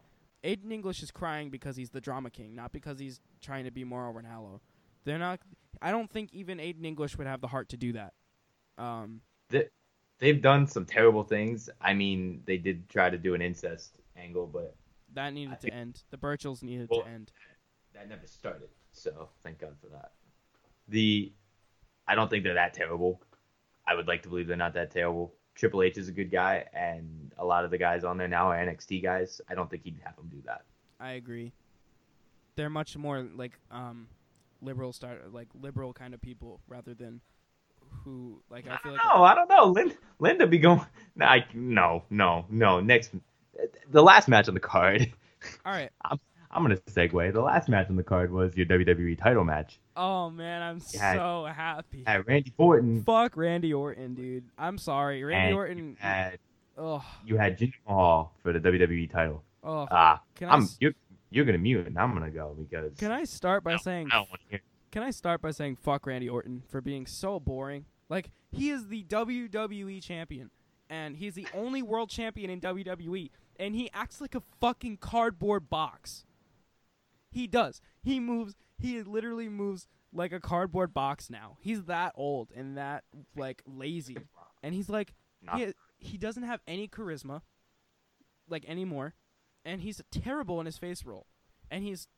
[0.45, 3.85] Aiden English is crying because he's the drama king, not because he's trying to be
[3.85, 4.61] Mauro Ranallo.
[5.05, 5.41] They're not.
[5.81, 8.13] I don't think even Aiden English would have the heart to do that.
[8.79, 9.21] Um,
[10.19, 11.71] They've done some terrible things.
[11.81, 14.77] I mean, they did try to do an incest angle, but
[15.15, 16.03] that needed I to end.
[16.11, 17.33] The Birchells needed Well, to end.
[17.95, 18.69] that never started.
[18.93, 20.13] So thank God for that.
[20.89, 21.33] The,
[22.11, 23.23] I don't think they're that terrible.
[23.87, 25.33] I would like to believe they're not that terrible.
[25.55, 28.51] Triple H is a good guy, and a lot of the guys on there now
[28.51, 29.41] are NXT guys.
[29.49, 30.63] I don't think he'd have them do that.
[30.99, 31.53] I agree.
[32.57, 34.09] They're much more like um,
[34.61, 37.21] liberal start, like liberal kind of people rather than
[38.05, 39.03] who like I feel like.
[39.05, 39.67] No, I don't know.
[39.67, 40.85] Linda, Linda be going.
[41.15, 42.81] No, I, no, no, no.
[42.81, 43.13] Next,
[43.89, 45.13] the last match on the card.
[45.65, 45.91] All right.
[46.05, 46.19] I'm
[46.53, 47.33] gonna segue.
[47.33, 49.79] The last match on the card was your WWE title match.
[49.97, 51.15] Oh man, I'm Yeah.
[51.15, 52.05] so happy.
[52.07, 54.45] Had Randy Orton Fuck Randy Orton, dude.
[54.59, 55.79] I'm sorry, Randy and Orton.
[55.79, 56.39] you had
[56.79, 59.45] Oh, you had Jinder Mahal for the WWE title.
[59.65, 59.87] oh.
[59.91, 60.93] Ah, I I'm you're,
[61.31, 64.09] you're gonna mute and I'm gonna go because Can I start by I saying?
[64.09, 64.61] don't want to hear.
[64.91, 67.85] Can I start by saying fuck Randy Orton for being so boring?
[68.09, 70.51] Like he is the WWE champion,
[70.89, 75.71] and he's the only world champion in WWE, and he acts like a fucking cardboard
[75.71, 76.25] box.
[77.31, 77.81] He does.
[78.03, 78.55] He moves.
[78.79, 81.57] He literally moves like a cardboard box now.
[81.61, 83.05] He's that old and that
[83.37, 84.17] like lazy,
[84.63, 87.43] and he's like Not- he he doesn't have any charisma,
[88.49, 89.15] like anymore,
[89.65, 91.27] and he's terrible in his face roll,
[91.71, 92.09] and he's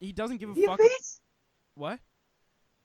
[0.00, 0.80] he doesn't give a Is he a fuck.
[0.80, 1.20] face?
[1.74, 2.00] What?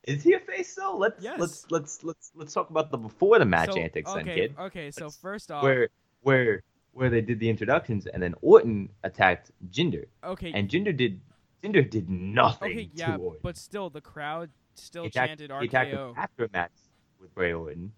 [0.03, 0.95] Is he a face though?
[0.97, 1.39] Let's Yes.
[1.39, 4.55] let's let's let's let's talk about the before the match So, antics okay, then, kid.
[4.57, 5.89] Okay, so Let's- first off, Where
[6.21, 6.63] where
[6.93, 11.19] where they did the introductions and then Orton attacked Jinder okay, and Jinder did
[11.63, 16.15] Jinder did nothing okay, to yeah, but still, the crowd still chanted him RKO.
[16.17, 16.71] after a match
[17.19, 17.91] with Bray Orton.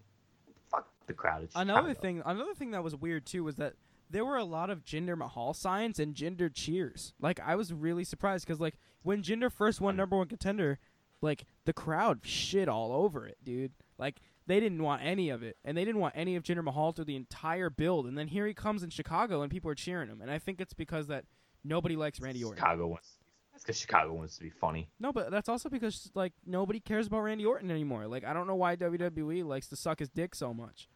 [0.70, 1.48] Fuck the crowd.
[1.54, 2.00] Another Chicago.
[2.00, 3.74] thing, another thing that was weird too was that
[4.10, 7.14] there were a lot of Jinder Mahal signs and Jinder cheers.
[7.20, 10.78] Like I was really surprised because like when Jinder first won number one contender,
[11.20, 13.72] like the crowd shit all over it, dude.
[13.98, 16.92] Like they didn't want any of it, and they didn't want any of Jinder Mahal
[16.92, 18.06] through the entire build.
[18.06, 20.20] And then here he comes in Chicago, and people are cheering him.
[20.20, 21.24] And I think it's because that
[21.64, 22.58] nobody likes Randy Orton.
[22.58, 23.08] Chicago wants.
[23.54, 24.88] That's because Chicago wants to be funny.
[24.98, 28.08] No, but that's also because like nobody cares about Randy Orton anymore.
[28.08, 30.88] Like I don't know why WWE likes to suck his dick so much.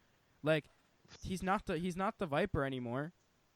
[0.43, 0.65] Like
[1.23, 3.13] he's not the he's not the Viper anymore.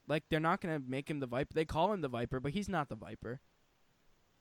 [0.07, 1.53] Like they're not gonna make him the Viper.
[1.53, 3.41] They call him the Viper, but he's not the Viper.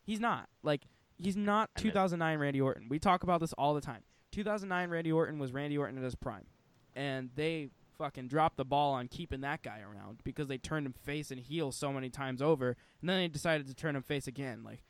[0.05, 0.49] He's not.
[0.63, 0.83] Like
[1.17, 2.89] he's not 2009 Randy Orton.
[2.89, 4.03] We talk about this all the time.
[4.31, 6.47] 2009 Randy Orton was Randy Orton at his prime,
[6.95, 7.71] and they
[8.03, 11.39] fucking dropped the ball on keeping that guy around because they turned him face and
[11.39, 14.65] heel so many times over, and then they decided to turn him face again.
[14.65, 14.83] Like,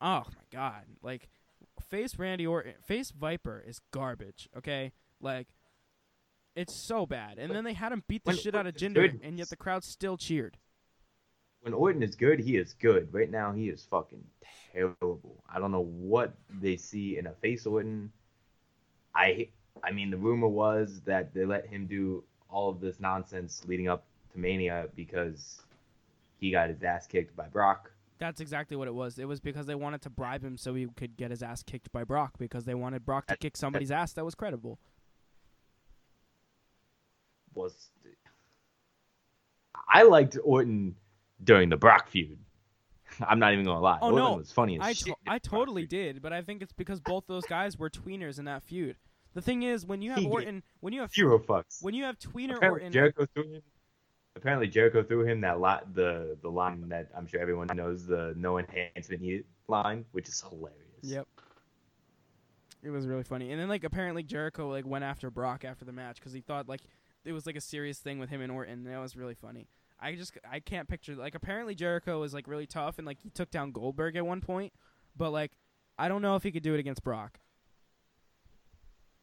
[0.00, 1.28] oh my god, like
[1.90, 4.48] face Randy Orton, face Viper is garbage.
[4.56, 5.48] Okay, like.
[6.56, 9.18] It's so bad, and then they had him beat the When- shit out of Jinder,
[9.24, 10.56] and yet the crowd still cheered.
[11.62, 13.12] when Orton is good, he is good.
[13.12, 14.22] Right now, he is fucking
[14.72, 15.42] terrible.
[15.52, 18.12] I don't know what they see in a face Orton.
[19.16, 19.48] I
[19.82, 23.88] I mean, the rumor was that they let him do all of this nonsense leading
[23.88, 25.62] up to Mania because
[26.38, 27.90] he got his ass kicked by Brock.
[28.18, 29.18] That's exactly what it was.
[29.18, 31.90] It was because they wanted to bribe him so he could get his ass kicked
[31.92, 34.78] by Brock because they wanted Brock to That- kick somebody's ass that was credible.
[37.54, 37.90] Was
[39.88, 40.96] I liked Orton
[41.42, 42.38] during the Brock feud.
[43.28, 43.98] I'm not even gonna lie.
[44.00, 44.36] Oh, Orton no.
[44.38, 45.06] was funny as I, shit.
[45.06, 48.44] to- I totally did, but I think it's because both those guys were tweeners in
[48.46, 48.96] that feud.
[49.34, 51.82] The thing is, when you have Orton, when you have Zero fucks.
[51.82, 53.62] when you have tweener apparently Orton, Jericho threw him.
[54.36, 58.34] Apparently Jericho threw him that lot the the line that I'm sure everyone knows the
[58.36, 60.78] no enhancement needed line, which is hilarious.
[61.02, 61.26] Yep.
[62.82, 65.92] It was really funny, and then like apparently Jericho like went after Brock after the
[65.92, 66.82] match because he thought like
[67.24, 68.72] it was like a serious thing with him and Orton.
[68.72, 69.68] And that was really funny.
[69.98, 73.30] I just I can't picture like apparently Jericho was like really tough and like he
[73.30, 74.72] took down Goldberg at one point,
[75.16, 75.52] but like
[75.98, 77.38] I don't know if he could do it against Brock.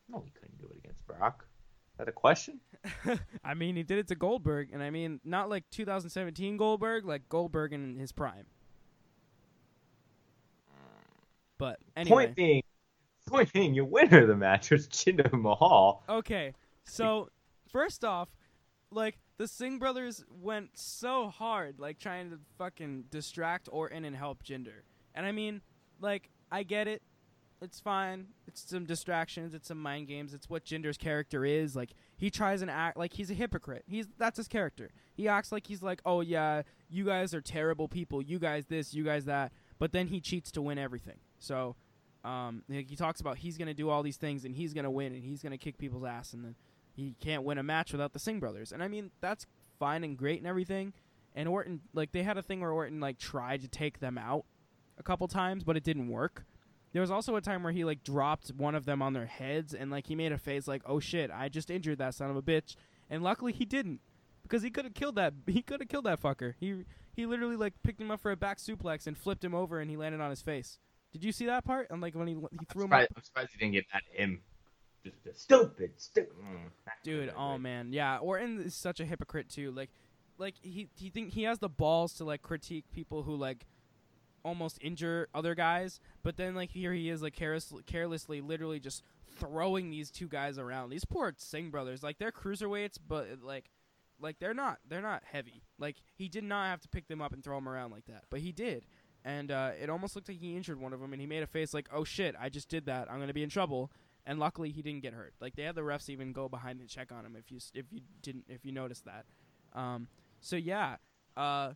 [0.09, 1.45] No, he couldn't do it against Brock.
[1.93, 2.59] Is that a question?
[3.43, 7.29] I mean, he did it to Goldberg, and I mean not like 2017 Goldberg, like
[7.29, 8.45] Goldberg in his prime.
[11.61, 12.63] But anyway, Point being,
[13.27, 16.03] point being, your winner of the match was Jinder Mahal.
[16.09, 16.55] Okay,
[16.85, 17.29] so
[17.71, 18.29] first off,
[18.89, 24.43] like the Singh brothers went so hard, like trying to fucking distract Orton and help
[24.43, 24.81] Jinder.
[25.13, 25.61] And I mean,
[25.99, 27.03] like I get it,
[27.61, 28.27] it's fine.
[28.47, 29.53] It's some distractions.
[29.53, 30.33] It's some mind games.
[30.33, 31.75] It's what Jinder's character is.
[31.75, 33.83] Like he tries and act like he's a hypocrite.
[33.87, 34.89] He's that's his character.
[35.13, 38.21] He acts like he's like, oh yeah, you guys are terrible people.
[38.21, 39.51] You guys this, you guys that.
[39.79, 41.17] But then he cheats to win everything.
[41.39, 41.75] So.
[42.23, 45.23] Um, he talks about he's gonna do all these things and he's gonna win and
[45.23, 46.55] he's gonna kick people's ass and then
[46.93, 48.71] he can't win a match without the Singh brothers.
[48.71, 49.47] And I mean that's
[49.79, 50.93] fine and great and everything.
[51.33, 54.45] And Orton like they had a thing where Orton like tried to take them out
[54.99, 56.45] a couple times, but it didn't work.
[56.93, 59.73] There was also a time where he like dropped one of them on their heads
[59.73, 62.35] and like he made a face like, "Oh shit, I just injured that son of
[62.35, 62.75] a bitch."
[63.09, 64.01] And luckily he didn't
[64.43, 66.53] because he could have killed that he could have killed that fucker.
[66.59, 69.79] He he literally like picked him up for a back suplex and flipped him over
[69.79, 70.79] and he landed on his face.
[71.11, 71.87] Did you see that part?
[71.89, 74.03] And like when he he threw I'm him surprised, I'm surprised he didn't get at
[74.11, 74.41] him.
[75.03, 76.35] Just, just stupid, stupid.
[76.37, 76.69] Mm.
[77.03, 78.17] Dude, oh man, yeah.
[78.17, 79.71] Orton is such a hypocrite too.
[79.71, 79.89] Like,
[80.37, 83.65] like he he think he has the balls to like critique people who like
[84.43, 89.03] almost injure other guys, but then like here he is like careless, carelessly, literally just
[89.39, 90.89] throwing these two guys around.
[90.89, 93.69] These poor Singh brothers, like they're cruiserweights, but like,
[94.19, 95.63] like they're not they're not heavy.
[95.79, 98.23] Like he did not have to pick them up and throw them around like that,
[98.29, 98.85] but he did.
[99.23, 101.47] And uh, it almost looked like he injured one of them, and he made a
[101.47, 103.09] face like, "Oh shit, I just did that.
[103.11, 103.91] I'm gonna be in trouble."
[104.25, 105.33] and luckily he didn't get hurt.
[105.39, 107.85] Like they had the refs even go behind and check on him if you if
[107.91, 109.25] you didn't if you noticed that.
[109.73, 110.07] Um,
[110.41, 110.97] so yeah,
[111.37, 111.73] uh,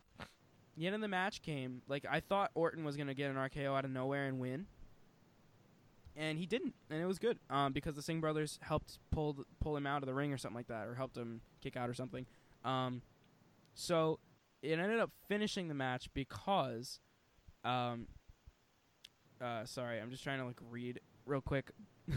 [0.76, 1.82] the end of the match came.
[1.88, 4.66] Like I thought Orton was gonna get an RKO out of nowhere and win,
[6.14, 7.38] and he didn't, and it was good.
[7.50, 10.56] Um, because the Singh brothers helped pull pull him out of the ring or something
[10.56, 12.26] like that, or helped him kick out or something.
[12.64, 13.02] Um,
[13.74, 14.18] so
[14.62, 17.00] it ended up finishing the match because,
[17.64, 18.08] um,
[19.40, 21.70] uh, sorry, I'm just trying to like read real quick.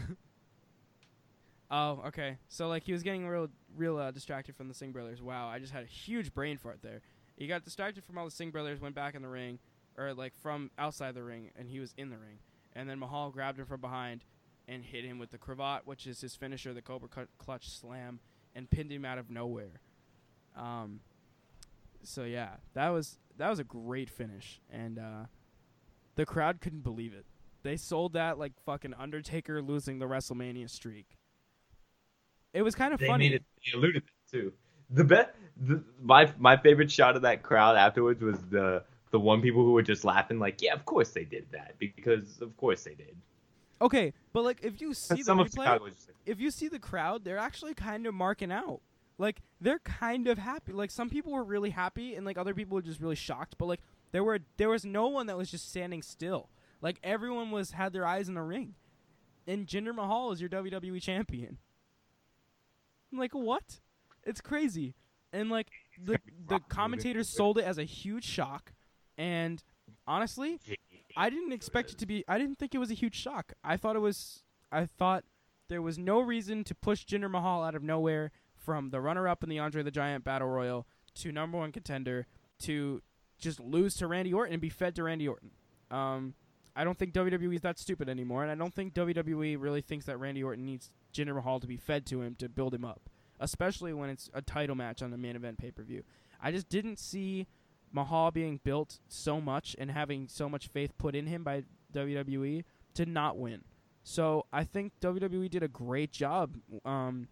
[1.70, 2.38] oh, okay.
[2.48, 5.22] So like he was getting real, real uh, distracted from the Singh brothers.
[5.22, 7.02] Wow, I just had a huge brain fart there.
[7.40, 9.58] He got distracted from all the Singh brothers, went back in the ring,
[9.96, 12.38] or like from outside the ring, and he was in the ring.
[12.74, 14.24] And then Mahal grabbed him from behind
[14.68, 17.08] and hit him with the cravat, which is his finisher, the Cobra
[17.38, 18.20] Clutch Slam,
[18.54, 19.80] and pinned him out of nowhere.
[20.54, 21.00] Um,
[22.02, 25.24] so yeah, that was that was a great finish, and uh,
[26.16, 27.24] the crowd couldn't believe it.
[27.62, 31.16] They sold that like fucking Undertaker losing the WrestleMania streak.
[32.52, 33.30] It was kind of They funny.
[33.30, 33.44] made it.
[33.64, 34.52] They alluded to it too.
[34.90, 35.30] The best.
[35.62, 39.72] The, my my favorite shot of that crowd afterwards was the the one people who
[39.72, 43.14] were just laughing like, yeah, of course they did that because of course they did.
[43.82, 46.68] Okay, but like if you see the replay, Chicago was just like, if you see
[46.68, 48.80] the crowd, they're actually kind of marking out.
[49.18, 50.72] Like they're kind of happy.
[50.72, 53.56] Like some people were really happy, and like other people were just really shocked.
[53.58, 53.80] But like
[54.12, 56.48] there were there was no one that was just standing still.
[56.80, 58.74] Like everyone was had their eyes in the ring,
[59.46, 61.58] and Jinder Mahal is your WWE champion.
[63.12, 63.80] I'm like what?
[64.24, 64.94] It's crazy,
[65.32, 65.68] and like
[66.02, 68.72] the the commentators sold it as a huge shock,
[69.16, 69.62] and
[70.06, 70.60] honestly,
[71.16, 72.24] I didn't expect it to be.
[72.28, 73.52] I didn't think it was a huge shock.
[73.64, 74.42] I thought it was.
[74.72, 75.24] I thought
[75.68, 79.48] there was no reason to push Jinder Mahal out of nowhere from the runner-up in
[79.48, 82.26] the Andre the Giant Battle Royal to number one contender
[82.60, 83.00] to
[83.38, 85.50] just lose to Randy Orton and be fed to Randy Orton.
[85.90, 86.34] Um,
[86.76, 90.06] I don't think WWE is that stupid anymore, and I don't think WWE really thinks
[90.06, 93.08] that Randy Orton needs Jinder Mahal to be fed to him to build him up,
[93.40, 96.02] especially when it's a title match on the main event pay-per-view.
[96.40, 97.46] I just didn't see
[97.92, 102.64] Mahal being built so much and having so much faith put in him by WWE
[102.94, 103.62] to not win.
[104.02, 106.56] So I think WWE did a great job.
[106.84, 107.28] Um,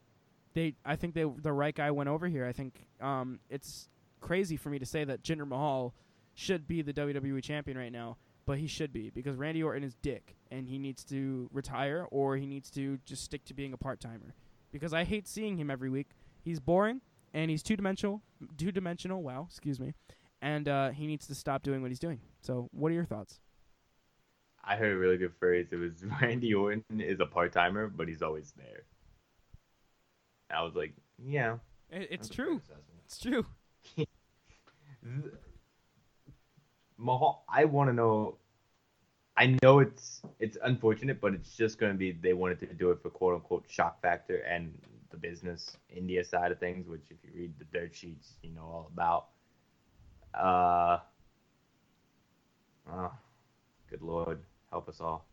[0.54, 2.46] they, I think they the right guy went over here.
[2.46, 3.88] I think um, it's
[4.20, 5.94] crazy for me to say that Jinder Mahal
[6.34, 8.16] should be the WWE champion right now,
[8.46, 12.36] but he should be because Randy Orton is dick and he needs to retire or
[12.36, 14.34] he needs to just stick to being a part timer.
[14.72, 16.08] Because I hate seeing him every week.
[16.42, 17.00] He's boring
[17.34, 18.22] and he's two dimensional.
[18.56, 19.22] Two dimensional.
[19.22, 19.94] Wow, excuse me.
[20.40, 22.20] And uh, he needs to stop doing what he's doing.
[22.40, 23.40] So, what are your thoughts?
[24.64, 25.68] I heard a really good phrase.
[25.72, 28.84] It was Randy Orton is a part timer, but he's always there.
[30.50, 31.54] I was like, yeah,
[31.90, 32.62] It, it's that's a true.
[33.04, 33.46] It's true.
[36.96, 38.36] Mahal, I want to know.
[39.38, 42.90] I know it's it's unfortunate, but it's just going to be they wanted to do
[42.90, 44.76] it for quote unquote shock factor and
[45.10, 48.62] the business India side of things, which if you read the dirt sheets, you know
[48.62, 49.26] all about.
[50.34, 50.98] Uh,
[52.92, 53.12] oh,
[53.88, 54.40] good lord,
[54.70, 55.24] help us all.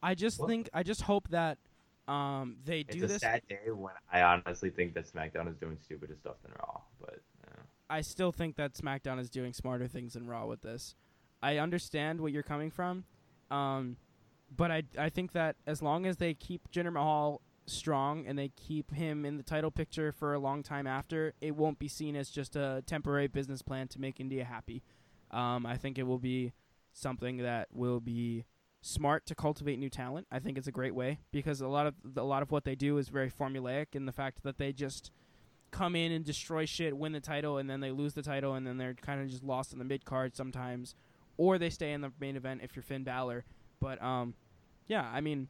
[0.00, 0.48] I just What?
[0.48, 1.58] think I just hope that
[2.06, 3.20] um, they do It's a this.
[3.22, 7.20] sad day when I honestly think that SmackDown is doing stupider stuff than Raw, but
[7.48, 10.94] uh, I still think that SmackDown is doing smarter things than Raw with this.
[11.42, 13.04] I understand what you're coming from,
[13.50, 13.96] um,
[14.54, 18.48] but I I think that as long as they keep Jinder Mahal strong and they
[18.48, 22.16] keep him in the title picture for a long time after, it won't be seen
[22.16, 24.82] as just a temporary business plan to make India happy.
[25.30, 26.52] Um, I think it will be
[26.92, 28.44] something that will be
[28.82, 30.26] smart to cultivate new talent.
[30.32, 32.74] I think it's a great way because a lot of a lot of what they
[32.74, 35.10] do is very formulaic in the fact that they just
[35.70, 38.66] come in and destroy shit, win the title, and then they lose the title, and
[38.66, 40.94] then they're kind of just lost in the mid card sometimes,
[41.40, 43.46] or they stay in the main event if you're Finn Balor.
[43.80, 44.34] But um,
[44.88, 45.48] yeah, I mean,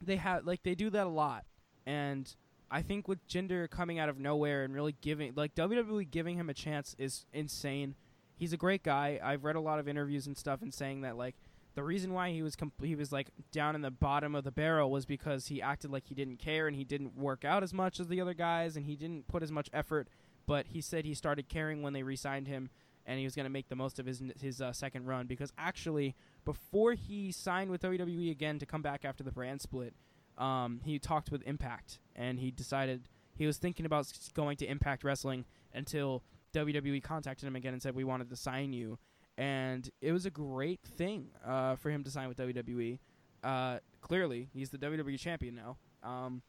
[0.00, 1.44] they have like they do that a lot,
[1.86, 2.32] and
[2.70, 6.48] I think with Jinder coming out of nowhere and really giving like WWE giving him
[6.48, 7.96] a chance is insane.
[8.36, 9.18] He's a great guy.
[9.20, 11.34] I've read a lot of interviews and stuff and saying that like
[11.74, 14.52] the reason why he was comp- he was like down in the bottom of the
[14.52, 17.74] barrel was because he acted like he didn't care and he didn't work out as
[17.74, 20.06] much as the other guys and he didn't put as much effort.
[20.46, 22.70] But he said he started caring when they re-signed him
[23.06, 25.52] and he was going to make the most of his his uh, second run because
[25.56, 26.14] actually
[26.44, 29.94] before he signed with WWE again to come back after the brand split,
[30.38, 35.04] um, he talked with Impact and he decided he was thinking about going to Impact
[35.04, 36.22] Wrestling until
[36.54, 38.98] WWE contacted him again and said we wanted to sign you,
[39.36, 42.98] and it was a great thing uh, for him to sign with WWE.
[43.44, 45.76] Uh, clearly, he's the WWE champion now.
[46.02, 46.42] Um,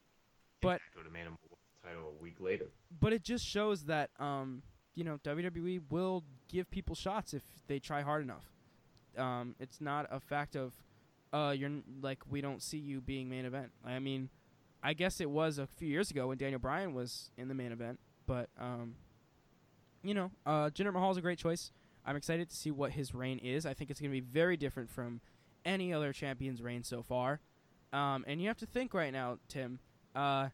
[0.62, 1.38] But- Impact would have made him
[1.84, 2.68] title a week later.
[3.02, 4.64] but it just shows that um,
[4.98, 8.46] you know WWE will give people shots if they try hard enough.
[9.16, 10.74] Um, it's not a fact of
[11.32, 11.70] uh, you're
[12.02, 13.72] like we don't see you being main event.
[13.86, 14.30] I mean,
[14.82, 17.72] I guess it was a few years ago when Daniel Bryan was in the main
[17.72, 18.96] event, but um,
[20.02, 21.72] you know, uh, Jinder Mahal's a great choice.
[22.04, 23.68] I'm excited to see what his reign is.
[23.68, 25.22] I think it's going to be very different from
[25.64, 27.40] any other champion's reign so far.
[27.94, 29.80] Um, and you have to think right now, Tim.
[30.16, 30.50] Uh,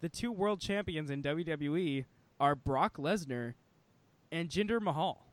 [0.00, 2.06] the two world champions in WWE
[2.40, 3.54] are Brock Lesnar
[4.32, 5.24] and Jinder Mahal.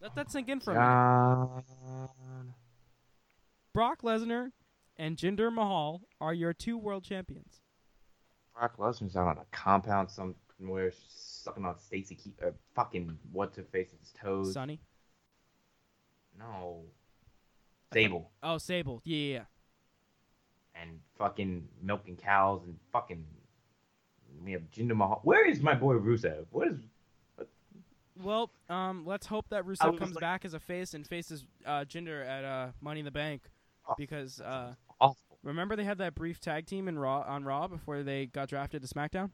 [0.00, 0.74] Let that sink in for a
[1.58, 1.64] minute.
[3.74, 4.52] Brock Lesnar
[4.96, 7.60] and Jinder Mahal are your two world champions.
[8.58, 13.56] Brock Lesnar's out on a compound somewhere, sucking on Stacy Key, or uh, fucking what's
[13.58, 14.54] her face's toes.
[14.54, 14.80] Sonny.
[16.38, 16.84] No,
[17.92, 19.02] Sable Oh, Sable.
[19.04, 19.44] Yeah, yeah, yeah.
[20.80, 23.24] and fucking milking cows and fucking.
[24.44, 25.20] We have Jinder Mahal.
[25.22, 26.46] Where is my boy Rusev?
[26.50, 26.78] What is?
[28.22, 31.84] Well, um, let's hope that Rusev comes like- back as a face and faces uh,
[31.88, 33.42] Jinder at uh, Money in the Bank
[33.88, 35.38] Oh, because uh, awful.
[35.42, 38.82] remember they had that brief tag team in Raw on Raw before they got drafted
[38.82, 39.30] to SmackDown.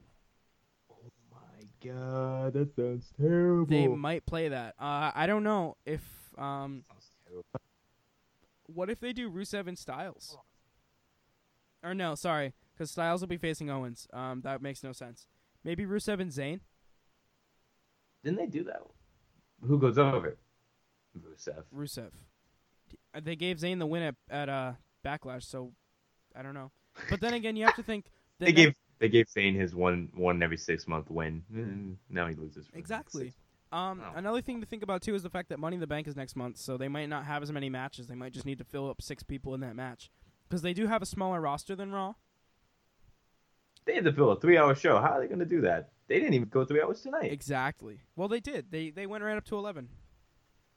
[0.90, 0.96] Oh
[1.32, 3.66] my god, that sounds terrible.
[3.66, 4.74] They might play that.
[4.78, 6.02] Uh, I don't know if
[6.38, 6.84] um,
[8.66, 10.38] what if they do Rusev and Styles?
[11.82, 14.06] Or no, sorry, because Styles will be facing Owens.
[14.12, 15.26] Um, that makes no sense.
[15.64, 16.60] Maybe Rusev and Zayn.
[18.22, 18.82] Didn't they do that?
[19.66, 20.36] Who goes over?
[21.18, 21.62] Rusev.
[21.74, 22.10] Rusev.
[23.20, 24.72] They gave Zayn the win at, at uh,
[25.04, 25.72] Backlash, so
[26.34, 26.70] I don't know.
[27.08, 28.06] But then again, you have to think.
[28.38, 31.42] the They gave they gave Zayn his one one every six month win.
[31.52, 32.68] Mm, now he loses.
[32.74, 33.32] Exactly.
[33.72, 34.12] Um, Oh.
[34.14, 36.14] another thing to think about too is the fact that Money in the Bank is
[36.14, 38.06] next month, so they might not have as many matches.
[38.06, 40.10] They might just need to fill up six people in that match
[40.48, 42.14] because they do have a smaller roster than Raw.
[43.86, 44.98] They had to fill a three hour show.
[45.00, 45.90] How are they going to do that?
[46.08, 47.32] They didn't even go three hours tonight.
[47.32, 48.00] Exactly.
[48.16, 48.66] Well, they did.
[48.70, 49.88] They they went right up to eleven.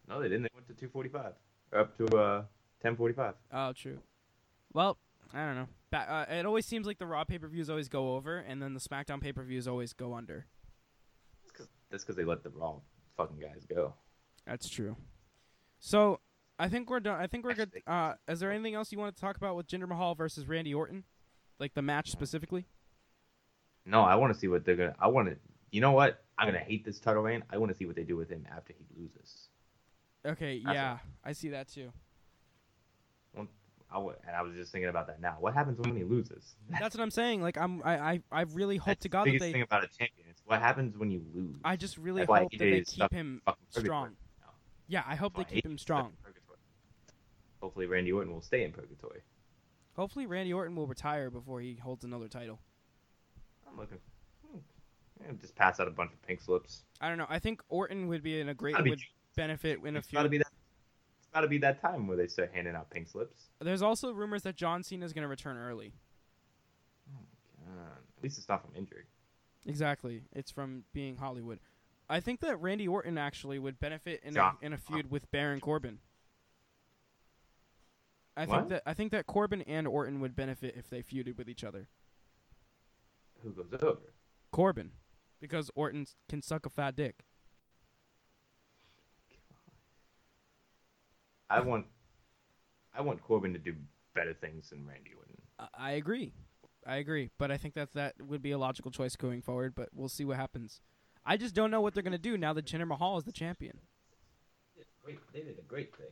[0.08, 0.44] No, they didn't.
[0.44, 1.34] They went to two forty five.
[1.76, 2.44] Up to uh
[2.82, 3.34] ten forty five.
[3.52, 4.00] Oh, true.
[4.74, 4.98] Well,
[5.34, 5.68] I don't know.
[5.92, 8.62] Ba- uh, it always seems like the Raw pay per views always go over, and
[8.62, 10.46] then the SmackDown pay per views always go under.
[11.92, 12.76] That's because they let the Raw
[13.18, 13.96] fucking guys go.
[14.46, 14.96] That's true.
[15.80, 16.20] So
[16.60, 17.20] I think we're done.
[17.20, 17.72] I think we're good.
[17.88, 20.74] Uh, is there anything else you want to talk about with Jinder Mahal versus Randy
[20.74, 21.04] Orton,
[21.60, 22.68] like the match specifically?
[23.90, 24.96] No, I want to see what they're gonna.
[25.00, 25.36] I want to.
[25.72, 26.24] You know what?
[26.38, 27.44] I'm gonna hate this title reign.
[27.50, 29.50] I want to see what they do with him after he loses.
[30.26, 31.92] Okay, That's yeah, I see that too.
[33.92, 35.38] I w- and I was just thinking about that now.
[35.40, 36.54] What happens when he loses?
[36.70, 37.42] That's what I'm saying.
[37.42, 39.52] Like I'm, I, I, I really hope That's to the God that biggest they.
[39.52, 40.28] thing about a champion.
[40.30, 41.56] It's what happens when you lose.
[41.64, 44.10] I just really That's hope that they keep him fucking strong.
[44.88, 46.12] Yeah, I hope they That's why keep him strong.
[47.62, 49.22] Hopefully, Randy Orton will stay in purgatory.
[49.96, 52.60] Hopefully, Randy Orton will retire before he holds another title.
[53.72, 53.98] I'm looking.
[54.52, 54.58] hmm,
[55.22, 56.84] yeah, Just pass out a bunch of pink slips.
[57.02, 57.28] I don't know.
[57.30, 59.02] I think Orton would be in a great Gotta would
[59.36, 60.32] benefit in a It's got to few.
[60.32, 60.48] be that.
[61.20, 63.50] It's got to be that time where they start handing out pink slips.
[63.60, 65.94] There's also rumors that John Cena is going to return early.
[67.14, 67.20] Oh
[67.68, 69.04] my god, at least it's not from injury.
[69.66, 70.24] Exactly.
[70.34, 71.60] It's from being Hollywood.
[72.10, 75.60] I think that Randy Orton actually would benefit in a, in a feud with Baron
[75.60, 76.00] Corbin.
[78.36, 78.70] I think What?
[78.70, 81.88] that I think that Corbin and Orton would benefit if they feuded with each other.
[83.44, 83.98] Who goes over?
[84.52, 84.92] Corbin,
[85.40, 87.24] because Orton can suck a fat dick.
[91.50, 91.86] I want.
[92.94, 93.76] I want Corbin to do
[94.14, 95.38] better things than Randy Orton.
[95.58, 96.34] I- I agree.
[96.86, 99.76] I agree, but I think that that would be a logical choice going forward.
[99.76, 100.82] But we'll see what happens.
[101.26, 103.80] I just don't know what they're gonna do now that Jinder Mahal is the champion.
[105.04, 106.08] Great, they did a great thing.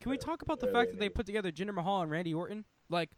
[0.00, 2.64] Can we talk about the fact that they- put together Jinder Mahal and Randy Orton?
[2.88, 3.10] Like,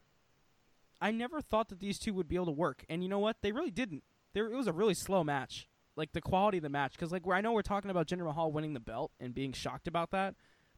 [1.01, 3.37] I never thought that these two would be able to work, and you know what?
[3.43, 4.03] They really didn't.
[4.35, 5.67] There, it was a really slow match.
[5.97, 8.25] Like the quality of the match, because like where I know we're talking about Jinder
[8.25, 10.35] Mahal winning the belt and being shocked about that,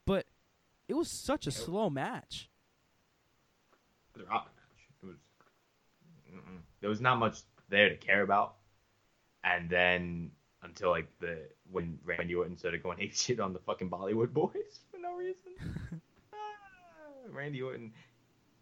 [0.07, 0.27] but
[0.89, 1.57] it was such a Yeah.
[1.65, 2.49] slow match.
[4.15, 4.89] It was a rock match.
[5.03, 5.17] It was.
[6.81, 8.55] There was not much there to care about,
[9.45, 10.33] and then
[10.63, 14.81] until like the when Randy Orton started going ape shit on the fucking Bollywood boys
[14.91, 16.01] for no reason.
[16.33, 16.37] Ah,
[17.31, 17.93] Randy Orton,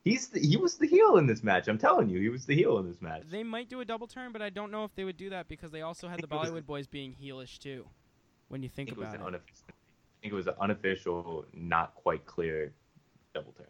[0.05, 1.69] he's the, he was the heel in this match.
[1.69, 3.23] I'm telling you, he was the heel in this match.
[3.31, 5.49] They might do a double turn, but I don't know if they would do that
[5.49, 7.87] because they also had the it was- Bollywood boys being heelish too.
[8.49, 9.65] When you think think it was about it, unofficial.
[9.69, 9.73] I
[10.23, 12.73] think it was an unofficial, not quite clear
[13.33, 13.67] double turn.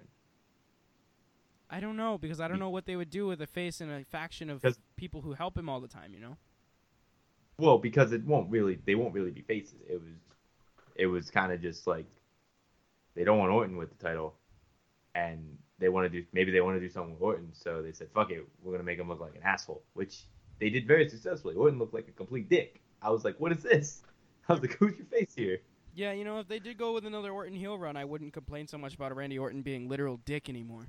[1.69, 3.91] I don't know because I don't know what they would do with a face and
[3.93, 4.65] a faction of
[4.97, 6.15] people who help him all the time.
[6.15, 6.37] You know.
[7.59, 9.75] Well, because it won't really, they won't really be faces.
[9.87, 10.15] It was,
[10.97, 12.07] it was kind of just like,
[13.15, 14.35] they don't want Orton with the title,
[15.15, 17.93] and they want to do maybe they want to do something with Orton, so they
[17.93, 20.25] said, "Fuck it, we're gonna make him look like an asshole," which
[20.61, 21.57] they did very successfully.
[21.57, 22.81] Orton looked like a complete dick.
[23.03, 24.03] I was like, "What is this?"
[24.49, 25.59] I was like, "Who's your face here?"
[25.95, 28.69] Yeah, you know, if they did go with another Orton heel run, I wouldn't complain
[28.69, 30.87] so much about a Randy Orton being literal dick anymore.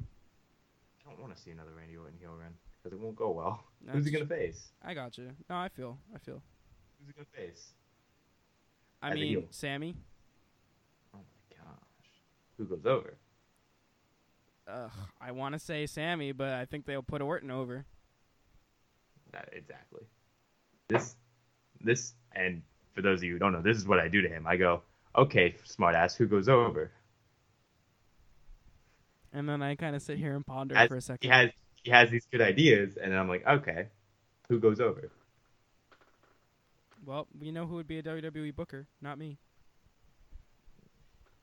[1.05, 2.53] I don't want to see another Randy Orton heel run
[2.83, 3.63] because it won't go well.
[3.85, 4.69] That's Who's he gonna face?
[4.83, 5.31] I got you.
[5.49, 6.41] No, I feel, I feel.
[6.99, 7.69] Who's he gonna face?
[9.01, 9.47] I As mean.
[9.49, 9.95] Sami.
[11.15, 12.09] Oh my gosh,
[12.57, 13.15] who goes over?
[14.67, 17.85] Ugh, I want to say Sami, but I think they'll put Orton over.
[19.31, 20.01] That exactly.
[20.87, 21.15] This,
[21.79, 22.61] this, and
[22.93, 24.45] for those of you who don't know, this is what I do to him.
[24.45, 24.81] I go,
[25.15, 26.91] okay, smartass, who goes over?
[29.33, 31.29] And then I kind of sit here and ponder As- for a second.
[31.29, 31.49] He has
[31.83, 33.87] he has these good ideas, and I'm like, okay,
[34.49, 35.09] who goes over?
[37.03, 39.37] Well, we know who would be a WWE booker, not me.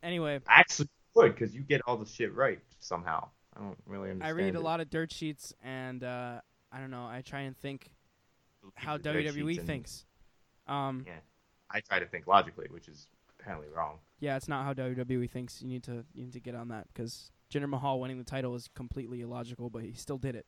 [0.00, 0.88] Anyway, Actually,
[1.18, 3.28] would because you get all the shit right somehow.
[3.56, 4.38] I don't really understand.
[4.38, 6.40] I read a lot of dirt sheets, and uh,
[6.72, 7.06] I don't know.
[7.06, 7.90] I try and think
[8.74, 10.04] how WWE thinks.
[10.66, 11.14] Um, Yeah.
[11.70, 13.08] I try to think logically, which is
[13.38, 13.98] apparently wrong.
[14.20, 15.60] Yeah, it's not how WWE thinks.
[15.60, 18.54] You need to you need to get on that because Jinder Mahal winning the title
[18.54, 20.46] is completely illogical, but he still did it.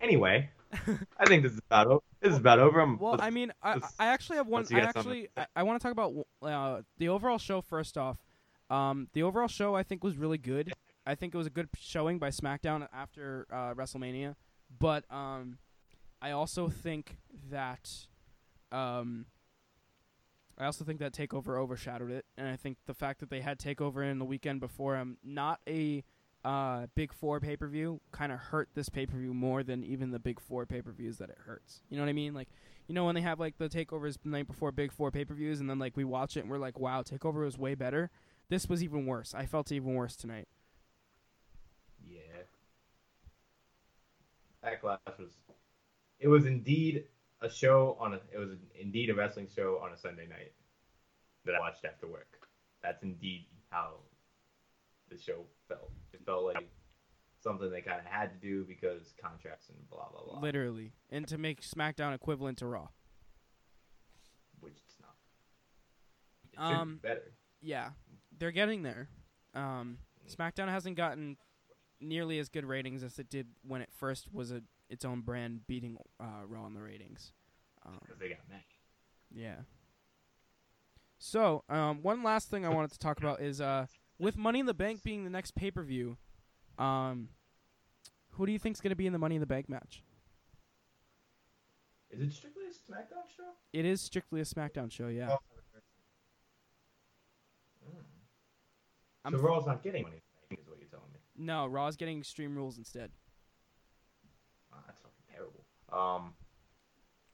[0.00, 0.50] Anyway,
[1.18, 2.02] I think this is about over.
[2.20, 2.80] This is about over.
[2.80, 4.62] I'm, Well, I mean, I, I actually have one.
[4.62, 8.18] I something actually I, I want to talk about uh, the overall show first off.
[8.70, 10.72] Um, the overall show I think was really good.
[11.06, 14.36] I think it was a good showing by SmackDown after uh, WrestleMania,
[14.78, 15.58] but um,
[16.22, 17.18] I also think
[17.50, 17.90] that
[18.72, 19.26] um,
[20.58, 23.58] I also think that Takeover overshadowed it, and I think the fact that they had
[23.58, 26.04] Takeover in the weekend before him, not a
[26.44, 29.82] uh, Big Four pay per view, kind of hurt this pay per view more than
[29.84, 31.82] even the Big Four pay per views that it hurts.
[31.90, 32.34] You know what I mean?
[32.34, 32.48] Like,
[32.86, 35.34] you know when they have like the Takeovers the night before Big Four pay per
[35.34, 38.10] views, and then like we watch it and we're like, wow, Takeover was way better.
[38.54, 39.34] This was even worse.
[39.34, 40.46] I felt even worse tonight.
[42.08, 42.20] Yeah.
[44.64, 45.32] Backlash was.
[46.20, 47.06] It was indeed
[47.42, 48.20] a show on a.
[48.32, 48.50] It was
[48.80, 50.52] indeed a wrestling show on a Sunday night
[51.44, 52.46] that I watched after work.
[52.80, 53.94] That's indeed how
[55.10, 55.90] the show felt.
[56.12, 56.68] It felt like
[57.42, 60.40] something they kind of had to do because contracts and blah blah blah.
[60.40, 62.86] Literally, and to make SmackDown equivalent to Raw.
[64.60, 64.80] Which It
[66.52, 67.32] should Um, be better.
[67.60, 67.92] Yeah,
[68.38, 69.08] they're getting there.
[69.54, 69.98] Um,
[70.28, 71.36] SmackDown hasn't gotten
[72.00, 75.66] nearly as good ratings as it did when it first was a its own brand,
[75.66, 77.32] beating uh, Raw in the ratings.
[77.86, 78.60] Um, Because they got mad.
[79.34, 79.56] yeah.
[81.18, 83.86] So, um, one last thing I wanted to talk about is uh,
[84.18, 86.18] with Money in the Bank being the next pay per view,
[86.78, 87.30] um,
[88.32, 90.02] who do you think's going to be in the Money in the Bank match?
[92.10, 93.44] Is it strictly a SmackDown show?
[93.72, 95.30] It is strictly a SmackDown show, yeah.
[95.32, 95.38] Oh.
[99.24, 101.20] I'm so Raw's not getting money, is what you're telling me.
[101.36, 103.10] No, Raw's getting Extreme Rules instead.
[104.70, 105.64] Wow, that's fucking terrible.
[105.92, 106.34] Um,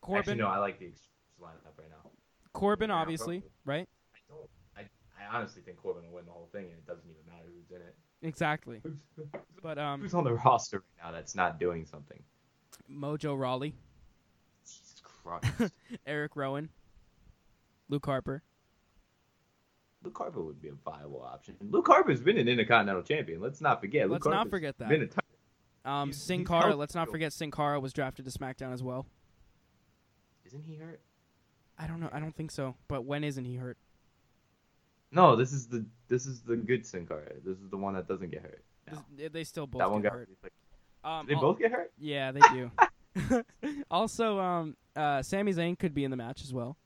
[0.01, 1.11] Corbin, Actually, no, I like the Extremes
[1.43, 2.11] lineup right now.
[2.53, 3.89] Corbin, obviously, right?
[4.15, 4.49] I don't.
[4.77, 7.49] I, I honestly think Corbin will win the whole thing, and it doesn't even matter
[7.55, 7.95] who's in it.
[8.23, 8.83] Exactly.
[9.63, 12.23] But um, who's on the roster right now that's not doing something?
[12.91, 13.75] Mojo Rawley,
[14.65, 15.73] Jesus Christ.
[16.07, 16.71] Eric Rowan,
[17.89, 18.43] Luke Harper.
[20.03, 21.57] Luke Harper would be a viable option.
[21.61, 23.41] Luke Harper's been an Intercontinental Champion.
[23.41, 24.05] Let's not forget.
[24.09, 24.89] Luke Let's not Harper's forget that.
[24.89, 25.25] Been a title.
[25.85, 26.75] Um, He's- Sin Cara.
[26.75, 29.07] Let's not forget Sin Cara was drafted to SmackDown as well.
[30.47, 31.01] Isn't he hurt?
[31.79, 32.09] I don't know.
[32.13, 32.77] I don't think so.
[32.89, 33.79] But when isn't he hurt?
[35.13, 37.33] No, this is the this is the good Sin Cara.
[37.45, 38.65] This is the one that doesn't get hurt.
[38.91, 39.05] No.
[39.17, 40.29] This- They still both that one get got hurt.
[40.43, 40.53] hurt.
[41.03, 41.93] Um, They al- both get hurt.
[41.99, 43.45] Yeah, they do.
[43.91, 46.77] also, um, uh, Sami Zayn could be in the match as well,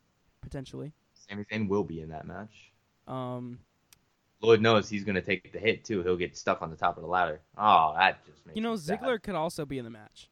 [0.40, 0.92] potentially.
[1.14, 2.72] Sami Zayn will be in that match.
[3.06, 3.58] Um,
[4.40, 6.02] Lord knows he's gonna take the hit too.
[6.02, 7.40] He'll get stuck on the top of the ladder.
[7.56, 8.74] Oh, that just makes you know.
[8.74, 10.28] Ziggler could also be in the match,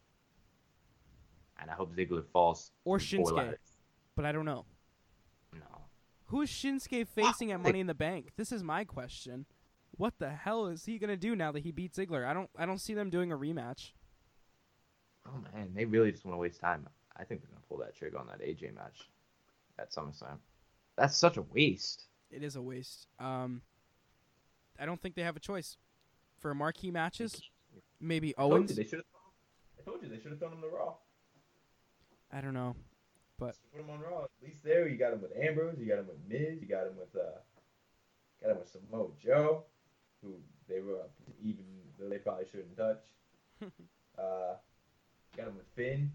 [1.61, 2.71] and I hope Ziggler falls.
[2.85, 3.57] or Shinsuke,
[4.17, 4.65] but I don't know.
[5.55, 5.61] No.
[6.27, 8.31] Who is Shinsuke facing at Money in the Bank?
[8.37, 9.47] This is my question.
[9.97, 12.27] What the hell is he gonna do now that he beat Ziggler?
[12.27, 12.51] I don't.
[12.57, 13.93] I don't see them doing a rematch.
[15.27, 16.89] Oh man, they really just want to waste time.
[17.17, 19.09] I think they're gonna pull that trigger on that AJ match
[19.79, 20.39] at SummerSlam.
[20.97, 22.05] That's such a waste.
[22.33, 23.07] It is a waste.
[23.21, 23.63] Um,
[24.81, 25.77] I don't think they have a choice
[26.39, 27.43] for marquee matches.
[28.01, 28.77] Maybe I told you Owens.
[28.77, 29.05] they should have.
[29.79, 30.95] I told you they should have thrown him to Raw.
[32.33, 32.75] I don't know.
[33.39, 34.25] But put him on Raw.
[34.25, 36.87] At least there, you got him with Ambrose, you got him with Miz, you got
[36.87, 37.39] him with uh,
[38.43, 39.65] got him with Samoa Joe,
[40.23, 40.35] who
[40.69, 41.11] they were up
[41.43, 41.65] even
[41.99, 43.03] though they probably shouldn't touch.
[44.19, 44.55] uh,
[45.37, 46.13] got him with Finn.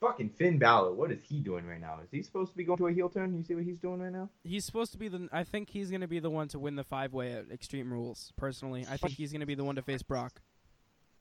[0.00, 1.98] Fucking Finn Balor, what is he doing right now?
[2.02, 3.36] Is he supposed to be going to a heel turn?
[3.36, 4.30] You see what he's doing right now?
[4.42, 5.28] He's supposed to be the.
[5.30, 8.32] I think he's gonna be the one to win the five way at Extreme Rules.
[8.36, 10.40] Personally, I think he's gonna be the one to face Brock.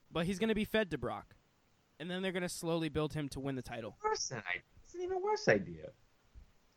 [0.09, 1.35] But he's gonna be fed to Brock,
[1.99, 3.97] and then they're gonna slowly build him to win the title.
[4.01, 4.61] Worse than I.
[4.85, 5.89] It's an even worse idea.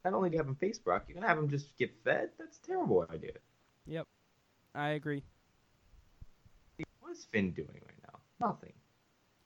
[0.04, 2.30] Not only do you have him face Brock, you're gonna have him just get fed.
[2.36, 3.34] That's a terrible idea.
[3.86, 4.08] Yep,
[4.74, 5.22] I agree.
[6.98, 8.18] What is Finn doing right now?
[8.44, 8.72] Nothing.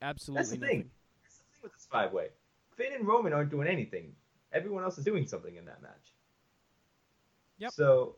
[0.01, 0.91] Absolutely That's the thing.
[1.23, 2.28] That's the thing with this five way.
[2.77, 4.12] Finn and Roman aren't doing anything.
[4.53, 6.12] Everyone else is doing something in that match.
[7.59, 7.73] Yep.
[7.73, 8.16] So,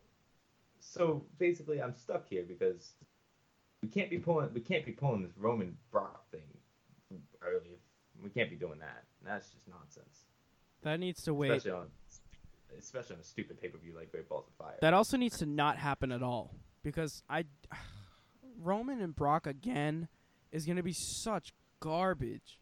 [0.80, 2.92] so basically, I'm stuck here because
[3.82, 6.42] we can't be pulling we can't be pulling this Roman Brock thing
[7.42, 7.78] early.
[8.22, 9.04] We can't be doing that.
[9.24, 10.24] That's just nonsense.
[10.82, 11.52] That needs to wait.
[11.52, 11.86] Especially on
[12.78, 14.76] especially on a stupid pay per view like Great Balls of Fire.
[14.80, 17.44] That also needs to not happen at all because I
[18.60, 20.08] Roman and Brock again
[20.50, 22.58] is gonna be such garbage.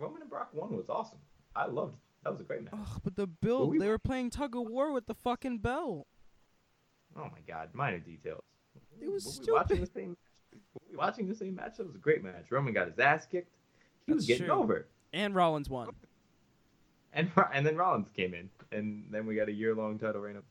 [0.00, 1.18] Roman and Brock one was awesome.
[1.54, 1.94] I loved.
[1.94, 2.00] It.
[2.24, 2.74] That was a great match.
[2.74, 6.06] Ugh, but the build, we- they were playing tug of war with the fucking belt.
[7.16, 8.44] Oh my god, minor details.
[9.00, 10.16] It was were we watching the same
[10.90, 11.76] we watching the same match?
[11.76, 12.50] That was a great match.
[12.50, 13.52] Roman got his ass kicked.
[14.06, 14.54] He was getting true.
[14.54, 14.86] over.
[15.12, 15.88] And Rollins won.
[17.12, 18.48] And and then Rollins came in.
[18.72, 20.44] And then we got a year long title reign of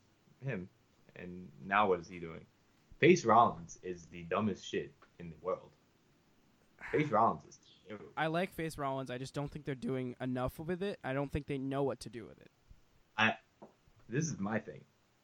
[0.46, 0.68] him.
[1.16, 2.46] And now what is he doing?
[3.00, 5.70] Face Rollins is the dumbest shit in the world.
[6.92, 7.60] Face Rollins is.
[8.18, 9.10] I like face Rollins.
[9.10, 11.00] I just don't think they're doing enough with it.
[11.04, 12.52] I don't think they know what to do with it.
[13.18, 13.36] I
[14.08, 14.82] this is my thing.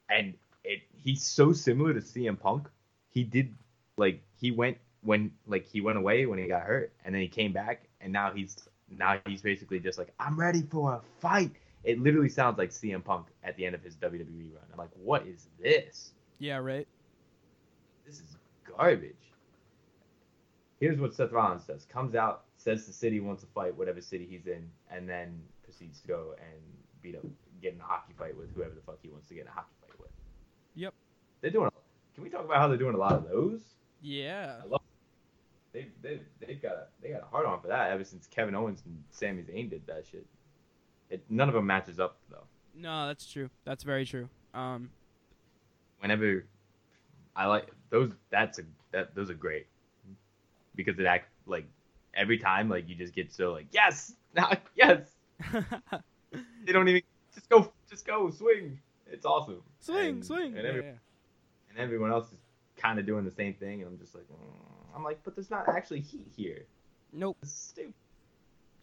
[0.09, 0.33] And
[0.63, 2.67] it he's so similar to CM Punk.
[3.09, 3.53] He did
[3.97, 7.27] like he went when like he went away when he got hurt and then he
[7.27, 8.55] came back and now he's
[8.89, 11.51] now he's basically just like I'm ready for a fight.
[11.83, 14.63] It literally sounds like CM Punk at the end of his WWE run.
[14.71, 16.13] I'm like, what is this?
[16.39, 16.87] Yeah, right.
[18.07, 19.13] This is garbage.
[20.79, 24.27] Here's what Seth Rollins does: comes out, says the city wants to fight whatever city
[24.29, 26.61] he's in, and then proceeds to go and
[27.01, 27.23] beat up,
[27.61, 29.51] get in a hockey fight with whoever the fuck he wants to get in a
[29.51, 30.11] hockey fight with.
[30.75, 30.93] Yep.
[31.41, 31.67] They're doing.
[31.67, 31.71] A,
[32.13, 33.61] Can we talk about how they're doing a lot of those?
[34.01, 34.61] Yeah.
[35.73, 38.55] They they they've got a they got a hard on for that ever since Kevin
[38.55, 40.25] Owens and Sami Zayn did that shit.
[41.09, 42.45] It, none of them matches up though.
[42.73, 43.49] No, that's true.
[43.65, 44.29] That's very true.
[44.53, 44.89] Um,
[45.99, 46.45] Whenever
[47.35, 49.67] I like those, that's a that those are great
[50.75, 51.65] because it act like
[52.13, 54.99] every time like you just get so like yes now yes
[56.65, 57.01] they don't even
[57.35, 58.79] just go, just go, swing.
[59.07, 59.61] It's awesome.
[59.79, 60.57] Swing, And- swing.
[60.57, 60.91] And, Yeah, every, yeah.
[61.69, 62.39] and everyone else is
[62.77, 64.95] kind of doing the same thing, and I'm just like, mm.
[64.95, 66.65] I'm like, but there's not actually heat here.
[67.11, 67.37] Nope.
[67.41, 67.93] It's stupid.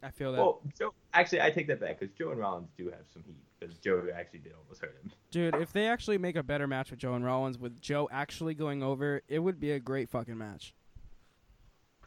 [0.03, 0.39] I feel that.
[0.39, 3.37] Well, Joe, actually, I take that back because Joe and Rollins do have some heat
[3.59, 5.13] because Joe actually did almost hurt him.
[5.31, 8.55] Dude, if they actually make a better match with Joe and Rollins with Joe actually
[8.55, 10.75] going over, it would be a great fucking match.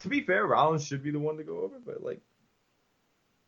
[0.00, 2.20] To be fair, Rollins should be the one to go over, but like,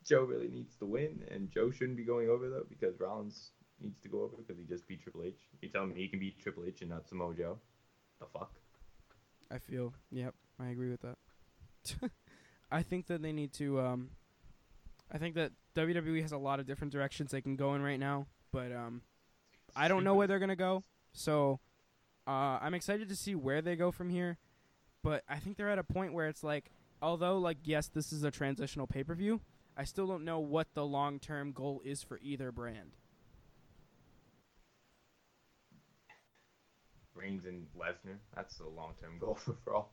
[0.05, 3.51] Joe really needs to win, and Joe shouldn't be going over though because Rollins
[3.81, 5.39] needs to go over because he just beat Triple H.
[5.61, 7.59] You tell me he can beat Triple H and not Samoa Joe?
[8.21, 8.53] The fuck?
[9.51, 9.93] I feel.
[10.11, 12.11] Yep, I agree with that.
[12.71, 13.81] I think that they need to.
[13.81, 14.11] Um,
[15.13, 18.01] I think that WWE has a lot of different directions they can go in right
[18.01, 19.03] now, but um,
[19.75, 20.85] I don't know where they're gonna go.
[21.13, 21.61] So,
[22.27, 24.39] uh, I'm excited to see where they go from here.
[25.03, 26.71] But I think they're at a point where it's like,
[27.01, 29.41] although like yes, this is a transitional pay per view,
[29.77, 32.97] I still don't know what the long term goal is for either brand.
[37.15, 38.17] Reigns and Lesnar.
[38.35, 39.85] That's the long term goal for Raw.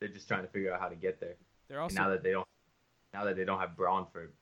[0.00, 1.36] They're just trying to figure out how to get there.
[1.68, 2.46] They're And also now that they don't,
[3.12, 4.32] now that they don't have Braun for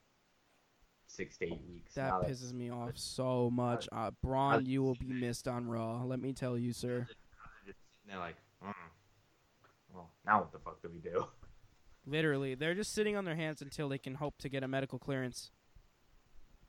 [1.07, 3.87] six to eight weeks, that now that pisses me off so much.
[3.91, 6.03] Uh, Braun, you will be missed on Raw.
[6.03, 7.07] Let me tell you, sir.
[7.07, 8.73] they're just sitting there like, mm.
[9.93, 11.25] Well, now what the fuck do we do?
[12.05, 14.99] Literally, they're just sitting on their hands until they can hope to get a medical
[14.99, 15.51] clearance.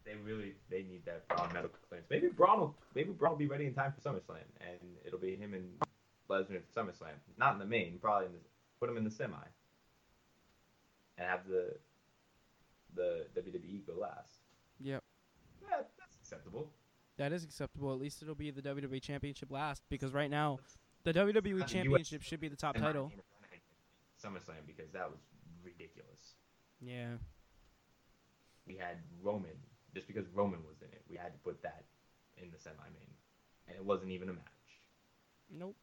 [0.04, 2.06] They really they need that Braun medical clearance.
[2.10, 5.34] Maybe Braun will maybe Braun will be ready in time for SummerSlam, and it'll be
[5.34, 5.64] him and
[6.28, 7.14] Lesnar at SummerSlam.
[7.38, 8.38] Not in the main, probably in the
[8.78, 9.36] put him in the semi,
[11.18, 11.74] and have the
[12.94, 14.40] the WWE go last.
[14.80, 15.02] Yep,
[15.62, 16.68] Yeah, that's acceptable.
[17.16, 17.92] that is acceptable.
[17.92, 20.58] At least it'll be the WWE Championship last, because right now,
[21.04, 23.06] the WWE Not the US Championship should be the top title.
[23.06, 23.22] opinion,
[24.22, 25.20] SummerSlam because that was
[25.62, 26.34] ridiculous.
[26.80, 27.14] Yeah,
[28.66, 29.56] We had Roman
[29.94, 31.02] just because Roman was in it.
[31.08, 31.84] We had to put that
[32.36, 33.14] in the semi main,
[33.68, 34.42] and it wasn't even a match.
[35.50, 35.76] nope,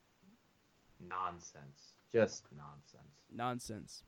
[0.99, 1.93] Nonsense.
[2.11, 3.13] Just nonsense.
[3.33, 4.03] nonsense.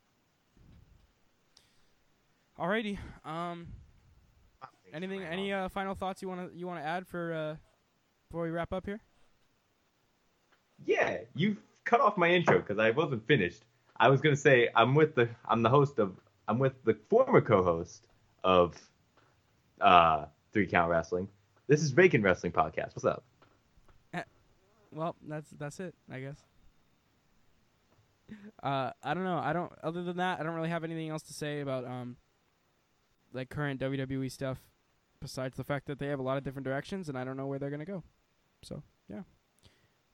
[2.58, 3.66] Alrighty, um,
[4.92, 7.56] anything, any uh, final thoughts you wanna you wanna add for uh,
[8.28, 9.00] before we wrap up here?
[10.84, 13.62] Yeah, you cut off my intro because I wasn't finished.
[13.96, 16.16] I was gonna say I'm with the I'm the host of
[16.48, 18.06] I'm with the former co-host
[18.42, 18.76] of
[19.80, 21.28] uh Three Count Wrestling.
[21.66, 22.94] This is Vacant Wrestling Podcast.
[22.94, 23.24] What's up?
[24.94, 26.36] Well, that's that's it, I guess.
[28.62, 29.38] Uh, I don't know.
[29.38, 29.72] I don't.
[29.82, 32.16] Other than that, I don't really have anything else to say about um,
[33.32, 34.58] like current WWE stuff,
[35.20, 37.46] besides the fact that they have a lot of different directions, and I don't know
[37.46, 38.02] where they're gonna go.
[38.62, 39.22] So yeah.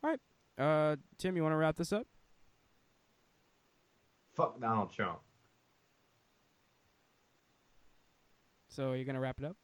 [0.03, 0.21] All right.
[0.61, 2.07] Uh, Tim, you want to wrap this up?
[4.35, 5.21] Fuck Donald Trump.
[8.69, 9.57] So you're gonna wrap it up.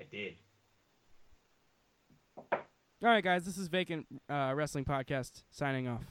[0.00, 0.34] I did.
[2.36, 2.58] All
[3.02, 3.44] right, guys.
[3.44, 6.04] This is Vacant uh, Wrestling Podcast signing off.